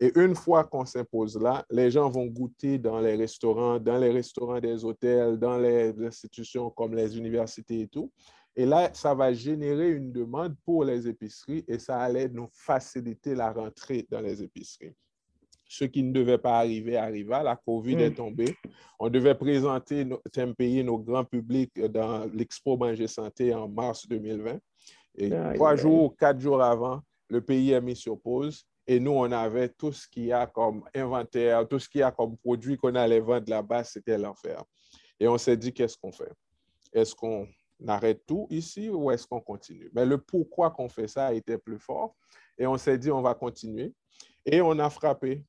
Et 0.00 0.12
une 0.16 0.36
fois 0.36 0.62
qu'on 0.62 0.84
s'impose 0.84 1.36
là, 1.36 1.64
les 1.70 1.90
gens 1.90 2.08
vont 2.08 2.26
goûter 2.26 2.78
dans 2.78 3.00
les 3.00 3.16
restaurants, 3.16 3.80
dans 3.80 3.98
les 3.98 4.10
restaurants 4.10 4.60
des 4.60 4.84
hôtels, 4.84 5.38
dans 5.38 5.58
les 5.58 5.92
institutions 6.04 6.70
comme 6.70 6.94
les 6.94 7.18
universités 7.18 7.80
et 7.80 7.88
tout. 7.88 8.12
Et 8.58 8.66
là, 8.66 8.90
ça 8.92 9.14
va 9.14 9.32
générer 9.32 9.92
une 9.92 10.10
demande 10.10 10.56
pour 10.64 10.82
les 10.82 11.06
épiceries 11.06 11.64
et 11.68 11.78
ça 11.78 12.00
allait 12.00 12.28
nous 12.28 12.48
faciliter 12.52 13.36
la 13.36 13.52
rentrée 13.52 14.04
dans 14.10 14.20
les 14.20 14.42
épiceries. 14.42 14.96
Ce 15.68 15.84
qui 15.84 16.02
ne 16.02 16.10
devait 16.10 16.38
pas 16.38 16.58
arriver 16.58 16.96
arriva. 16.96 17.44
La 17.44 17.54
COVID 17.54 17.94
est 17.94 18.10
mm. 18.10 18.14
tombée. 18.14 18.56
On 18.98 19.08
devait 19.08 19.36
présenter, 19.36 20.04
nos, 20.04 20.20
payer 20.56 20.82
nos 20.82 20.98
grands 20.98 21.24
publics 21.24 21.80
dans 21.82 22.24
l'Expo 22.34 22.76
Manger 22.76 23.06
Santé 23.06 23.54
en 23.54 23.68
mars 23.68 24.08
2020. 24.08 24.58
Et 25.18 25.30
trois 25.54 25.76
jours, 25.76 26.16
quatre 26.16 26.40
jours 26.40 26.60
avant, 26.60 27.00
le 27.28 27.40
pays 27.40 27.72
a 27.76 27.80
mis 27.80 27.94
sur 27.94 28.20
pause. 28.20 28.66
Et 28.88 28.98
nous, 28.98 29.12
on 29.12 29.30
avait 29.30 29.68
tout 29.68 29.92
ce 29.92 30.08
qu'il 30.08 30.24
y 30.24 30.32
a 30.32 30.48
comme 30.48 30.82
inventaire, 30.96 31.68
tout 31.68 31.78
ce 31.78 31.88
qu'il 31.88 32.00
y 32.00 32.02
a 32.02 32.10
comme 32.10 32.36
produit 32.36 32.76
qu'on 32.76 32.96
allait 32.96 33.20
vendre 33.20 33.48
là-bas, 33.48 33.84
c'était 33.84 34.18
l'enfer. 34.18 34.64
Et 35.20 35.28
on 35.28 35.38
s'est 35.38 35.56
dit, 35.56 35.72
qu'est-ce 35.72 35.96
qu'on 35.96 36.10
fait? 36.10 36.32
Est-ce 36.92 37.14
qu'on 37.14 37.46
on 37.80 37.88
arrête 37.88 38.24
tout 38.26 38.46
ici 38.50 38.88
ou 38.88 39.10
est-ce 39.10 39.26
qu'on 39.26 39.40
continue? 39.40 39.90
Mais 39.94 40.04
le 40.04 40.18
pourquoi 40.18 40.70
qu'on 40.70 40.88
fait 40.88 41.08
ça 41.08 41.32
était 41.32 41.58
plus 41.58 41.78
fort 41.78 42.16
et 42.56 42.66
on 42.66 42.76
s'est 42.76 42.98
dit 42.98 43.10
on 43.10 43.22
va 43.22 43.34
continuer 43.34 43.94
et 44.44 44.60
on 44.60 44.78
a 44.78 44.90
frappé 44.90 45.44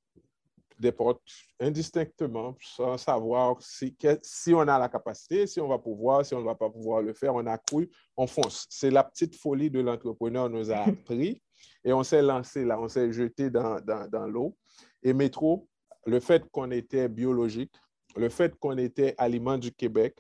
des 0.80 0.92
portes 0.92 1.22
indistinctement 1.60 2.56
sans 2.62 2.98
savoir 2.98 3.62
si, 3.62 3.96
si 4.22 4.54
on 4.54 4.62
a 4.62 4.80
la 4.80 4.88
capacité, 4.88 5.46
si 5.46 5.60
on 5.60 5.68
va 5.68 5.78
pouvoir, 5.78 6.26
si 6.26 6.34
on 6.34 6.39
ne 6.39 6.46
va 6.46 6.56
pas 6.56 6.70
pouvoir 6.70 7.02
le 7.02 7.13
faire. 7.13 7.36
On 7.36 7.46
a 7.48 7.58
cru, 7.58 7.89
on 8.15 8.26
fonce. 8.26 8.65
C'est 8.70 8.89
la 8.89 9.04
petite 9.04 9.36
folie 9.36 9.70
de 9.70 9.82
l'entrepreneur 9.82 10.50
nous 10.50 10.72
a 10.72 10.78
appris 10.88 11.42
et 11.84 11.92
on 11.92 12.04
s'est 12.04 12.22
lancé 12.22 12.63
là, 12.63 12.80
on 12.80 12.88
s'est 12.88 13.12
jeté 13.12 13.50
dans, 13.50 13.82
dans, 13.82 14.08
dans 14.10 14.28
l'eau. 14.28 14.56
Et 15.04 15.13
métro, 15.13 15.68
le 16.06 16.20
fait 16.20 16.50
qu'on 16.50 16.72
était 16.72 17.10
biologique, 17.10 17.76
le 18.15 18.30
fait 18.30 18.56
qu'on 18.58 18.78
était 18.78 19.15
Aliments 19.18 19.58
du 19.58 19.72
Québec, 19.72 20.15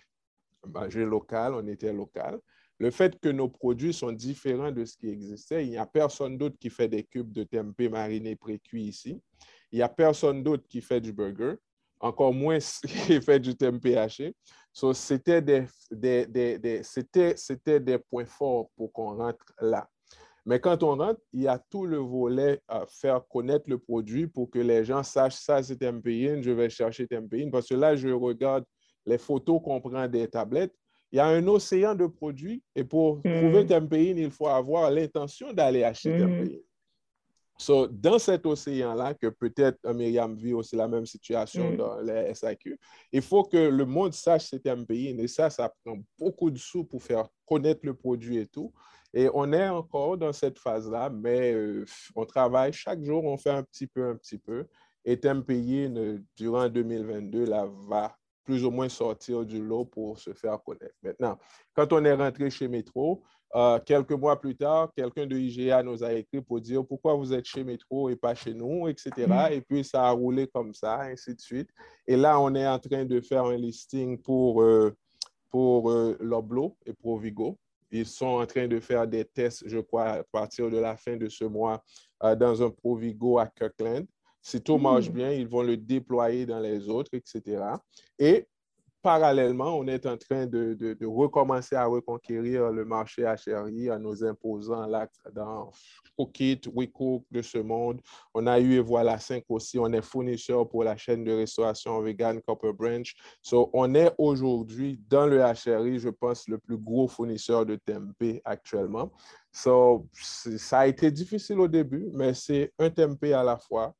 manger 0.65 1.05
local, 1.05 1.53
on 1.55 1.65
était 1.67 1.93
local. 1.93 2.39
Le 2.79 2.91
fait 2.91 3.19
que 3.19 3.29
nos 3.29 3.49
produits 3.49 3.93
sont 3.93 4.11
différents 4.11 4.71
de 4.71 4.85
ce 4.85 4.95
qui 4.95 5.09
existait, 5.09 5.65
il 5.65 5.71
n'y 5.71 5.77
a 5.77 5.85
personne 5.85 6.37
d'autre 6.37 6.57
qui 6.57 6.69
fait 6.69 6.87
des 6.87 7.03
cubes 7.03 7.31
de 7.31 7.43
tempeh 7.43 7.89
marinés 7.89 8.37
pré-cuits 8.37 8.85
ici. 8.85 9.21
Il 9.71 9.75
n'y 9.77 9.81
a 9.81 9.89
personne 9.89 10.43
d'autre 10.43 10.63
qui 10.67 10.81
fait 10.81 11.01
du 11.01 11.11
burger, 11.11 11.55
encore 11.99 12.33
moins 12.33 12.59
qui 12.87 13.21
fait 13.21 13.39
du 13.39 13.55
tempeh 13.55 13.97
haché. 13.97 14.33
So, 14.71 14.93
c'était 14.93 15.41
des, 15.41 15.65
des, 15.91 16.25
des, 16.57 16.81
c'était 16.83 17.79
des 17.79 17.97
points 17.97 18.25
forts 18.25 18.69
pour 18.77 18.93
qu'on 18.93 19.17
rentre 19.17 19.45
là. 19.59 19.89
Mais 20.45 20.59
quand 20.59 20.81
on 20.83 20.95
rentre, 20.95 21.21
il 21.33 21.41
y 21.41 21.47
a 21.47 21.59
tout 21.59 21.85
le 21.85 21.97
volet 21.97 22.61
à 22.67 22.85
faire 22.87 23.27
connaître 23.27 23.65
le 23.67 23.77
produit 23.77 24.25
pour 24.25 24.49
que 24.49 24.59
les 24.59 24.85
gens 24.85 25.03
sachent 25.03 25.35
ça, 25.35 25.61
c'est 25.61 25.77
tempeh, 25.77 26.41
je 26.41 26.51
vais 26.51 26.69
chercher 26.69 27.07
tempeh. 27.07 27.49
Parce 27.51 27.67
que 27.67 27.75
là, 27.75 27.95
je 27.95 28.07
regarde 28.07 28.63
les 29.09 29.17
photos 29.17 29.59
qu'on 29.63 29.81
prend 29.81 30.07
des 30.07 30.27
tablettes. 30.27 30.73
Il 31.11 31.17
y 31.17 31.19
a 31.19 31.25
un 31.25 31.47
océan 31.47 31.95
de 31.95 32.05
produits 32.05 32.61
et 32.75 32.83
pour 32.83 33.17
mm. 33.17 33.21
trouver 33.21 33.65
tempeh, 33.65 34.11
il 34.11 34.29
faut 34.29 34.47
avoir 34.47 34.91
l'intention 34.91 35.51
d'aller 35.51 35.83
acheter 35.83 36.13
mm. 36.13 36.19
tempeh. 36.19 36.63
So, 37.61 37.87
dans 37.87 38.19
cet 38.19 38.45
océan-là, 38.45 39.15
que 39.15 39.27
peut-être 39.27 39.79
Myriam 39.93 40.33
vit 40.33 40.53
aussi 40.53 40.77
la 40.77 40.87
même 40.87 41.05
situation 41.05 41.71
mm. 41.71 41.77
dans 41.77 41.99
les 41.99 42.33
SAQ, 42.33 42.79
il 43.11 43.21
faut 43.21 43.43
que 43.43 43.57
le 43.57 43.85
monde 43.85 44.13
sache 44.13 44.47
c'est 44.49 44.85
pays. 44.85 45.19
Et 45.19 45.27
ça, 45.27 45.49
ça 45.49 45.73
prend 45.83 45.97
beaucoup 46.17 46.51
de 46.51 46.57
sous 46.57 46.85
pour 46.85 47.01
faire 47.01 47.27
connaître 47.45 47.81
le 47.83 47.95
produit 47.95 48.37
et 48.37 48.45
tout. 48.45 48.71
Et 49.11 49.27
on 49.33 49.51
est 49.51 49.67
encore 49.67 50.17
dans 50.17 50.31
cette 50.31 50.59
phase-là, 50.59 51.09
mais 51.09 51.51
euh, 51.51 51.83
on 52.15 52.25
travaille 52.25 52.71
chaque 52.71 53.03
jour, 53.03 53.25
on 53.25 53.37
fait 53.37 53.49
un 53.49 53.63
petit 53.63 53.87
peu, 53.87 54.07
un 54.07 54.15
petit 54.15 54.37
peu. 54.37 54.67
Et 55.03 55.19
Tempéi, 55.19 55.91
durant 56.37 56.69
2022, 56.69 57.45
là, 57.45 57.67
va 57.87 58.15
plus 58.49 58.65
ou 58.65 58.71
moins 58.71 58.89
sortir 58.89 59.45
du 59.45 59.63
lot 59.63 59.85
pour 59.85 60.17
se 60.17 60.33
faire 60.33 60.59
connaître. 60.63 60.95
Maintenant, 61.03 61.37
quand 61.75 61.93
on 61.93 62.03
est 62.03 62.15
rentré 62.15 62.49
chez 62.49 62.67
Métro, 62.67 63.21
euh, 63.53 63.77
quelques 63.85 64.13
mois 64.13 64.41
plus 64.41 64.55
tard, 64.55 64.91
quelqu'un 64.97 65.27
de 65.27 65.37
IGA 65.37 65.83
nous 65.83 66.03
a 66.03 66.13
écrit 66.13 66.41
pour 66.41 66.59
dire 66.59 66.83
pourquoi 66.83 67.13
vous 67.13 67.31
êtes 67.31 67.45
chez 67.45 67.63
Métro 67.63 68.09
et 68.09 68.15
pas 68.15 68.33
chez 68.33 68.55
nous, 68.55 68.87
etc. 68.87 69.11
Mm. 69.17 69.53
Et 69.53 69.61
puis, 69.61 69.83
ça 69.83 70.05
a 70.05 70.09
roulé 70.09 70.47
comme 70.47 70.73
ça, 70.73 70.99
ainsi 71.01 71.35
de 71.35 71.39
suite. 71.39 71.69
Et 72.07 72.17
là, 72.17 72.39
on 72.39 72.55
est 72.55 72.67
en 72.67 72.79
train 72.79 73.05
de 73.05 73.21
faire 73.21 73.45
un 73.45 73.55
listing 73.55 74.19
pour, 74.19 74.63
euh, 74.63 74.97
pour 75.51 75.91
euh, 75.91 76.17
Loblo 76.19 76.75
et 76.87 76.93
Provigo. 76.93 77.55
Ils 77.91 78.07
sont 78.07 78.39
en 78.41 78.47
train 78.47 78.67
de 78.67 78.79
faire 78.79 79.07
des 79.07 79.25
tests, 79.25 79.61
je 79.67 79.77
crois, 79.77 80.05
à 80.05 80.23
partir 80.23 80.71
de 80.71 80.77
la 80.79 80.97
fin 80.97 81.17
de 81.17 81.29
ce 81.29 81.43
mois 81.43 81.83
dans 82.21 82.63
un 82.63 82.69
Provigo 82.71 83.37
à 83.37 83.45
Kirkland. 83.47 84.07
Si 84.41 84.61
tout 84.61 84.77
marche 84.77 85.09
mm. 85.09 85.13
bien, 85.13 85.31
ils 85.31 85.47
vont 85.47 85.63
le 85.63 85.77
déployer 85.77 86.45
dans 86.45 86.59
les 86.59 86.89
autres, 86.89 87.11
etc. 87.13 87.61
Et 88.17 88.47
parallèlement, 89.01 89.77
on 89.77 89.87
est 89.87 90.05
en 90.05 90.17
train 90.17 90.45
de, 90.45 90.97
recommencer 91.05 91.75
à 91.75 91.85
reconquérir 91.85 92.71
le 92.71 92.85
marché 92.85 93.23
HRI 93.23 93.91
en 93.91 93.99
nous 93.99 94.23
imposant 94.23 94.85
là 94.87 95.07
dans 95.33 95.71
Cookit, 96.17 96.61
WeCook 96.73 97.23
de 97.31 97.41
ce 97.41 97.59
monde. 97.59 98.01
On 98.33 98.45
a 98.47 98.59
eu 98.59 98.79
Voilà 98.79 99.17
5 99.17 99.43
aussi. 99.49 99.79
On 99.79 99.91
est 99.93 100.01
fournisseur 100.01 100.67
pour 100.67 100.83
la 100.83 100.97
chaîne 100.97 101.23
de 101.23 101.31
restauration 101.31 102.01
vegan 102.01 102.41
Copper 102.41 102.73
Branch. 102.73 103.13
So, 103.41 103.69
on 103.73 103.93
est 103.95 104.11
aujourd'hui 104.17 104.99
dans 105.07 105.25
le 105.25 105.39
HRI, 105.39 105.99
je 105.99 106.09
pense, 106.09 106.47
le 106.47 106.57
plus 106.57 106.77
gros 106.77 107.07
fournisseur 107.07 107.65
de 107.65 107.75
tempeh 107.75 108.41
actuellement. 108.43 109.11
So, 109.51 110.07
ça 110.13 110.79
a 110.79 110.87
été 110.87 111.09
difficile 111.09 111.59
au 111.59 111.67
début, 111.67 112.09
mais 112.13 112.33
c'est 112.33 112.73
un 112.77 112.89
tempeh 112.89 113.33
à 113.33 113.43
la 113.43 113.57
fois, 113.57 113.93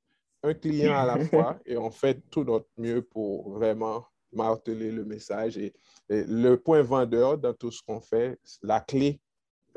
un 0.44 0.54
client 0.54 0.96
à 0.96 1.06
la 1.06 1.20
fois, 1.26 1.60
et 1.66 1.78
on 1.78 1.92
fait 1.92 2.22
tout 2.30 2.44
notre 2.44 2.70
mieux 2.78 3.02
pour 3.02 3.52
vraiment 3.52 4.06
marteler 4.32 4.92
le 4.92 5.06
message. 5.06 5.58
Et, 5.58 5.74
le 6.10 6.56
point 6.56 6.82
vendeur 6.82 7.38
dans 7.38 7.54
tout 7.54 7.72
ce 7.72 7.84
qu'on 7.84 8.02
fait, 8.02 8.40
la 8.64 8.80
clé 8.80 9.20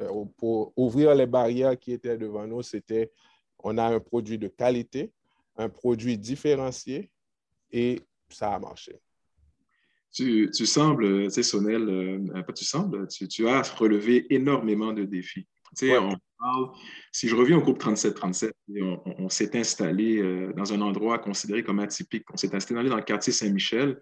euh, 0.01 0.25
pour 0.39 0.73
ouvrir 0.77 1.15
les 1.15 1.27
barrières 1.27 1.79
qui 1.79 1.93
étaient 1.93 2.17
devant 2.17 2.47
nous, 2.47 2.63
c'était 2.63 3.13
on 3.59 3.77
a 3.77 3.85
un 3.85 4.01
produit 4.01 4.39
de 4.39 4.49
qualité, 4.49 5.13
un 5.57 5.69
produit 5.69 6.17
différencié 6.17 7.11
et 7.71 8.01
ça 8.31 8.55
a 8.55 8.59
marché. 8.59 8.99
Tu, 10.11 10.51
tu 10.55 10.67
sembles, 10.67 11.25
tu 11.25 11.31
sais, 11.31 11.43
Sonel, 11.43 11.89
euh, 11.89 12.43
pas 12.43 12.53
tu 12.53 12.65
sembles, 12.65 13.07
tu, 13.09 13.49
as 13.49 13.63
relevé 13.75 14.27
énormément 14.33 14.93
de 14.93 15.05
défis. 15.05 15.47
On 15.81 16.17
parle, 16.39 16.71
si 17.13 17.29
je 17.29 17.35
reviens 17.35 17.59
au 17.59 17.61
groupe 17.61 17.83
37-37, 17.83 18.51
on, 18.81 19.01
on 19.19 19.29
s'est 19.29 19.57
installé 19.57 20.19
euh, 20.19 20.53
dans 20.55 20.73
un 20.73 20.81
endroit 20.81 21.19
considéré 21.19 21.63
comme 21.63 21.79
atypique. 21.79 22.25
On 22.33 22.37
s'est 22.37 22.55
installé 22.55 22.89
dans 22.89 22.97
le 22.97 23.03
quartier 23.03 23.33
Saint-Michel, 23.33 24.01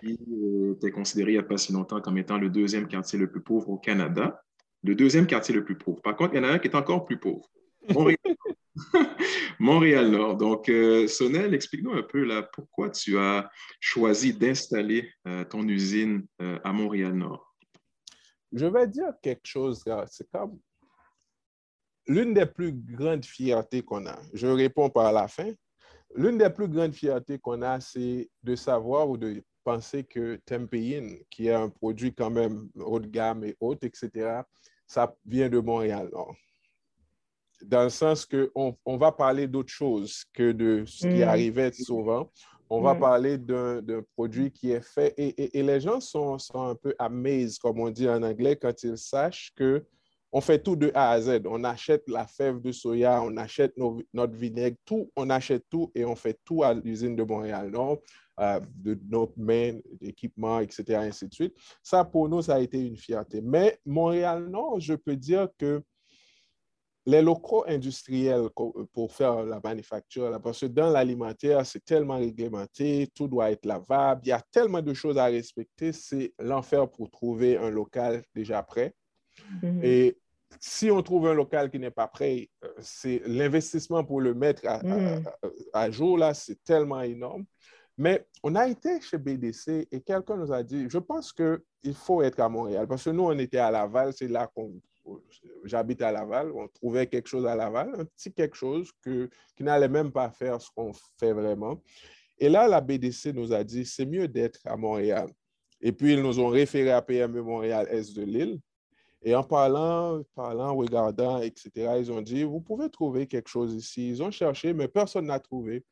qui 0.00 0.18
euh, 0.30 0.74
était 0.74 0.90
considéré 0.90 1.32
il 1.32 1.34
n'y 1.34 1.40
a 1.40 1.42
pas 1.42 1.56
si 1.56 1.72
longtemps 1.72 2.00
comme 2.00 2.18
étant 2.18 2.38
le 2.38 2.50
deuxième 2.50 2.88
quartier 2.88 3.18
le 3.18 3.30
plus 3.30 3.40
pauvre 3.40 3.70
au 3.70 3.78
Canada. 3.78 4.42
Le 4.82 4.94
deuxième 4.94 5.26
quartier 5.26 5.54
le 5.54 5.64
plus 5.64 5.76
pauvre. 5.76 6.00
Par 6.02 6.16
contre, 6.16 6.34
il 6.34 6.36
y 6.36 6.40
en 6.40 6.44
a 6.44 6.52
un 6.52 6.58
qui 6.58 6.68
est 6.68 6.76
encore 6.76 7.04
plus 7.04 7.18
pauvre. 7.18 7.48
Montréal-Nord. 9.58 10.36
Donc, 10.36 10.68
euh, 10.68 11.08
Sonel, 11.08 11.54
explique-nous 11.54 11.92
un 11.92 12.02
peu 12.02 12.24
là, 12.24 12.42
pourquoi 12.42 12.90
tu 12.90 13.16
as 13.16 13.50
choisi 13.80 14.34
d'installer 14.34 15.10
euh, 15.26 15.44
ton 15.44 15.66
usine 15.66 16.26
à 16.38 16.72
Montréal-Nord. 16.72 17.54
Je 18.52 18.66
vais 18.66 18.86
dire 18.86 19.12
quelque 19.22 19.46
chose, 19.46 19.82
c'est 20.08 20.30
comme 20.30 20.58
l'une 22.06 22.34
des 22.34 22.46
plus 22.46 22.72
grandes 22.72 23.24
fiertés 23.24 23.82
qu'on 23.82 24.06
a. 24.06 24.18
Je 24.32 24.46
réponds 24.46 24.90
par 24.90 25.12
la 25.12 25.28
fin. 25.28 25.52
L'une 26.14 26.38
des 26.38 26.50
plus 26.50 26.68
grandes 26.68 26.94
fiertés 26.94 27.38
qu'on 27.38 27.62
a, 27.62 27.80
c'est 27.80 28.28
de 28.42 28.56
savoir 28.56 29.08
ou 29.08 29.16
de 29.16 29.42
penser 29.64 30.04
que 30.04 30.36
Tempéine, 30.46 31.18
qui 31.28 31.48
est 31.48 31.52
un 31.52 31.68
produit 31.68 32.14
quand 32.14 32.30
même 32.30 32.68
haut 32.76 33.00
de 33.00 33.08
gamme 33.08 33.44
et 33.44 33.56
haut, 33.60 33.74
etc., 33.82 34.42
ça 34.86 35.14
vient 35.24 35.48
de 35.48 35.58
Montréal. 35.58 36.08
Dans 37.62 37.82
le 37.82 37.90
sens 37.90 38.24
qu'on 38.24 38.76
on 38.84 38.96
va 38.96 39.10
parler 39.10 39.48
d'autre 39.48 39.72
chose 39.72 40.24
que 40.32 40.52
de 40.52 40.84
ce 40.86 41.08
qui 41.08 41.20
mm. 41.20 41.28
arrivait 41.28 41.72
souvent. 41.72 42.30
On 42.70 42.80
va 42.80 42.94
mm. 42.94 43.00
parler 43.00 43.38
d'un 43.38 43.82
produit 44.14 44.52
qui 44.52 44.70
est 44.70 44.84
fait 44.84 45.14
et, 45.16 45.62
les 45.62 45.80
gens 45.80 46.00
sont, 46.00 46.38
sont, 46.38 46.62
un 46.62 46.74
peu 46.76 46.94
amazed, 46.98 47.58
comme 47.58 47.80
on 47.80 47.90
dit 47.90 48.08
en 48.08 48.22
anglais, 48.22 48.56
quand 48.56 48.82
ils 48.84 48.98
sachent 48.98 49.52
que 49.56 49.84
on 50.36 50.42
fait 50.42 50.58
tout 50.58 50.76
de 50.76 50.92
A 50.94 51.12
à 51.12 51.20
Z. 51.22 51.40
On 51.46 51.64
achète 51.64 52.06
la 52.10 52.26
fève 52.26 52.60
de 52.60 52.70
soya, 52.70 53.22
on 53.22 53.38
achète 53.38 53.72
notre 54.12 54.34
vinaigre, 54.34 54.76
tout, 54.84 55.10
on 55.16 55.30
achète 55.30 55.64
tout 55.70 55.90
et 55.94 56.04
on 56.04 56.14
fait 56.14 56.38
tout 56.44 56.62
à 56.62 56.74
l'usine 56.74 57.16
de 57.16 57.22
Montréal. 57.22 57.70
Donc, 57.70 58.02
euh, 58.40 58.60
de 58.74 59.00
notre 59.08 59.32
main, 59.38 59.78
d'équipement, 59.98 60.60
etc., 60.60 60.84
ainsi 60.96 61.26
de 61.26 61.32
suite. 61.32 61.56
Ça, 61.82 62.04
pour 62.04 62.28
nous, 62.28 62.42
ça 62.42 62.56
a 62.56 62.60
été 62.60 62.78
une 62.78 62.98
fierté. 62.98 63.40
Mais 63.40 63.78
Montréal, 63.86 64.46
non, 64.50 64.78
je 64.78 64.92
peux 64.92 65.16
dire 65.16 65.48
que 65.56 65.82
les 67.06 67.22
locaux 67.22 67.64
industriels 67.66 68.50
pour 68.92 69.14
faire 69.14 69.42
la 69.42 69.58
manufacture, 69.64 70.38
parce 70.42 70.60
que 70.60 70.66
dans 70.66 70.90
l'alimentaire, 70.90 71.64
c'est 71.64 71.82
tellement 71.82 72.18
réglementé, 72.18 73.08
tout 73.14 73.26
doit 73.26 73.52
être 73.52 73.64
lavable, 73.64 74.20
il 74.24 74.28
y 74.28 74.32
a 74.32 74.42
tellement 74.50 74.82
de 74.82 74.92
choses 74.92 75.16
à 75.16 75.24
respecter, 75.24 75.92
c'est 75.94 76.34
l'enfer 76.38 76.90
pour 76.90 77.10
trouver 77.10 77.56
un 77.56 77.70
local 77.70 78.22
déjà 78.34 78.62
prêt. 78.62 78.94
Mm-hmm. 79.62 79.84
Et 79.84 80.18
si 80.60 80.90
on 80.90 81.02
trouve 81.02 81.28
un 81.28 81.34
local 81.34 81.70
qui 81.70 81.78
n'est 81.78 81.90
pas 81.90 82.08
prêt, 82.08 82.48
euh, 82.64 82.68
c'est 82.80 83.22
l'investissement 83.26 84.04
pour 84.04 84.20
le 84.20 84.34
mettre 84.34 84.66
à, 84.66 84.82
mm. 84.82 85.24
à 85.72 85.90
jour, 85.90 86.18
là, 86.18 86.34
c'est 86.34 86.62
tellement 86.64 87.02
énorme. 87.02 87.44
Mais 87.98 88.26
on 88.42 88.54
a 88.54 88.68
été 88.68 89.00
chez 89.00 89.16
BDC 89.16 89.88
et 89.90 90.00
quelqu'un 90.00 90.36
nous 90.36 90.52
a 90.52 90.62
dit, 90.62 90.86
je 90.88 90.98
pense 90.98 91.32
qu'il 91.32 91.94
faut 91.94 92.22
être 92.22 92.40
à 92.40 92.48
Montréal 92.48 92.86
parce 92.86 93.04
que 93.04 93.10
nous, 93.10 93.24
on 93.24 93.38
était 93.38 93.58
à 93.58 93.70
Laval, 93.70 94.12
c'est 94.12 94.28
là 94.28 94.50
qu'on... 94.54 94.72
J'habite 95.64 96.02
à 96.02 96.10
Laval, 96.10 96.50
on 96.52 96.66
trouvait 96.68 97.06
quelque 97.06 97.28
chose 97.28 97.46
à 97.46 97.54
Laval, 97.54 97.94
un 97.96 98.04
petit 98.04 98.32
quelque 98.32 98.56
chose 98.56 98.90
que, 99.02 99.30
qui 99.56 99.62
n'allait 99.62 99.88
même 99.88 100.10
pas 100.10 100.30
faire 100.30 100.60
ce 100.60 100.68
qu'on 100.74 100.92
fait 101.18 101.32
vraiment. 101.32 101.80
Et 102.38 102.48
là, 102.48 102.66
la 102.66 102.80
BDC 102.80 103.32
nous 103.32 103.52
a 103.52 103.62
dit, 103.62 103.86
c'est 103.86 104.04
mieux 104.04 104.28
d'être 104.28 104.60
à 104.64 104.76
Montréal. 104.76 105.28
Et 105.80 105.92
puis, 105.92 106.14
ils 106.14 106.22
nous 106.22 106.40
ont 106.40 106.48
référé 106.48 106.90
à 106.90 107.00
PME 107.02 107.40
Montréal 107.40 107.86
Est 107.90 108.16
de 108.16 108.22
Lille? 108.22 108.58
Et 109.26 109.34
en 109.34 109.42
parlant, 109.42 110.22
parlant, 110.36 110.76
regardant, 110.76 111.42
etc., 111.42 111.96
ils 111.98 112.12
ont 112.12 112.22
dit, 112.22 112.44
vous 112.44 112.60
pouvez 112.60 112.88
trouver 112.88 113.26
quelque 113.26 113.48
chose 113.48 113.74
ici. 113.74 114.08
Ils 114.08 114.22
ont 114.22 114.30
cherché, 114.30 114.72
mais 114.72 114.86
personne 114.86 115.26
n'a 115.26 115.40
trouvé. 115.40 115.84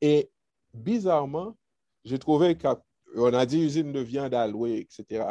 Et 0.00 0.30
bizarrement, 0.72 1.56
j'ai 2.04 2.20
trouvé 2.20 2.56
qu'on 2.56 3.34
a 3.34 3.46
dit 3.46 3.64
usine 3.64 3.90
de 3.90 3.98
viande 3.98 4.32
à 4.32 4.46
louer, 4.46 4.78
etc. 4.78 5.24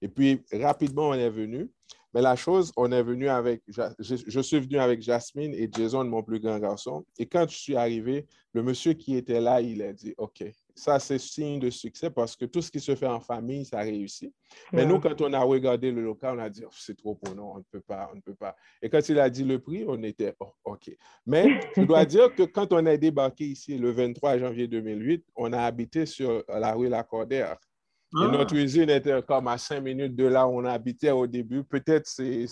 Et 0.00 0.06
puis, 0.06 0.44
rapidement, 0.52 1.08
on 1.08 1.14
est 1.14 1.28
venu. 1.28 1.72
Mais 2.12 2.22
la 2.22 2.36
chose, 2.36 2.70
on 2.76 2.92
est 2.92 3.02
venu 3.02 3.28
avec, 3.28 3.64
je, 3.98 4.40
suis 4.40 4.60
venu 4.60 4.78
avec 4.78 5.02
Jasmine 5.02 5.52
et 5.54 5.68
Jason, 5.72 6.04
mon 6.04 6.22
plus 6.22 6.38
grand 6.38 6.60
garçon. 6.60 7.04
Et 7.18 7.26
quand 7.26 7.50
je 7.50 7.56
suis 7.56 7.74
arrivé, 7.74 8.28
le 8.52 8.62
monsieur 8.62 8.92
qui 8.92 9.16
était 9.16 9.40
là, 9.40 9.60
il 9.60 9.82
a 9.82 9.92
dit, 9.92 10.14
OK, 10.18 10.44
ça, 10.74 10.98
c'est 10.98 11.18
signe 11.18 11.60
de 11.60 11.70
succès 11.70 12.10
parce 12.10 12.34
que 12.34 12.44
tout 12.46 12.60
ce 12.60 12.70
qui 12.70 12.80
se 12.80 12.94
fait 12.96 13.06
en 13.06 13.20
famille, 13.20 13.64
ça 13.64 13.78
réussit. 13.78 14.34
Mais 14.72 14.84
nous, 14.84 14.98
quand 14.98 15.20
on 15.20 15.32
a 15.32 15.40
regardé 15.40 15.92
le 15.92 16.02
local, 16.02 16.36
on 16.36 16.42
a 16.42 16.50
dit, 16.50 16.64
oh, 16.64 16.72
c'est 16.72 16.96
trop 16.96 17.14
pour 17.14 17.34
nous, 17.34 17.42
on 17.42 17.58
ne 17.58 17.62
peut 17.70 17.80
pas, 17.80 18.10
on 18.12 18.16
ne 18.16 18.20
peut 18.20 18.34
pas. 18.34 18.56
Et 18.82 18.88
quand 18.88 19.08
il 19.08 19.18
a 19.20 19.30
dit 19.30 19.44
le 19.44 19.60
prix, 19.60 19.84
on 19.86 20.02
était, 20.02 20.34
oh, 20.40 20.52
OK. 20.64 20.90
Mais 21.26 21.60
je 21.76 21.82
dois 21.82 22.04
dire 22.04 22.34
que 22.34 22.42
quand 22.42 22.72
on 22.72 22.84
a 22.86 22.96
débarqué 22.96 23.44
ici 23.44 23.78
le 23.78 23.92
23 23.92 24.38
janvier 24.38 24.66
2008, 24.66 25.24
on 25.36 25.52
a 25.52 25.60
habité 25.62 26.06
sur 26.06 26.42
la 26.48 26.74
rue 26.74 26.88
Lacordaire. 26.88 27.56
Et 28.16 28.22
ah. 28.22 28.28
notre 28.28 28.54
usine 28.54 28.90
était 28.90 29.22
comme 29.22 29.48
à 29.48 29.58
cinq 29.58 29.80
minutes 29.80 30.14
de 30.14 30.26
là 30.26 30.46
où 30.46 30.60
on 30.60 30.64
habitait 30.64 31.10
au 31.10 31.26
début. 31.26 31.64
Peut-être 31.64 32.06
c'est 32.06 32.46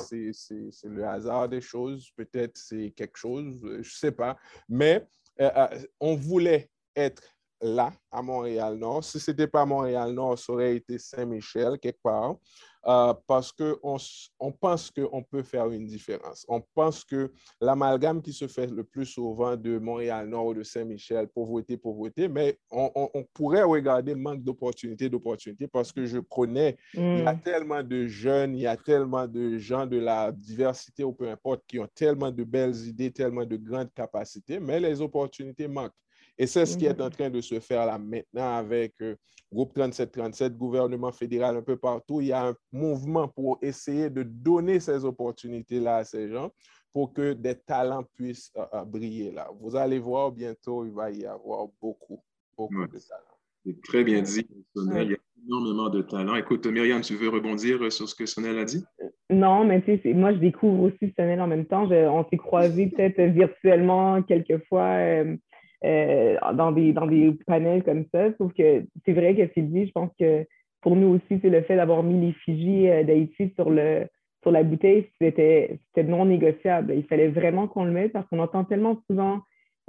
le 0.84 1.04
hasard 1.04 1.48
des 1.48 1.60
choses, 1.60 2.10
peut-être 2.16 2.56
c'est 2.56 2.92
quelque 2.96 3.16
chose, 3.16 3.60
je 3.62 3.76
ne 3.76 3.82
sais 3.82 4.10
pas. 4.10 4.36
Mais 4.68 5.06
euh, 5.40 5.50
euh, 5.56 5.68
on 6.00 6.16
voulait 6.16 6.68
être 6.96 7.22
là, 7.62 7.92
à 8.10 8.20
Montréal-Nord. 8.20 9.04
Si 9.04 9.20
ce 9.20 9.30
n'était 9.30 9.46
pas 9.46 9.64
Montréal-Nord, 9.64 10.38
ça 10.38 10.52
aurait 10.52 10.76
été 10.76 10.98
Saint-Michel, 10.98 11.78
quelque 11.78 12.02
part, 12.02 12.36
euh, 12.84 13.14
parce 13.28 13.52
qu'on 13.52 13.96
on 14.40 14.52
pense 14.52 14.90
qu'on 14.90 15.22
peut 15.22 15.44
faire 15.44 15.70
une 15.70 15.86
différence. 15.86 16.44
On 16.48 16.60
pense 16.74 17.04
que 17.04 17.32
l'amalgame 17.60 18.20
qui 18.20 18.32
se 18.32 18.48
fait 18.48 18.66
le 18.66 18.82
plus 18.82 19.06
souvent 19.06 19.56
de 19.56 19.78
Montréal-Nord 19.78 20.46
ou 20.46 20.54
de 20.54 20.64
Saint-Michel, 20.64 21.28
pauvreté, 21.28 21.76
pauvreté, 21.76 22.26
mais 22.26 22.58
on, 22.72 22.90
on, 23.14 23.24
pourrait 23.32 23.62
regarder 23.62 24.16
manque 24.16 24.42
d'opportunités, 24.42 25.08
d'opportunités, 25.08 25.68
parce 25.68 25.92
que 25.92 26.04
je 26.04 26.18
connais, 26.18 26.76
il 26.94 27.20
y 27.20 27.22
a 27.22 27.34
mm. 27.34 27.42
tellement 27.42 27.82
de 27.84 28.08
jeunes, 28.08 28.56
il 28.56 28.62
y 28.62 28.66
a 28.66 28.76
tellement 28.76 29.28
de 29.28 29.58
gens 29.58 29.86
de 29.86 29.98
la 29.98 30.32
diversité 30.32 31.04
ou 31.04 31.12
peu 31.12 31.30
importe, 31.30 31.62
qui 31.68 31.78
ont 31.78 31.88
tellement 31.94 32.32
de 32.32 32.42
belles 32.42 32.76
idées, 32.88 33.12
tellement 33.12 33.44
de 33.44 33.56
grandes 33.56 33.92
capacités, 33.94 34.58
mais 34.58 34.80
les 34.80 35.00
opportunités 35.00 35.68
manquent. 35.68 35.92
Et 36.38 36.46
c'est 36.46 36.66
ce 36.66 36.76
qui 36.76 36.86
est 36.86 37.00
en 37.00 37.10
train 37.10 37.30
de 37.30 37.40
se 37.40 37.60
faire 37.60 37.86
là 37.86 37.98
maintenant 37.98 38.56
avec 38.56 38.94
euh, 39.02 39.16
Groupe 39.52 39.74
3737, 39.74 40.56
gouvernement 40.56 41.12
fédéral 41.12 41.56
un 41.56 41.62
peu 41.62 41.76
partout. 41.76 42.20
Il 42.20 42.28
y 42.28 42.32
a 42.32 42.48
un 42.48 42.54
mouvement 42.72 43.28
pour 43.28 43.58
essayer 43.60 44.08
de 44.08 44.22
donner 44.22 44.80
ces 44.80 45.04
opportunités-là 45.04 45.96
à 45.96 46.04
ces 46.04 46.30
gens 46.30 46.50
pour 46.92 47.12
que 47.12 47.32
des 47.34 47.54
talents 47.54 48.04
puissent 48.14 48.52
euh, 48.56 48.64
euh, 48.74 48.84
briller 48.84 49.30
là. 49.30 49.50
Vous 49.60 49.76
allez 49.76 49.98
voir 49.98 50.32
bientôt, 50.32 50.84
il 50.84 50.92
va 50.92 51.10
y 51.10 51.26
avoir 51.26 51.66
beaucoup, 51.80 52.22
beaucoup 52.56 52.86
de 52.86 52.98
talents. 52.98 53.38
C'est 53.64 53.80
très 53.82 54.04
bien 54.04 54.22
dit, 54.22 54.46
Sonel. 54.74 55.06
Il 55.06 55.10
y 55.12 55.14
a 55.14 55.18
énormément 55.46 55.88
de 55.88 56.02
talents. 56.02 56.34
Écoute, 56.34 56.66
Myriam, 56.66 57.00
tu 57.00 57.14
veux 57.14 57.28
rebondir 57.28 57.92
sur 57.92 58.08
ce 58.08 58.14
que 58.14 58.26
Sonel 58.26 58.58
a 58.58 58.64
dit? 58.64 58.84
Non, 59.30 59.64
mais 59.64 59.82
tu 59.82 60.00
sais, 60.02 60.14
moi, 60.14 60.32
je 60.32 60.38
découvre 60.38 60.84
aussi 60.84 61.12
Sonel 61.16 61.40
en 61.40 61.46
même 61.46 61.66
temps. 61.66 61.88
on 61.90 62.28
s'est 62.28 62.38
croisés 62.38 62.86
peut-être 62.96 63.20
virtuellement 63.32 64.22
quelquefois. 64.22 64.96
Euh, 64.96 65.36
dans, 65.82 66.72
des, 66.72 66.92
dans 66.92 67.06
des 67.06 67.32
panels 67.46 67.82
comme 67.82 68.04
ça. 68.12 68.28
Sauf 68.38 68.52
que 68.54 68.84
c'est 69.04 69.12
vrai 69.12 69.34
que 69.34 69.50
c'est 69.54 69.86
je 69.86 69.92
pense 69.92 70.10
que 70.18 70.46
pour 70.82 70.96
nous 70.96 71.08
aussi, 71.08 71.40
c'est 71.40 71.48
le 71.48 71.62
fait 71.62 71.76
d'avoir 71.76 72.02
mis 72.02 72.20
l'effigie 72.20 72.88
euh, 72.88 73.04
d'Haïti 73.04 73.52
sur, 73.54 73.70
le, 73.70 74.06
sur 74.42 74.50
la 74.50 74.64
bouteille, 74.64 75.08
c'était 75.20 75.78
non 75.96 76.26
négociable. 76.26 76.92
Il 76.94 77.04
fallait 77.04 77.28
vraiment 77.28 77.68
qu'on 77.68 77.84
le 77.84 77.92
mette 77.92 78.12
parce 78.12 78.28
qu'on 78.28 78.40
entend 78.40 78.64
tellement 78.64 79.00
souvent, 79.08 79.40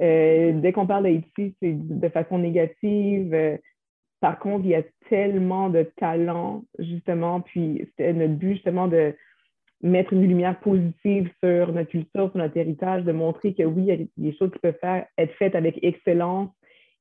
euh, 0.02 0.54
dès 0.54 0.72
qu'on 0.72 0.88
parle 0.88 1.04
d'Haïti, 1.04 1.56
c'est 1.62 1.74
de 1.74 2.10
façon 2.10 2.38
négative. 2.38 3.36
par 4.22 4.40
contre, 4.40 4.66
il 4.66 4.72
y 4.72 4.76
a 4.76 4.84
tellement 5.10 5.70
de 5.70 5.84
talent, 5.98 6.64
justement, 6.80 7.42
puis 7.42 7.82
c'était 7.90 8.14
notre 8.14 8.36
but, 8.36 8.54
justement, 8.54 8.88
de, 8.88 9.16
mettre 9.84 10.14
une 10.14 10.26
lumière 10.26 10.60
positive 10.62 11.30
sur 11.44 11.74
notre 11.74 11.90
culture, 11.90 12.32
sur 12.32 12.38
notre 12.38 12.58
héritage, 12.58 13.04
de 13.04 13.12
montrer 13.12 13.54
que 13.54 13.64
oui, 13.64 13.84
il 13.84 13.86
y 13.86 13.92
a 13.92 13.98
des 14.18 14.38
choses 14.38 14.50
qui 14.52 14.60
peuvent 14.60 14.80
faire, 14.80 15.06
être 15.18 15.34
faites 15.36 15.56
avec 15.56 15.78
excellence 15.84 16.50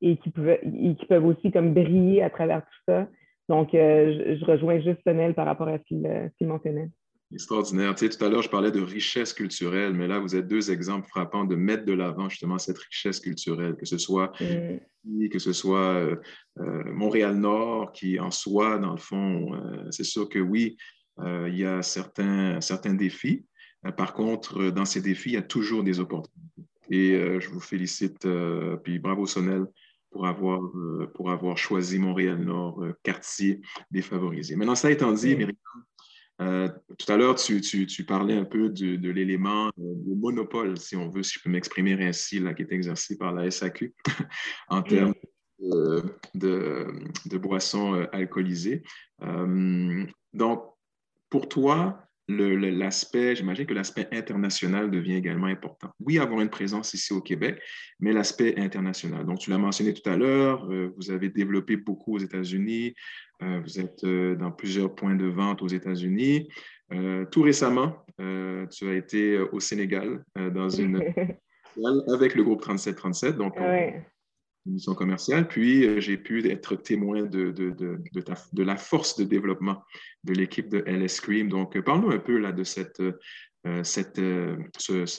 et 0.03 0.17
qui 0.17 0.31
peuvent, 0.31 0.59
qui 0.61 1.07
peuvent 1.09 1.25
aussi 1.25 1.53
comme 1.53 1.73
briller 1.73 2.23
à 2.23 2.31
travers 2.31 2.63
tout 2.63 2.83
ça. 2.89 3.09
Donc, 3.49 3.75
euh, 3.75 4.37
je, 4.39 4.45
rejoins 4.45 4.81
juste 4.81 4.99
Sonel 5.07 5.35
par 5.35 5.47
rapport 5.47 5.69
à 5.69 5.79
ce 5.79 6.29
qu'il 6.39 6.47
mentionnait. 6.47 6.91
Extraordinaire. 7.33 7.95
Tu 7.95 8.07
sais, 8.07 8.17
tout 8.17 8.25
à 8.25 8.29
l'heure, 8.29 8.43
je 8.43 8.51
parlais 8.51 8.73
de 8.73 8.81
richesse 8.81 9.33
culturelle, 9.33 9.95
mais 9.95 10.07
là, 10.07 10.19
vous 10.19 10.37
êtes 10.37 10.49
deux 10.49 10.71
exemples 10.71 11.07
frappants 11.09 11.45
de 11.45 11.55
mettre 11.55 11.85
de 11.85 11.93
l'avant 11.93 12.29
justement 12.29 12.59
cette 12.59 12.79
richesse 12.79 13.21
culturelle, 13.21 13.77
que 13.77 13.87
ce 13.87 13.97
soit, 13.97 14.33
mm. 14.41 15.29
que 15.29 15.39
ce 15.39 15.53
soit 15.53 15.95
euh, 15.95 16.17
euh, 16.59 16.85
Montréal-Nord, 16.93 17.93
qui 17.93 18.19
en 18.21 18.31
soi, 18.31 18.79
dans 18.79 18.93
le 18.93 18.99
fond, 18.99 19.53
c'est 19.91 20.05
sûr 20.05 20.29
que 20.29 20.41
oui, 20.41 20.77
euh, 20.77 21.02
il 21.19 21.57
y 21.57 21.65
a 21.65 21.83
certains, 21.83 22.61
certains 22.61 22.95
défis. 22.95 23.45
Euh, 23.87 23.93
par 23.93 24.13
contre, 24.13 24.71
dans 24.71 24.85
ces 24.85 25.01
défis, 25.01 25.31
il 25.31 25.35
y 25.35 25.39
a 25.39 25.43
toujours 25.43 25.83
des 25.83 26.01
opportunités. 26.01 26.41
Et 26.91 27.13
euh, 27.15 27.41
je 27.41 27.49
vous 27.49 27.61
félicite, 27.61 28.27
puis 28.83 28.99
bravo 28.99 29.27
Sonel 29.27 29.67
pour 30.11 30.27
avoir, 30.27 30.61
pour 31.15 31.31
avoir 31.31 31.57
choisi 31.57 31.99
Montréal-Nord, 31.99 32.85
quartier 33.03 33.63
défavorisé. 33.91 34.57
Maintenant, 34.57 34.75
ça 34.75 34.91
étant 34.91 35.11
dit, 35.11 35.35
Myriam, 35.35 35.57
tout 36.99 37.13
à 37.13 37.17
l'heure, 37.17 37.37
tu, 37.37 37.63
tu, 37.63 37.87
tu, 37.87 38.05
parlais 38.05 38.37
un 38.37 38.45
peu 38.45 38.69
de, 38.69 38.97
de 38.97 39.11
l'élément 39.11 39.71
de 39.79 40.15
monopole, 40.15 40.77
si 40.77 40.97
on 40.97 41.09
veut, 41.09 41.23
si 41.23 41.39
je 41.39 41.43
peux 41.43 41.49
m'exprimer 41.49 41.95
ainsi, 42.05 42.41
là, 42.41 42.53
qui 42.53 42.61
est 42.61 42.73
exercé 42.73 43.17
par 43.17 43.33
la 43.33 43.51
SAQ 43.51 43.95
en 44.69 44.83
termes 44.83 45.15
de, 45.59 46.03
de, 46.35 46.87
de, 47.25 47.39
boissons 47.39 48.07
alcoolisées. 48.13 48.83
donc, 50.35 50.72
pour 51.33 51.49
toi, 51.49 51.99
l'aspect, 52.29 53.35
j'imagine 53.35 53.65
que 53.65 53.73
l'aspect 53.73 54.07
international 54.13 54.91
devient 54.91 55.15
également 55.15 55.47
important. 55.47 55.89
Oui, 55.99 56.19
avoir 56.19 56.43
une 56.43 56.51
présence 56.51 56.93
ici 56.93 57.15
au 57.15 57.23
Québec, 57.23 57.59
mais 58.01 58.13
l'aspect 58.13 58.59
international. 58.59 59.25
Donc, 59.25 59.39
tu 59.39 59.49
l'as 59.49 59.57
mentionné 59.57 59.95
tout 59.95 60.09
à 60.11 60.15
l'heure, 60.15 60.71
euh, 60.71 60.93
vous 60.99 61.11
avez 61.11 61.31
développé 61.31 61.79
beaucoup 61.79 62.17
aux 62.17 62.19
États-Unis, 62.19 62.93
euh, 63.43 63.61
vous 63.65 63.81
êtes 63.81 64.05
euh, 64.05 64.37
dans 64.37 64.53
plusieurs 64.53 64.95
points 64.95 65.15
de 65.15 65.25
vente 65.25 65.63
aux 65.63 65.69
États-Unis. 65.69 66.51
tout 67.31 67.41
récemment, 67.41 68.05
tu 68.19 68.91
as 68.91 68.95
été 68.95 69.39
au 69.39 69.61
Sénégal 69.61 70.23
dans 70.37 70.69
une 70.69 71.01
avec 72.13 72.35
le 72.35 72.43
groupe 72.45 72.61
3737. 72.61 73.37
Donc, 73.39 73.55
mission 74.67 74.95
commerciale. 74.95 75.49
Puis, 75.49 75.87
euh, 75.87 76.01
j'ai 76.01 76.17
pu 76.17 76.49
être 76.49 76.77
témoin 76.77 77.23
de, 77.23 77.51
de, 77.51 77.71
de, 77.71 77.99
de, 78.53 78.63
la 78.63 78.77
force 78.77 79.19
de 79.19 79.25
développement 79.25 79.83
de 80.25 80.35
l'équipe 80.35 80.69
de 80.69 80.83
LS 80.87 81.21
Cream. 81.21 81.49
Donc, 81.49 81.77
euh, 81.77 81.83
parle-nous 81.83 82.11
un 82.11 82.19
peu 82.19 82.39
là, 82.39 82.53
de 82.53 82.65
cette, 82.65 83.01
euh, 83.01 83.83
cette, 83.83 84.19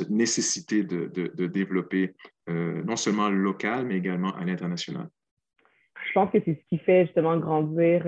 nécessité 0.10 0.84
de, 0.84 1.48
développer 1.48 2.14
non 2.48 2.98
seulement 2.98 3.30
local, 3.30 3.86
mais 3.86 3.98
également 3.98 4.36
à 4.36 4.44
l'international. 4.44 5.08
Je 6.06 6.12
pense 6.12 6.30
que 6.32 6.40
c'est 6.44 6.56
ce 6.56 6.68
qui 6.68 6.78
fait 6.78 7.06
justement 7.06 7.38
grandir, 7.38 8.04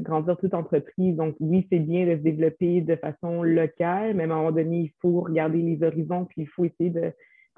grandir 0.00 0.38
toute 0.38 0.54
entreprise. 0.54 1.14
Donc, 1.16 1.36
oui, 1.40 1.66
c'est 1.70 1.78
bien 1.78 2.06
de 2.06 2.12
se 2.12 2.22
développer 2.22 2.80
de 2.80 2.96
façon 2.96 3.42
locale, 3.42 4.14
mais 4.14 4.22
à 4.22 4.26
un 4.26 4.28
moment 4.30 4.52
donné, 4.52 4.78
il 4.84 4.92
faut 5.02 5.20
regarder 5.20 5.58
les 5.58 5.82
horizons, 5.86 6.24
puis 6.24 6.42
il 6.42 6.48
faut 6.48 6.64
essayer 6.64 6.90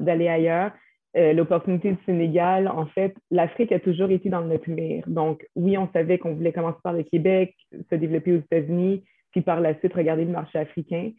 d'aller 0.01 0.27
ailleurs. 0.27 0.73
Euh, 1.17 1.33
l'opportunité 1.33 1.91
du 1.91 1.99
Sénégal, 2.07 2.69
en 2.69 2.87
fait, 2.87 3.17
l'Afrique 3.33 3.73
a 3.73 3.81
toujours 3.81 4.11
été 4.11 4.29
dans 4.29 4.43
notre 4.43 4.71
mire. 4.71 5.03
Donc, 5.09 5.45
oui, 5.57 5.77
on 5.77 5.89
savait 5.93 6.19
qu'on 6.19 6.35
voulait 6.35 6.53
commencer 6.53 6.79
par 6.85 6.93
le 6.93 7.03
Québec, 7.03 7.57
se 7.91 7.97
développer 7.97 8.33
aux 8.33 8.41
États-Unis, 8.41 9.03
puis 9.33 9.41
par 9.41 9.61
la 9.61 9.77
suite 9.79 9.93
regarder 9.95 10.25
le 10.25 10.31
marché 10.31 10.59
africain. 10.59 11.11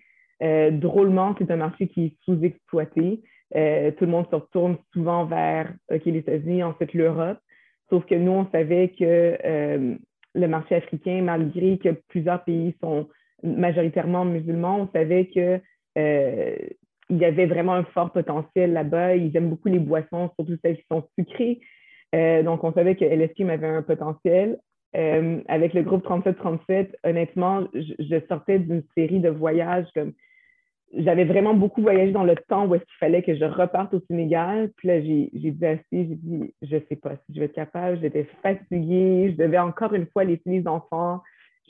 Euh, 0.43 0.71
drôlement, 0.71 1.35
c'est 1.37 1.51
un 1.51 1.57
marché 1.57 1.87
qui 1.87 2.05
est 2.05 2.15
sous-exploité. 2.23 3.21
Euh, 3.55 3.91
tout 3.91 4.05
le 4.05 4.11
monde 4.11 4.27
se 4.31 4.35
retourne 4.35 4.77
souvent 4.93 5.25
vers 5.25 5.73
les 5.89 6.17
États-Unis, 6.17 6.63
ensuite 6.63 6.93
l'Europe. 6.93 7.39
Sauf 7.89 8.05
que 8.05 8.15
nous, 8.15 8.31
on 8.31 8.47
savait 8.51 8.93
que 8.97 9.97
le 10.33 10.47
marché 10.47 10.75
africain, 10.75 11.21
malgré 11.21 11.77
que 11.77 11.89
plusieurs 12.07 12.41
pays 12.45 12.73
sont 12.81 13.09
majoritairement 13.43 14.23
musulmans, 14.23 14.83
on 14.83 14.89
savait 14.93 15.25
que 15.25 15.59
il 17.11 17.17
y 17.17 17.25
avait 17.25 17.45
vraiment 17.45 17.73
un 17.73 17.83
fort 17.83 18.11
potentiel 18.11 18.71
là-bas. 18.71 19.15
Ils 19.17 19.35
aiment 19.35 19.49
beaucoup 19.49 19.67
les 19.67 19.79
boissons, 19.79 20.31
surtout 20.37 20.57
celles 20.63 20.77
qui 20.77 20.85
sont 20.89 21.03
sucrées. 21.19 21.59
Euh, 22.15 22.41
donc, 22.41 22.63
on 22.63 22.73
savait 22.73 22.95
que 22.95 23.05
LSQ 23.05 23.49
avait 23.49 23.67
un 23.67 23.81
potentiel. 23.81 24.57
Euh, 24.95 25.41
avec 25.47 25.73
le 25.73 25.83
groupe 25.83 26.03
3737, 26.03 26.97
honnêtement, 27.03 27.67
je, 27.73 28.19
sortais 28.27 28.59
d'une 28.59 28.83
série 28.97 29.19
de 29.19 29.29
voyages 29.29 29.87
comme 29.93 30.11
j'avais 30.93 31.23
vraiment 31.23 31.53
beaucoup 31.53 31.81
voyagé 31.81 32.11
dans 32.11 32.25
le 32.25 32.35
temps 32.35 32.67
où 32.67 32.75
est-ce 32.75 32.83
qu'il 32.83 32.97
fallait 32.99 33.23
que 33.23 33.33
je 33.33 33.45
reparte 33.45 33.93
au 33.93 34.01
Sénégal. 34.09 34.71
Puis 34.75 34.89
là, 34.89 35.01
j'ai 35.01 35.29
dit 35.33 35.65
assez, 35.65 35.83
j'ai 35.91 36.03
dit, 36.03 36.53
je 36.61 36.77
sais 36.89 36.97
pas 36.97 37.15
si 37.15 37.33
je 37.33 37.39
vais 37.39 37.45
être 37.45 37.53
capable. 37.53 37.99
J'étais 38.01 38.27
fatiguée. 38.41 39.31
Je 39.31 39.41
devais 39.41 39.59
encore 39.59 39.93
une 39.93 40.07
fois 40.07 40.25
laisser 40.25 40.41
les 40.47 40.67
enfants 40.67 41.21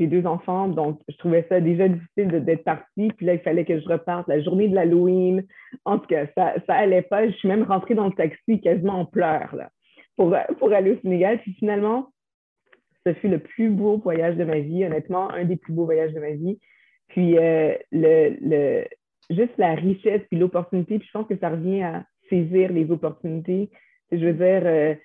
j'ai 0.01 0.07
deux 0.07 0.25
enfants, 0.25 0.67
donc 0.67 0.99
je 1.07 1.15
trouvais 1.17 1.45
ça 1.47 1.59
déjà 1.59 1.87
difficile 1.87 2.43
d'être 2.43 2.63
partie. 2.63 3.09
Puis 3.15 3.25
là, 3.25 3.35
il 3.35 3.39
fallait 3.41 3.65
que 3.65 3.79
je 3.79 3.87
reparte 3.87 4.27
la 4.27 4.41
journée 4.41 4.67
de 4.67 4.73
l'Halloween. 4.73 5.45
En 5.85 5.99
tout 5.99 6.07
cas, 6.07 6.25
ça, 6.35 6.55
ça 6.65 6.73
allait 6.73 7.03
pas. 7.03 7.27
Je 7.27 7.35
suis 7.35 7.47
même 7.47 7.63
rentrée 7.63 7.93
dans 7.93 8.07
le 8.07 8.13
taxi 8.13 8.59
quasiment 8.61 9.01
en 9.01 9.05
pleurs 9.05 9.55
là, 9.55 9.69
pour, 10.17 10.35
pour 10.57 10.73
aller 10.73 10.91
au 10.91 10.99
Sénégal. 11.01 11.39
Puis 11.41 11.53
finalement, 11.53 12.09
ce 13.05 13.13
fut 13.13 13.27
le 13.27 13.37
plus 13.37 13.69
beau 13.69 13.97
voyage 13.97 14.37
de 14.37 14.43
ma 14.43 14.59
vie, 14.59 14.83
honnêtement, 14.83 15.29
un 15.31 15.45
des 15.45 15.55
plus 15.55 15.73
beaux 15.73 15.85
voyages 15.85 16.13
de 16.13 16.19
ma 16.19 16.31
vie. 16.31 16.59
Puis 17.09 17.37
euh, 17.37 17.75
le, 17.91 18.37
le, 18.41 18.85
juste 19.29 19.57
la 19.57 19.75
richesse 19.75 20.21
puis 20.29 20.39
l'opportunité, 20.39 20.97
puis 20.97 21.07
je 21.07 21.17
pense 21.17 21.27
que 21.27 21.37
ça 21.37 21.49
revient 21.49 21.83
à 21.83 22.05
saisir 22.27 22.71
les 22.71 22.89
opportunités. 22.89 23.69
Je 24.11 24.25
veux 24.25 24.33
dire, 24.33 24.61
euh, 24.65 24.95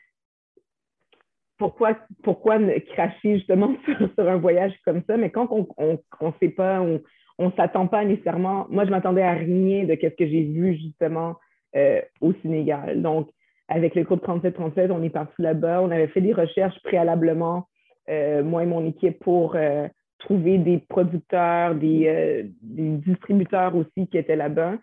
pourquoi, 1.58 1.96
pourquoi 2.22 2.58
cracher 2.92 3.36
justement 3.36 3.74
sur, 4.14 4.28
un 4.28 4.36
voyage 4.36 4.72
comme 4.84 5.02
ça? 5.06 5.16
Mais 5.16 5.30
quand 5.30 5.48
on 5.50 5.92
ne 5.92 6.30
sait 6.40 6.48
pas, 6.48 6.80
on 6.80 7.46
ne 7.46 7.50
s'attend 7.52 7.86
pas 7.86 8.04
nécessairement. 8.04 8.66
Moi, 8.70 8.84
je 8.84 8.90
m'attendais 8.90 9.22
à 9.22 9.32
rien 9.32 9.84
de 9.84 9.96
ce 10.00 10.06
que 10.08 10.26
j'ai 10.26 10.42
vu 10.42 10.76
justement 10.76 11.36
euh, 11.76 12.00
au 12.20 12.32
Sénégal. 12.42 13.02
Donc, 13.02 13.28
avec 13.68 13.94
le 13.94 14.02
de 14.04 14.08
37-37, 14.08 14.90
on 14.90 15.02
est 15.02 15.10
parti 15.10 15.34
là-bas. 15.42 15.82
On 15.82 15.90
avait 15.90 16.06
fait 16.08 16.20
des 16.20 16.32
recherches 16.32 16.80
préalablement, 16.84 17.66
euh, 18.08 18.42
moi 18.42 18.62
et 18.62 18.66
mon 18.66 18.86
équipe, 18.86 19.18
pour 19.18 19.56
euh, 19.56 19.88
trouver 20.18 20.58
des 20.58 20.78
producteurs, 20.78 21.74
des, 21.74 22.48
des, 22.62 22.88
distributeurs 22.98 23.74
aussi 23.74 24.06
qui 24.08 24.16
étaient 24.16 24.36
là-bas. 24.36 24.74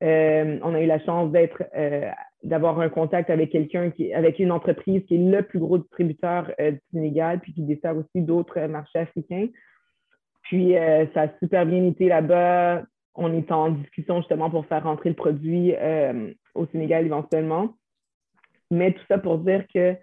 on 0.00 0.74
a 0.74 0.80
eu 0.80 0.86
la 0.86 0.98
chance 1.00 1.30
d'être 1.30 1.62
d'avoir 2.42 2.80
un 2.80 2.88
contact 2.88 3.30
avec 3.30 3.50
quelqu'un 3.50 3.90
qui, 3.90 4.12
avec 4.12 4.38
une 4.38 4.50
entreprise 4.50 5.04
qui 5.06 5.14
est 5.14 5.30
le 5.30 5.42
plus 5.42 5.58
gros 5.58 5.78
distributeur 5.78 6.52
euh, 6.60 6.72
du 6.72 6.80
Sénégal, 6.92 7.40
puis 7.40 7.52
qui 7.52 7.62
dessert 7.62 7.96
aussi 7.96 8.20
d'autres 8.20 8.58
euh, 8.58 8.68
marchés 8.68 8.98
africains. 8.98 9.48
Puis 10.42 10.76
euh, 10.76 11.06
ça 11.14 11.22
a 11.22 11.38
super 11.38 11.66
bien 11.66 11.84
été 11.84 12.08
là-bas. 12.08 12.82
On 13.14 13.32
est 13.32 13.52
en 13.52 13.70
discussion 13.70 14.18
justement 14.18 14.50
pour 14.50 14.66
faire 14.66 14.82
rentrer 14.82 15.10
le 15.10 15.14
produit 15.14 15.74
au 16.54 16.66
Sénégal 16.68 17.04
éventuellement. 17.04 17.74
Mais 18.70 18.92
tout 18.92 19.02
ça 19.06 19.18
pour 19.18 19.38
dire 19.38 19.66
que 19.72 19.94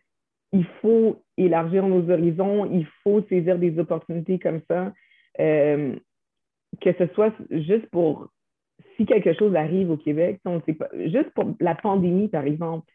il 0.52 0.66
faut 0.80 1.24
élargir 1.36 1.88
nos 1.88 2.08
horizons, 2.12 2.66
il 2.72 2.86
faut 3.04 3.24
saisir 3.24 3.58
des 3.58 3.80
opportunités 3.80 4.38
comme 4.38 4.62
ça, 4.70 4.94
que 5.40 6.00
ce 6.84 7.08
soit 7.16 7.34
juste 7.50 7.88
pour 7.90 8.30
si 8.96 9.06
quelque 9.06 9.34
chose 9.34 9.56
arrive 9.56 9.92
au 9.92 9.98
Québec, 9.98 10.40
juste 10.94 11.30
pour 11.32 11.46
la 11.60 11.76
pandémie, 11.76 12.28
par 12.28 12.46
exemple, 12.46 12.86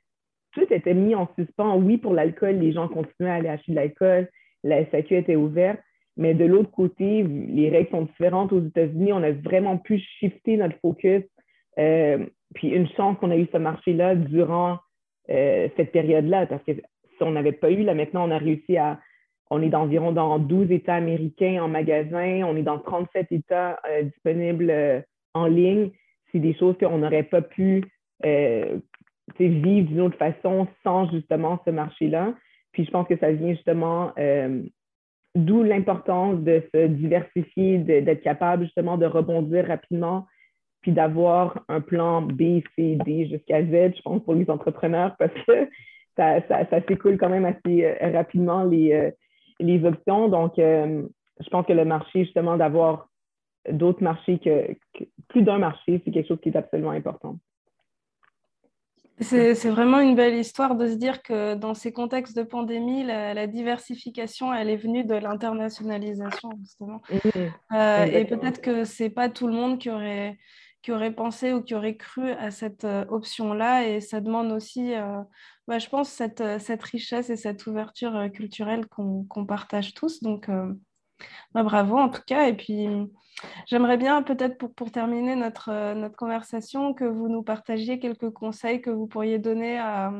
tout 0.53 0.72
était 0.72 0.95
mis 0.95 1.14
en 1.14 1.28
suspens. 1.37 1.76
Oui, 1.76 1.99
pour 1.99 2.14
l'alcool, 2.14 2.57
les 2.57 2.72
gens 2.72 2.89
continuaient 2.89 3.30
à 3.30 3.35
aller 3.35 3.49
acheter 3.49 3.72
de 3.72 3.76
l'alcool, 3.76 4.28
la 4.62 4.89
SAQ 4.91 5.16
était 5.16 5.37
ouverte, 5.37 5.80
mais 6.16 6.35
de 6.35 6.45
l'autre 6.45 6.70
côté, 6.70 7.22
les 7.22 7.68
règles 7.70 7.91
sont 7.91 8.03
différentes 8.03 8.53
aux 8.53 8.64
États-Unis. 8.64 9.12
On 9.12 9.22
a 9.22 9.32
vraiment 9.32 9.78
pu 9.78 9.99
shifter 9.99 10.57
notre 10.57 10.78
focus. 10.80 11.24
Euh, 11.78 12.24
puis 12.55 12.68
une 12.68 12.89
chance 12.91 13.18
qu'on 13.18 13.32
a 13.32 13.37
eu 13.37 13.49
ce 13.53 13.59
marché-là 13.59 14.14
durant 14.14 14.78
euh, 15.30 15.68
cette 15.76 15.91
période-là, 15.91 16.47
parce 16.47 16.62
que 16.62 16.72
si 16.72 17.22
on 17.22 17.32
n'avait 17.32 17.53
pas 17.53 17.70
eu, 17.70 17.82
là 17.82 17.95
maintenant, 17.95 18.28
on 18.28 18.30
a 18.30 18.39
réussi 18.39 18.76
à. 18.76 19.01
On 19.51 19.61
est 19.61 19.68
d'environ 19.68 20.11
dans 20.11 20.39
12 20.39 20.72
États 20.72 20.95
américains 20.95 21.62
en 21.62 21.68
magasin, 21.68 22.43
on 22.47 22.57
est 22.57 22.62
dans 22.62 22.78
37 22.78 23.30
États 23.30 23.78
euh, 23.89 24.03
disponibles 24.03 25.05
en 25.35 25.47
ligne, 25.47 25.91
c'est 26.32 26.39
des 26.39 26.55
choses 26.55 26.76
qu'on 26.78 26.99
n'aurait 26.99 27.24
pas 27.24 27.43
pu 27.43 27.85
euh, 28.24 28.78
vivre 29.39 29.89
d'une 29.89 30.01
autre 30.01 30.18
façon 30.18 30.66
sans 30.82 31.11
justement 31.11 31.61
ce 31.64 31.70
marché-là. 31.70 32.35
Puis 32.72 32.85
je 32.85 32.91
pense 32.91 33.07
que 33.07 33.16
ça 33.18 33.32
vient 33.32 33.53
justement 33.55 34.12
euh, 34.18 34.62
d'où 35.35 35.62
l'importance 35.62 36.41
de 36.41 36.62
se 36.74 36.87
diversifier, 36.87 37.78
d'être 37.78 38.22
capable 38.22 38.64
justement 38.64 38.97
de 38.97 39.07
rebondir 39.07 39.66
rapidement, 39.66 40.26
puis 40.80 40.93
d'avoir 40.93 41.64
un 41.68 41.80
plan 41.80 42.22
B, 42.22 42.61
C, 42.76 42.99
D 43.05 43.28
jusqu'à 43.28 43.62
Z, 43.62 43.97
je 43.97 44.03
pense, 44.03 44.22
pour 44.24 44.35
les 44.35 44.49
entrepreneurs, 44.51 45.16
parce 45.18 45.32
que 45.47 45.68
ça, 46.16 46.41
ça, 46.49 46.80
s'écoule 46.87 47.18
quand 47.18 47.30
même 47.30 47.47
assez 47.47 47.85
euh, 47.85 48.12
rapidement 48.12 48.64
les, 48.64 49.11
les 49.59 49.85
options. 49.85 50.28
Donc, 50.28 50.53
je 50.57 51.49
pense 51.51 51.66
que 51.66 51.72
le 51.72 51.85
marché, 51.85 52.24
justement, 52.24 52.57
d'avoir 52.57 53.09
d'autres 53.70 54.02
marchés 54.02 54.38
que, 54.38 54.76
plus 55.28 55.42
d'un 55.42 55.58
marché, 55.58 56.00
c'est 56.04 56.10
quelque 56.10 56.28
chose 56.28 56.40
qui 56.42 56.50
est 56.50 56.56
absolument 56.56 56.90
important. 56.90 57.38
C'est 59.20 59.70
vraiment 59.70 60.00
une 60.00 60.16
belle 60.16 60.34
histoire 60.34 60.74
de 60.74 60.88
se 60.88 60.94
dire 60.94 61.22
que 61.22 61.54
dans 61.54 61.74
ces 61.74 61.92
contextes 61.92 62.36
de 62.36 62.42
pandémie, 62.42 63.04
la, 63.04 63.46
diversification, 63.46 64.52
elle 64.52 64.68
est 64.68 64.76
venue 64.76 65.04
de 65.04 65.14
l'internationalisation, 65.14 66.50
justement. 66.58 67.00
Mmh. 67.10 67.28
Euh, 67.74 68.04
et 68.06 68.24
peut-être 68.24 68.60
que 68.60 68.84
ce 68.84 69.04
n'est 69.04 69.10
pas 69.10 69.28
tout 69.28 69.46
le 69.46 69.52
monde 69.52 69.78
qui 69.78 69.88
aurait, 69.88 70.36
qui 70.82 70.90
aurait 70.90 71.14
pensé 71.14 71.52
ou 71.52 71.62
qui 71.62 71.76
aurait 71.76 71.96
cru 71.96 72.32
à 72.32 72.50
cette 72.50 72.84
euh, 72.84 73.04
option-là. 73.08 73.86
Et 73.86 74.00
ça 74.00 74.20
demande 74.20 74.50
aussi, 74.50 74.94
euh, 74.94 75.22
bah, 75.68 75.78
je 75.78 75.88
pense, 75.88 76.08
cette, 76.08 76.42
cette, 76.58 76.82
richesse 76.82 77.30
et 77.30 77.36
cette 77.36 77.64
ouverture 77.68 78.28
culturelle 78.32 78.86
qu'on 78.88 79.46
partage 79.46 79.94
tous. 79.94 80.24
Donc, 80.24 80.50
bah, 81.54 81.62
bravo 81.62 81.98
en 81.98 82.08
tout 82.08 82.22
cas. 82.26 82.48
Et 82.48 82.54
puis, 82.54 82.88
j'aimerais 83.66 83.96
bien 83.96 84.22
peut-être 84.22 84.58
pour, 84.58 84.74
pour, 84.74 84.90
terminer 84.90 85.36
notre, 85.36 85.70
euh, 85.70 85.94
notre 85.94 86.16
conversation 86.16 86.94
que 86.94 87.04
vous 87.04 87.28
nous 87.28 87.42
partagiez 87.42 87.98
quelques 87.98 88.30
conseils 88.30 88.80
que 88.80 88.90
vous 88.90 89.06
pourriez 89.06 89.38
donner 89.38 89.78
à, 89.78 90.12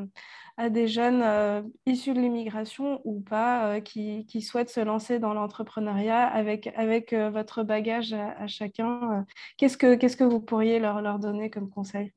à 0.57 0.69
des 0.69 0.87
jeunes 0.87 1.21
euh, 1.23 1.61
issus 1.85 2.13
de 2.13 2.19
l'immigration 2.19 3.01
ou 3.03 3.21
pas 3.21 3.75
euh, 3.75 3.79
qui, 3.81 4.25
qui, 4.25 4.41
souhaitent 4.41 4.69
se 4.69 4.79
lancer 4.79 5.19
dans 5.19 5.33
l'entrepreneuriat 5.33 6.25
avec, 6.25 6.67
avec 6.75 7.13
votre 7.13 7.63
bagage 7.63 8.13
à, 8.13 8.47
chacun. 8.47 9.25
Qu'est-ce 9.57 9.77
que, 9.77 9.95
qu'est-ce 9.95 10.17
que 10.17 10.23
vous 10.23 10.41
pourriez 10.41 10.79
leur, 10.79 11.01
leur 11.01 11.19
donner 11.19 11.49
comme 11.49 11.69
conseil? 11.69 12.13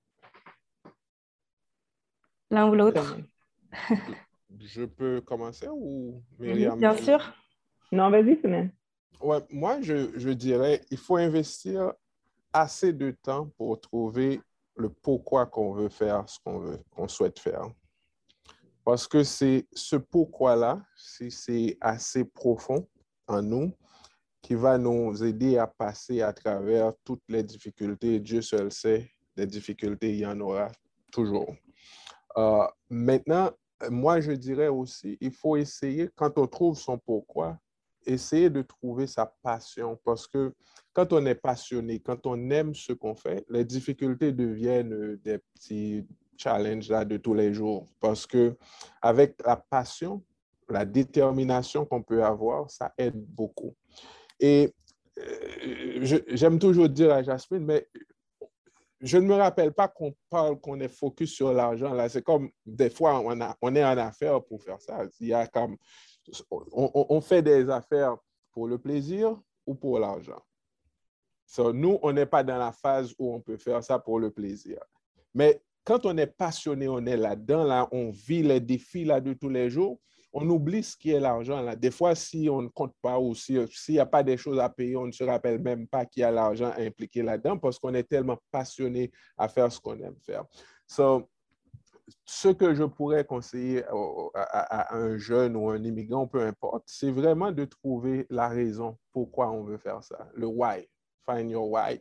L'un 2.50 2.68
ou 2.68 2.74
l'autre 2.74 3.18
Je 4.58 4.84
peux 4.84 5.20
commencer 5.20 5.68
ou 5.70 6.22
Myriam? 6.38 6.78
Bien 6.78 6.96
sûr. 6.96 7.34
Non, 7.92 8.10
vas-y. 8.10 8.40
Ouais, 9.20 9.40
moi, 9.50 9.80
je, 9.80 10.16
je, 10.18 10.30
dirais, 10.30 10.80
il 10.90 10.98
faut 10.98 11.16
investir 11.16 11.92
assez 12.52 12.92
de 12.92 13.10
temps 13.10 13.50
pour 13.56 13.80
trouver 13.80 14.40
le 14.76 14.88
pourquoi 14.88 15.46
qu'on 15.46 15.72
veut 15.72 15.88
faire 15.88 16.28
ce 16.28 16.38
qu'on 16.44 16.60
veut, 16.60 16.78
qu'on 16.90 17.08
souhaite 17.08 17.38
faire. 17.38 17.68
Parce 18.84 19.06
que 19.06 19.22
c'est 19.24 19.66
ce 19.72 19.96
pourquoi-là, 19.96 20.82
si 20.96 21.30
c'est 21.30 21.76
assez 21.80 22.24
profond 22.24 22.88
en 23.26 23.42
nous, 23.42 23.72
qui 24.40 24.54
va 24.54 24.78
nous 24.78 25.22
aider 25.22 25.58
à 25.58 25.66
passer 25.66 26.22
à 26.22 26.32
travers 26.32 26.92
toutes 27.04 27.22
les 27.28 27.42
difficultés. 27.42 28.20
Dieu 28.20 28.40
seul 28.40 28.72
sait, 28.72 29.10
des 29.36 29.46
difficultés, 29.46 30.10
il 30.10 30.20
y 30.20 30.26
en 30.26 30.40
aura 30.40 30.72
toujours. 31.12 31.54
Euh, 32.36 32.66
maintenant, 32.88 33.50
moi, 33.90 34.20
je 34.20 34.32
dirais 34.32 34.68
aussi, 34.68 35.18
il 35.20 35.32
faut 35.32 35.56
essayer, 35.56 36.08
quand 36.16 36.38
on 36.38 36.46
trouve 36.46 36.78
son 36.78 36.98
pourquoi, 36.98 37.58
essayer 38.08 38.50
de 38.50 38.62
trouver 38.62 39.06
sa 39.06 39.26
passion 39.42 39.98
parce 40.04 40.26
que 40.26 40.54
quand 40.92 41.12
on 41.12 41.24
est 41.26 41.34
passionné, 41.34 42.00
quand 42.00 42.26
on 42.26 42.50
aime 42.50 42.74
ce 42.74 42.92
qu'on 42.92 43.14
fait, 43.14 43.44
les 43.48 43.64
difficultés 43.64 44.32
deviennent 44.32 44.92
euh, 44.92 45.20
des 45.22 45.38
petits 45.38 46.06
challenges 46.36 46.88
là, 46.88 47.04
de 47.04 47.16
tous 47.16 47.34
les 47.34 47.52
jours 47.52 47.86
parce 48.00 48.26
que 48.26 48.56
avec 49.02 49.36
la 49.44 49.56
passion, 49.56 50.24
la 50.68 50.84
détermination 50.84 51.84
qu'on 51.84 52.02
peut 52.02 52.24
avoir, 52.24 52.70
ça 52.70 52.92
aide 52.98 53.16
beaucoup. 53.16 53.74
Et 54.40 54.74
euh, 55.18 56.20
j'aime 56.28 56.58
toujours 56.58 56.88
dire 56.88 57.12
à 57.12 57.22
Jasmine, 57.22 57.64
mais 57.64 57.88
je 59.00 59.18
ne 59.18 59.26
me 59.26 59.34
rappelle 59.34 59.72
pas 59.72 59.88
qu'on 59.88 60.14
parle, 60.28 60.60
qu'on 60.60 60.80
est 60.80 60.88
focus 60.88 61.32
sur 61.32 61.52
l'argent. 61.52 61.94
Là, 61.94 62.08
c'est 62.08 62.22
comme 62.22 62.50
des 62.66 62.90
fois, 62.90 63.20
on, 63.20 63.40
a, 63.40 63.56
on 63.62 63.74
est 63.76 63.84
en 63.84 63.96
affaire 63.96 64.42
pour 64.44 64.62
faire 64.62 64.80
ça. 64.80 65.02
Il 65.20 65.28
y 65.28 65.34
a 65.34 65.46
comme 65.46 65.76
on, 66.50 67.20
fait 67.20 67.42
des 67.42 67.68
affaires 67.70 68.16
pour 68.52 68.66
le 68.66 68.78
plaisir 68.78 69.40
ou 69.66 69.74
pour 69.74 69.98
l'argent? 69.98 70.40
nous, 71.72 71.98
on 72.02 72.12
n'est 72.12 72.26
pas 72.26 72.42
dans 72.42 72.58
la 72.58 72.72
phase 72.72 73.14
où 73.18 73.32
on 73.32 73.40
peut 73.40 73.56
faire 73.56 73.82
ça 73.82 73.98
pour 73.98 74.20
le 74.20 74.30
plaisir. 74.30 74.78
Mais 75.34 75.62
quand 75.82 76.04
on 76.04 76.16
est 76.18 76.26
passionné, 76.26 76.88
on 76.88 77.04
est 77.06 77.16
là-dedans, 77.16 77.64
là, 77.64 77.88
on 77.90 78.10
vit 78.10 78.42
les 78.42 78.60
défis 78.60 79.04
là, 79.04 79.20
de 79.20 79.32
tous 79.32 79.48
les 79.48 79.70
jours, 79.70 79.98
on 80.32 80.48
oublie 80.50 80.82
ce 80.82 80.96
qui 80.96 81.10
est 81.10 81.20
l'argent. 81.20 81.62
Là. 81.62 81.74
Des 81.74 81.90
fois, 81.90 82.14
si 82.14 82.48
on 82.50 82.62
ne 82.62 82.68
compte 82.68 82.94
pas 83.00 83.18
ou 83.18 83.34
s'il 83.34 83.66
n'y 83.88 83.98
a 83.98 84.06
pas 84.06 84.22
des 84.22 84.36
choses 84.36 84.58
à 84.58 84.68
payer, 84.68 84.96
on 84.96 85.06
ne 85.06 85.12
se 85.12 85.24
rappelle 85.24 85.58
même 85.58 85.86
pas 85.86 86.04
qu'il 86.04 86.20
y 86.20 86.24
a 86.24 86.30
l'argent 86.30 86.72
impliqué 86.76 87.22
là-dedans 87.22 87.58
parce 87.58 87.78
qu'on 87.78 87.94
est 87.94 88.04
tellement 88.04 88.38
passionné 88.50 89.10
à 89.36 89.48
faire 89.48 89.72
ce 89.72 89.80
qu'on 89.80 89.98
aime 90.00 90.18
faire. 90.20 90.44
Ce 92.24 92.48
que 92.48 92.74
je 92.74 92.84
pourrais 92.84 93.24
conseiller 93.24 93.84
à, 94.34 94.94
un 94.96 95.16
jeune 95.18 95.56
ou 95.56 95.68
un 95.70 95.82
immigrant, 95.82 96.26
peu 96.26 96.42
importe, 96.42 96.84
c'est 96.86 97.10
vraiment 97.10 97.52
de 97.52 97.64
trouver 97.64 98.26
la 98.30 98.48
raison 98.48 98.96
pourquoi 99.12 99.50
on 99.50 99.64
veut 99.64 99.78
faire 99.78 100.02
ça, 100.02 100.28
le 100.34 100.46
why, 100.46 100.88
find 101.28 101.50
your 101.50 101.70
why. 101.70 102.00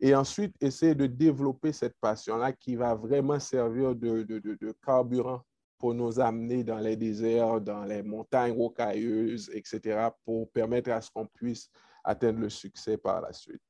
Et 0.00 0.14
ensuite, 0.14 0.54
essayer 0.60 0.94
de 0.94 1.06
développer 1.06 1.72
cette 1.72 1.96
passion-là 2.00 2.52
qui 2.52 2.74
va 2.74 2.94
vraiment 2.94 3.38
servir 3.38 3.94
de, 3.94 4.74
carburant 4.84 5.42
pour 5.78 5.94
nous 5.94 6.20
amener 6.20 6.64
dans 6.64 6.78
les 6.78 6.96
déserts, 6.96 7.60
dans 7.60 7.84
les 7.84 8.02
montagnes 8.02 8.52
rocailleuses, 8.52 9.50
etc., 9.54 10.08
pour 10.24 10.50
permettre 10.52 10.90
à 10.90 11.00
ce 11.00 11.10
qu'on 11.10 11.26
puisse 11.26 11.70
atteindre 12.04 12.40
le 12.40 12.50
succès 12.50 12.96
par 12.96 13.20
la 13.20 13.32
suite. 13.32 13.62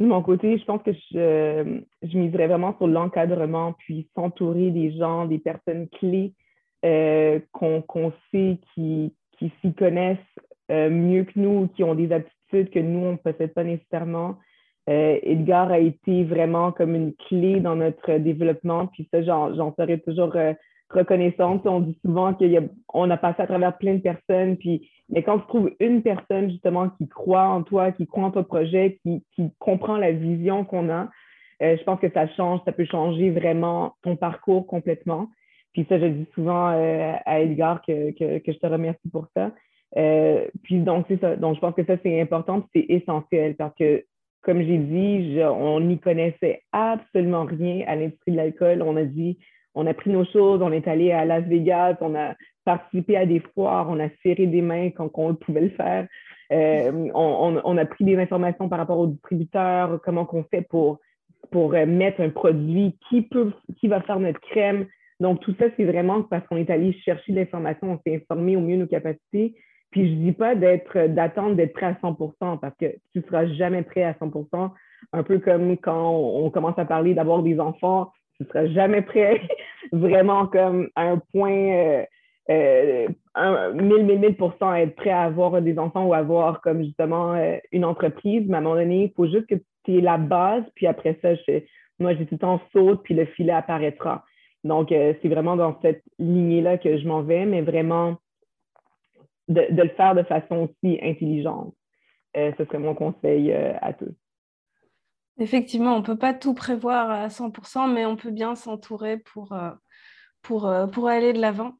De 0.00 0.06
mon 0.06 0.22
côté, 0.22 0.58
je 0.58 0.64
pense 0.64 0.82
que 0.82 0.92
je, 0.92 1.80
je 2.02 2.18
miserais 2.18 2.48
vraiment 2.48 2.76
sur 2.78 2.88
l'encadrement, 2.88 3.74
puis 3.78 4.08
s'entourer 4.14 4.70
des 4.70 4.92
gens, 4.96 5.26
des 5.26 5.38
personnes 5.38 5.88
clés 5.88 6.32
euh, 6.84 7.38
qu'on 7.52 8.12
sait 8.30 8.58
qui, 8.74 9.14
qui 9.38 9.52
s'y 9.60 9.72
connaissent 9.72 10.18
euh, 10.70 10.90
mieux 10.90 11.24
que 11.24 11.38
nous, 11.38 11.68
qui 11.68 11.84
ont 11.84 11.94
des 11.94 12.12
aptitudes 12.12 12.70
que 12.70 12.80
nous, 12.80 13.06
on 13.06 13.12
ne 13.12 13.16
possède 13.16 13.54
pas 13.54 13.64
nécessairement. 13.64 14.36
Euh, 14.90 15.18
Edgar 15.22 15.70
a 15.70 15.78
été 15.78 16.24
vraiment 16.24 16.72
comme 16.72 16.94
une 16.94 17.14
clé 17.14 17.60
dans 17.60 17.76
notre 17.76 18.18
développement, 18.18 18.88
puis 18.88 19.08
ça, 19.12 19.22
j'en 19.22 19.74
serai 19.76 20.00
toujours 20.00 20.36
reconnaissante. 20.90 21.66
On 21.66 21.80
dit 21.80 21.98
souvent 22.04 22.34
qu'on 22.34 23.10
a, 23.10 23.14
a 23.14 23.16
passé 23.16 23.42
à 23.42 23.46
travers 23.46 23.76
plein 23.78 23.94
de 23.94 24.00
personnes, 24.00 24.56
puis 24.56 24.88
mais 25.08 25.22
quand 25.22 25.38
tu 25.38 25.46
trouves 25.46 25.70
une 25.80 26.02
personne 26.02 26.50
justement 26.50 26.88
qui 26.90 27.08
croit 27.08 27.46
en 27.48 27.62
toi, 27.62 27.92
qui 27.92 28.06
croit 28.06 28.24
en 28.24 28.30
ton 28.30 28.44
projet, 28.44 28.98
qui, 29.02 29.22
qui 29.34 29.50
comprend 29.58 29.96
la 29.96 30.12
vision 30.12 30.64
qu'on 30.64 30.88
a, 30.90 31.10
euh, 31.62 31.76
je 31.78 31.84
pense 31.84 32.00
que 32.00 32.10
ça 32.10 32.26
change, 32.28 32.60
ça 32.64 32.72
peut 32.72 32.84
changer 32.84 33.30
vraiment 33.30 33.94
ton 34.02 34.16
parcours 34.16 34.66
complètement. 34.66 35.28
Puis 35.72 35.86
ça, 35.88 35.98
je 35.98 36.06
dis 36.06 36.26
souvent 36.34 36.70
euh, 36.70 37.12
à 37.26 37.40
Edgar 37.40 37.82
que, 37.82 38.12
que, 38.12 38.38
que, 38.38 38.52
je 38.52 38.58
te 38.58 38.66
remercie 38.66 39.08
pour 39.10 39.26
ça. 39.36 39.52
Euh, 39.96 40.46
puis 40.62 40.78
donc, 40.78 41.06
c'est 41.08 41.20
ça. 41.20 41.36
Donc, 41.36 41.56
je 41.56 41.60
pense 41.60 41.74
que 41.74 41.84
ça, 41.84 41.96
c'est 42.02 42.20
important, 42.20 42.66
c'est 42.74 42.86
essentiel 42.88 43.56
parce 43.56 43.74
que, 43.76 44.04
comme 44.42 44.62
j'ai 44.62 44.78
dit, 44.78 45.38
on 45.42 45.80
n'y 45.80 45.98
connaissait 45.98 46.62
absolument 46.72 47.44
rien 47.44 47.84
à 47.86 47.96
l'industrie 47.96 48.32
de 48.32 48.36
l'alcool. 48.36 48.82
On 48.82 48.96
a 48.96 49.04
dit, 49.04 49.38
on 49.74 49.86
a 49.86 49.94
pris 49.94 50.10
nos 50.10 50.24
choses, 50.24 50.62
on 50.62 50.72
est 50.72 50.86
allé 50.88 51.12
à 51.12 51.24
Las 51.24 51.44
Vegas, 51.44 51.96
on 52.00 52.14
a 52.14 52.34
participé 52.64 53.16
à 53.16 53.26
des 53.26 53.40
foires, 53.54 53.88
on 53.90 54.00
a 54.00 54.08
serré 54.22 54.46
des 54.46 54.62
mains 54.62 54.90
quand 54.90 55.10
on 55.14 55.34
pouvait 55.34 55.62
le 55.62 55.70
faire. 55.70 56.06
Euh, 56.52 57.10
on, 57.14 57.76
a 57.76 57.84
pris 57.86 58.04
des 58.04 58.16
informations 58.16 58.68
par 58.68 58.78
rapport 58.78 58.98
aux 58.98 59.06
distributeurs, 59.06 60.00
comment 60.04 60.28
on 60.32 60.44
fait 60.44 60.62
pour, 60.68 61.00
mettre 61.86 62.20
un 62.20 62.30
produit, 62.30 62.98
qui, 63.08 63.28
va 63.88 64.00
faire 64.02 64.20
notre 64.20 64.40
crème. 64.40 64.86
Donc, 65.20 65.40
tout 65.40 65.54
ça, 65.58 65.66
c'est 65.76 65.84
vraiment 65.84 66.22
parce 66.22 66.46
qu'on 66.46 66.56
est 66.56 66.70
allé 66.70 66.92
chercher 67.04 67.32
l'information, 67.32 67.92
on 67.92 68.00
s'est 68.04 68.16
informé 68.16 68.56
au 68.56 68.60
mieux 68.60 68.76
de 68.76 68.82
nos 68.82 68.88
capacités. 68.88 69.54
Puis, 69.90 70.08
je 70.08 70.14
ne 70.14 70.24
dis 70.24 70.32
pas 70.32 70.54
d'attendre 70.54 71.54
d'être 71.54 71.72
prêt 71.72 71.86
à 71.86 71.92
100% 71.94 72.58
parce 72.58 72.76
que 72.80 72.86
tu 73.12 73.18
ne 73.18 73.22
seras 73.22 73.46
jamais 73.46 73.82
prêt 73.82 74.02
à 74.02 74.12
100% 74.12 74.70
Un 75.12 75.22
peu 75.22 75.38
comme 75.38 75.76
quand 75.78 76.10
on 76.10 76.50
commence 76.50 76.78
à 76.78 76.84
parler 76.84 77.14
d'avoir 77.14 77.42
des 77.42 77.60
enfants, 77.60 78.10
ne 78.44 78.48
seras 78.48 78.66
jamais 78.68 79.02
prêt 79.02 79.40
vraiment 79.92 80.46
comme 80.46 80.88
à 80.96 81.02
un 81.02 81.18
point 81.32 81.52
euh, 81.52 82.04
euh, 82.50 83.08
un, 83.34 83.72
1000, 83.72 84.04
1000, 84.04 84.18
1000 84.18 84.36
à 84.60 84.82
être 84.82 84.96
prêt 84.96 85.10
à 85.10 85.22
avoir 85.22 85.60
des 85.62 85.78
enfants 85.78 86.04
ou 86.04 86.14
avoir 86.14 86.60
comme 86.60 86.84
justement 86.84 87.34
euh, 87.34 87.56
une 87.72 87.84
entreprise. 87.84 88.44
Mais 88.46 88.56
à 88.56 88.58
un 88.58 88.62
moment 88.62 88.76
donné, 88.76 89.04
il 89.04 89.12
faut 89.12 89.26
juste 89.26 89.46
que 89.46 89.54
tu 89.84 89.96
aies 89.96 90.00
la 90.00 90.18
base, 90.18 90.64
puis 90.74 90.86
après 90.86 91.18
ça, 91.22 91.30
moi, 91.98 92.14
j'ai 92.14 92.26
tout 92.26 92.34
le 92.34 92.38
temps 92.38 92.60
saute, 92.72 93.02
puis 93.02 93.14
le 93.14 93.24
filet 93.26 93.52
apparaîtra. 93.52 94.24
Donc, 94.62 94.92
euh, 94.92 95.14
c'est 95.20 95.28
vraiment 95.28 95.56
dans 95.56 95.78
cette 95.82 96.02
lignée-là 96.18 96.78
que 96.78 96.98
je 96.98 97.06
m'en 97.06 97.22
vais, 97.22 97.44
mais 97.46 97.62
vraiment 97.62 98.16
de, 99.48 99.66
le 99.70 99.88
faire 99.90 100.14
de 100.14 100.22
façon 100.22 100.68
aussi 100.68 100.98
intelligente. 101.02 101.74
Ce 102.34 102.64
serait 102.64 102.78
mon 102.78 102.94
conseil 102.94 103.52
à 103.52 103.92
tous. 103.92 104.12
Effectivement, 105.38 105.94
on 105.94 105.98
ne 105.98 106.04
peut 106.04 106.18
pas 106.18 106.34
tout 106.34 106.54
prévoir 106.54 107.10
à 107.10 107.28
100%, 107.28 107.92
mais 107.92 108.06
on 108.06 108.16
peut 108.16 108.30
bien 108.30 108.54
s'entourer 108.54 109.18
pour, 109.18 109.52
euh, 109.52 110.86
pour 110.86 111.08
aller 111.08 111.32
de 111.32 111.40
l'avant. 111.40 111.72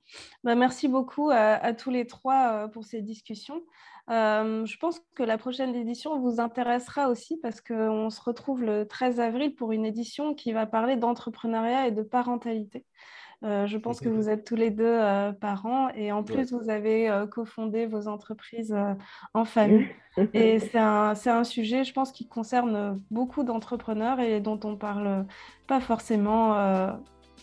Bah, 0.42 0.54
merci 0.54 0.88
beaucoup 0.88 1.30
à, 1.30 1.72
tous 1.74 1.90
les 1.90 2.06
trois 2.06 2.64
euh, 2.64 2.68
pour 2.68 2.84
ces 2.84 3.02
discussions. 3.02 3.62
Euh, 4.10 4.66
je 4.66 4.76
pense 4.76 5.00
que 5.14 5.22
la 5.22 5.38
prochaine 5.38 5.74
édition 5.74 6.18
vous 6.20 6.40
intéressera 6.40 7.08
aussi 7.08 7.38
parce 7.40 7.60
qu'on 7.60 8.10
se 8.10 8.20
retrouve 8.20 8.62
le 8.62 8.86
13 8.86 9.20
avril 9.20 9.54
pour 9.54 9.72
une 9.72 9.86
édition 9.86 10.34
qui 10.34 10.52
va 10.52 10.66
parler 10.66 10.96
d'entrepreneuriat 10.96 11.86
et 11.88 11.90
de 11.90 12.02
parentalité. 12.02 12.84
Je 13.44 13.76
pense 13.76 14.00
que 14.00 14.08
vous 14.08 14.30
êtes 14.30 14.44
tous 14.44 14.56
les 14.56 14.70
deux 14.70 14.98
parents 15.40 15.88
et 15.90 16.12
en 16.12 16.22
plus, 16.22 16.52
vous 16.52 16.70
avez 16.70 17.10
cofondé 17.30 17.86
vos 17.86 18.08
entreprises 18.08 18.74
en 19.34 19.44
famille. 19.44 19.86
Et 20.32 20.60
c'est 20.60 20.78
un, 20.78 21.14
un, 21.26 21.44
sujet, 21.44 21.82
je 21.82 21.92
pense, 21.92 22.12
qui 22.12 22.28
concerne 22.28 23.00
beaucoup 23.10 23.42
d'entrepreneurs 23.42 24.20
et 24.20 24.40
dont 24.40 24.60
on 24.62 24.70
ne 24.70 24.76
parle 24.76 25.26
pas 25.66 25.80
forcément 25.80 26.54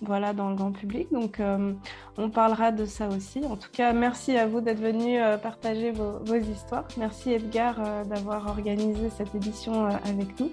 voilà, 0.02 0.34
dans 0.34 0.49
le 0.49 0.56
grand 0.56 0.72
public. 0.72 1.12
Donc, 1.12 1.39
euh, 1.39 1.74
on 2.18 2.30
parlera 2.30 2.72
de 2.72 2.86
ça 2.86 3.08
aussi. 3.10 3.41
En 3.45 3.56
tout 3.56 3.70
cas, 3.72 3.93
merci 3.93 4.38
à 4.38 4.47
vous 4.47 4.62
d'être 4.62 4.82
venu 4.82 5.20
euh, 5.20 5.38
partager 5.38 5.91
vos, 5.91 6.36
histoires. 6.36 6.88
Merci 6.97 7.34
Edgar 7.34 7.76
euh, 7.80 8.04
d'avoir 8.04 8.47
organisé 8.47 9.10
cette 9.10 9.34
édition 9.36 9.86
avec 9.86 10.39
nous. 10.39 10.52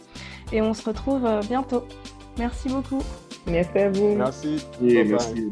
Et 0.52 0.62
on 0.62 0.74
se 0.74 0.84
retrouve 0.84 1.26
bientôt. 1.48 1.84
Merci 2.38 2.68
beaucoup. 2.68 3.02
Merci 3.46 3.78
à 3.78 3.90
vous. 3.90 4.14
Merci. 4.14 4.64
merci 4.80 5.50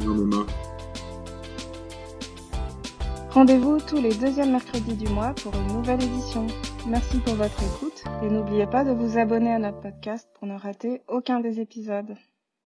Rendez-vous 3.30 3.78
tous 3.80 4.00
les 4.00 4.14
deuxièmes 4.14 4.52
mercredis 4.52 4.94
du 4.94 5.08
mois 5.08 5.34
pour 5.34 5.54
une 5.54 5.76
nouvelle 5.76 6.02
édition. 6.02 6.46
Merci 6.86 7.18
pour 7.18 7.34
votre 7.34 7.62
écoute 7.62 8.04
et 8.22 8.30
n'oubliez 8.30 8.66
pas 8.66 8.84
de 8.84 8.92
vous 8.92 9.18
abonner 9.18 9.52
à 9.52 9.58
notre 9.58 9.80
podcast 9.80 10.28
pour 10.38 10.48
ne 10.48 10.56
rater 10.56 11.02
aucun 11.08 11.40
des 11.40 11.60
épisodes. 11.60 12.14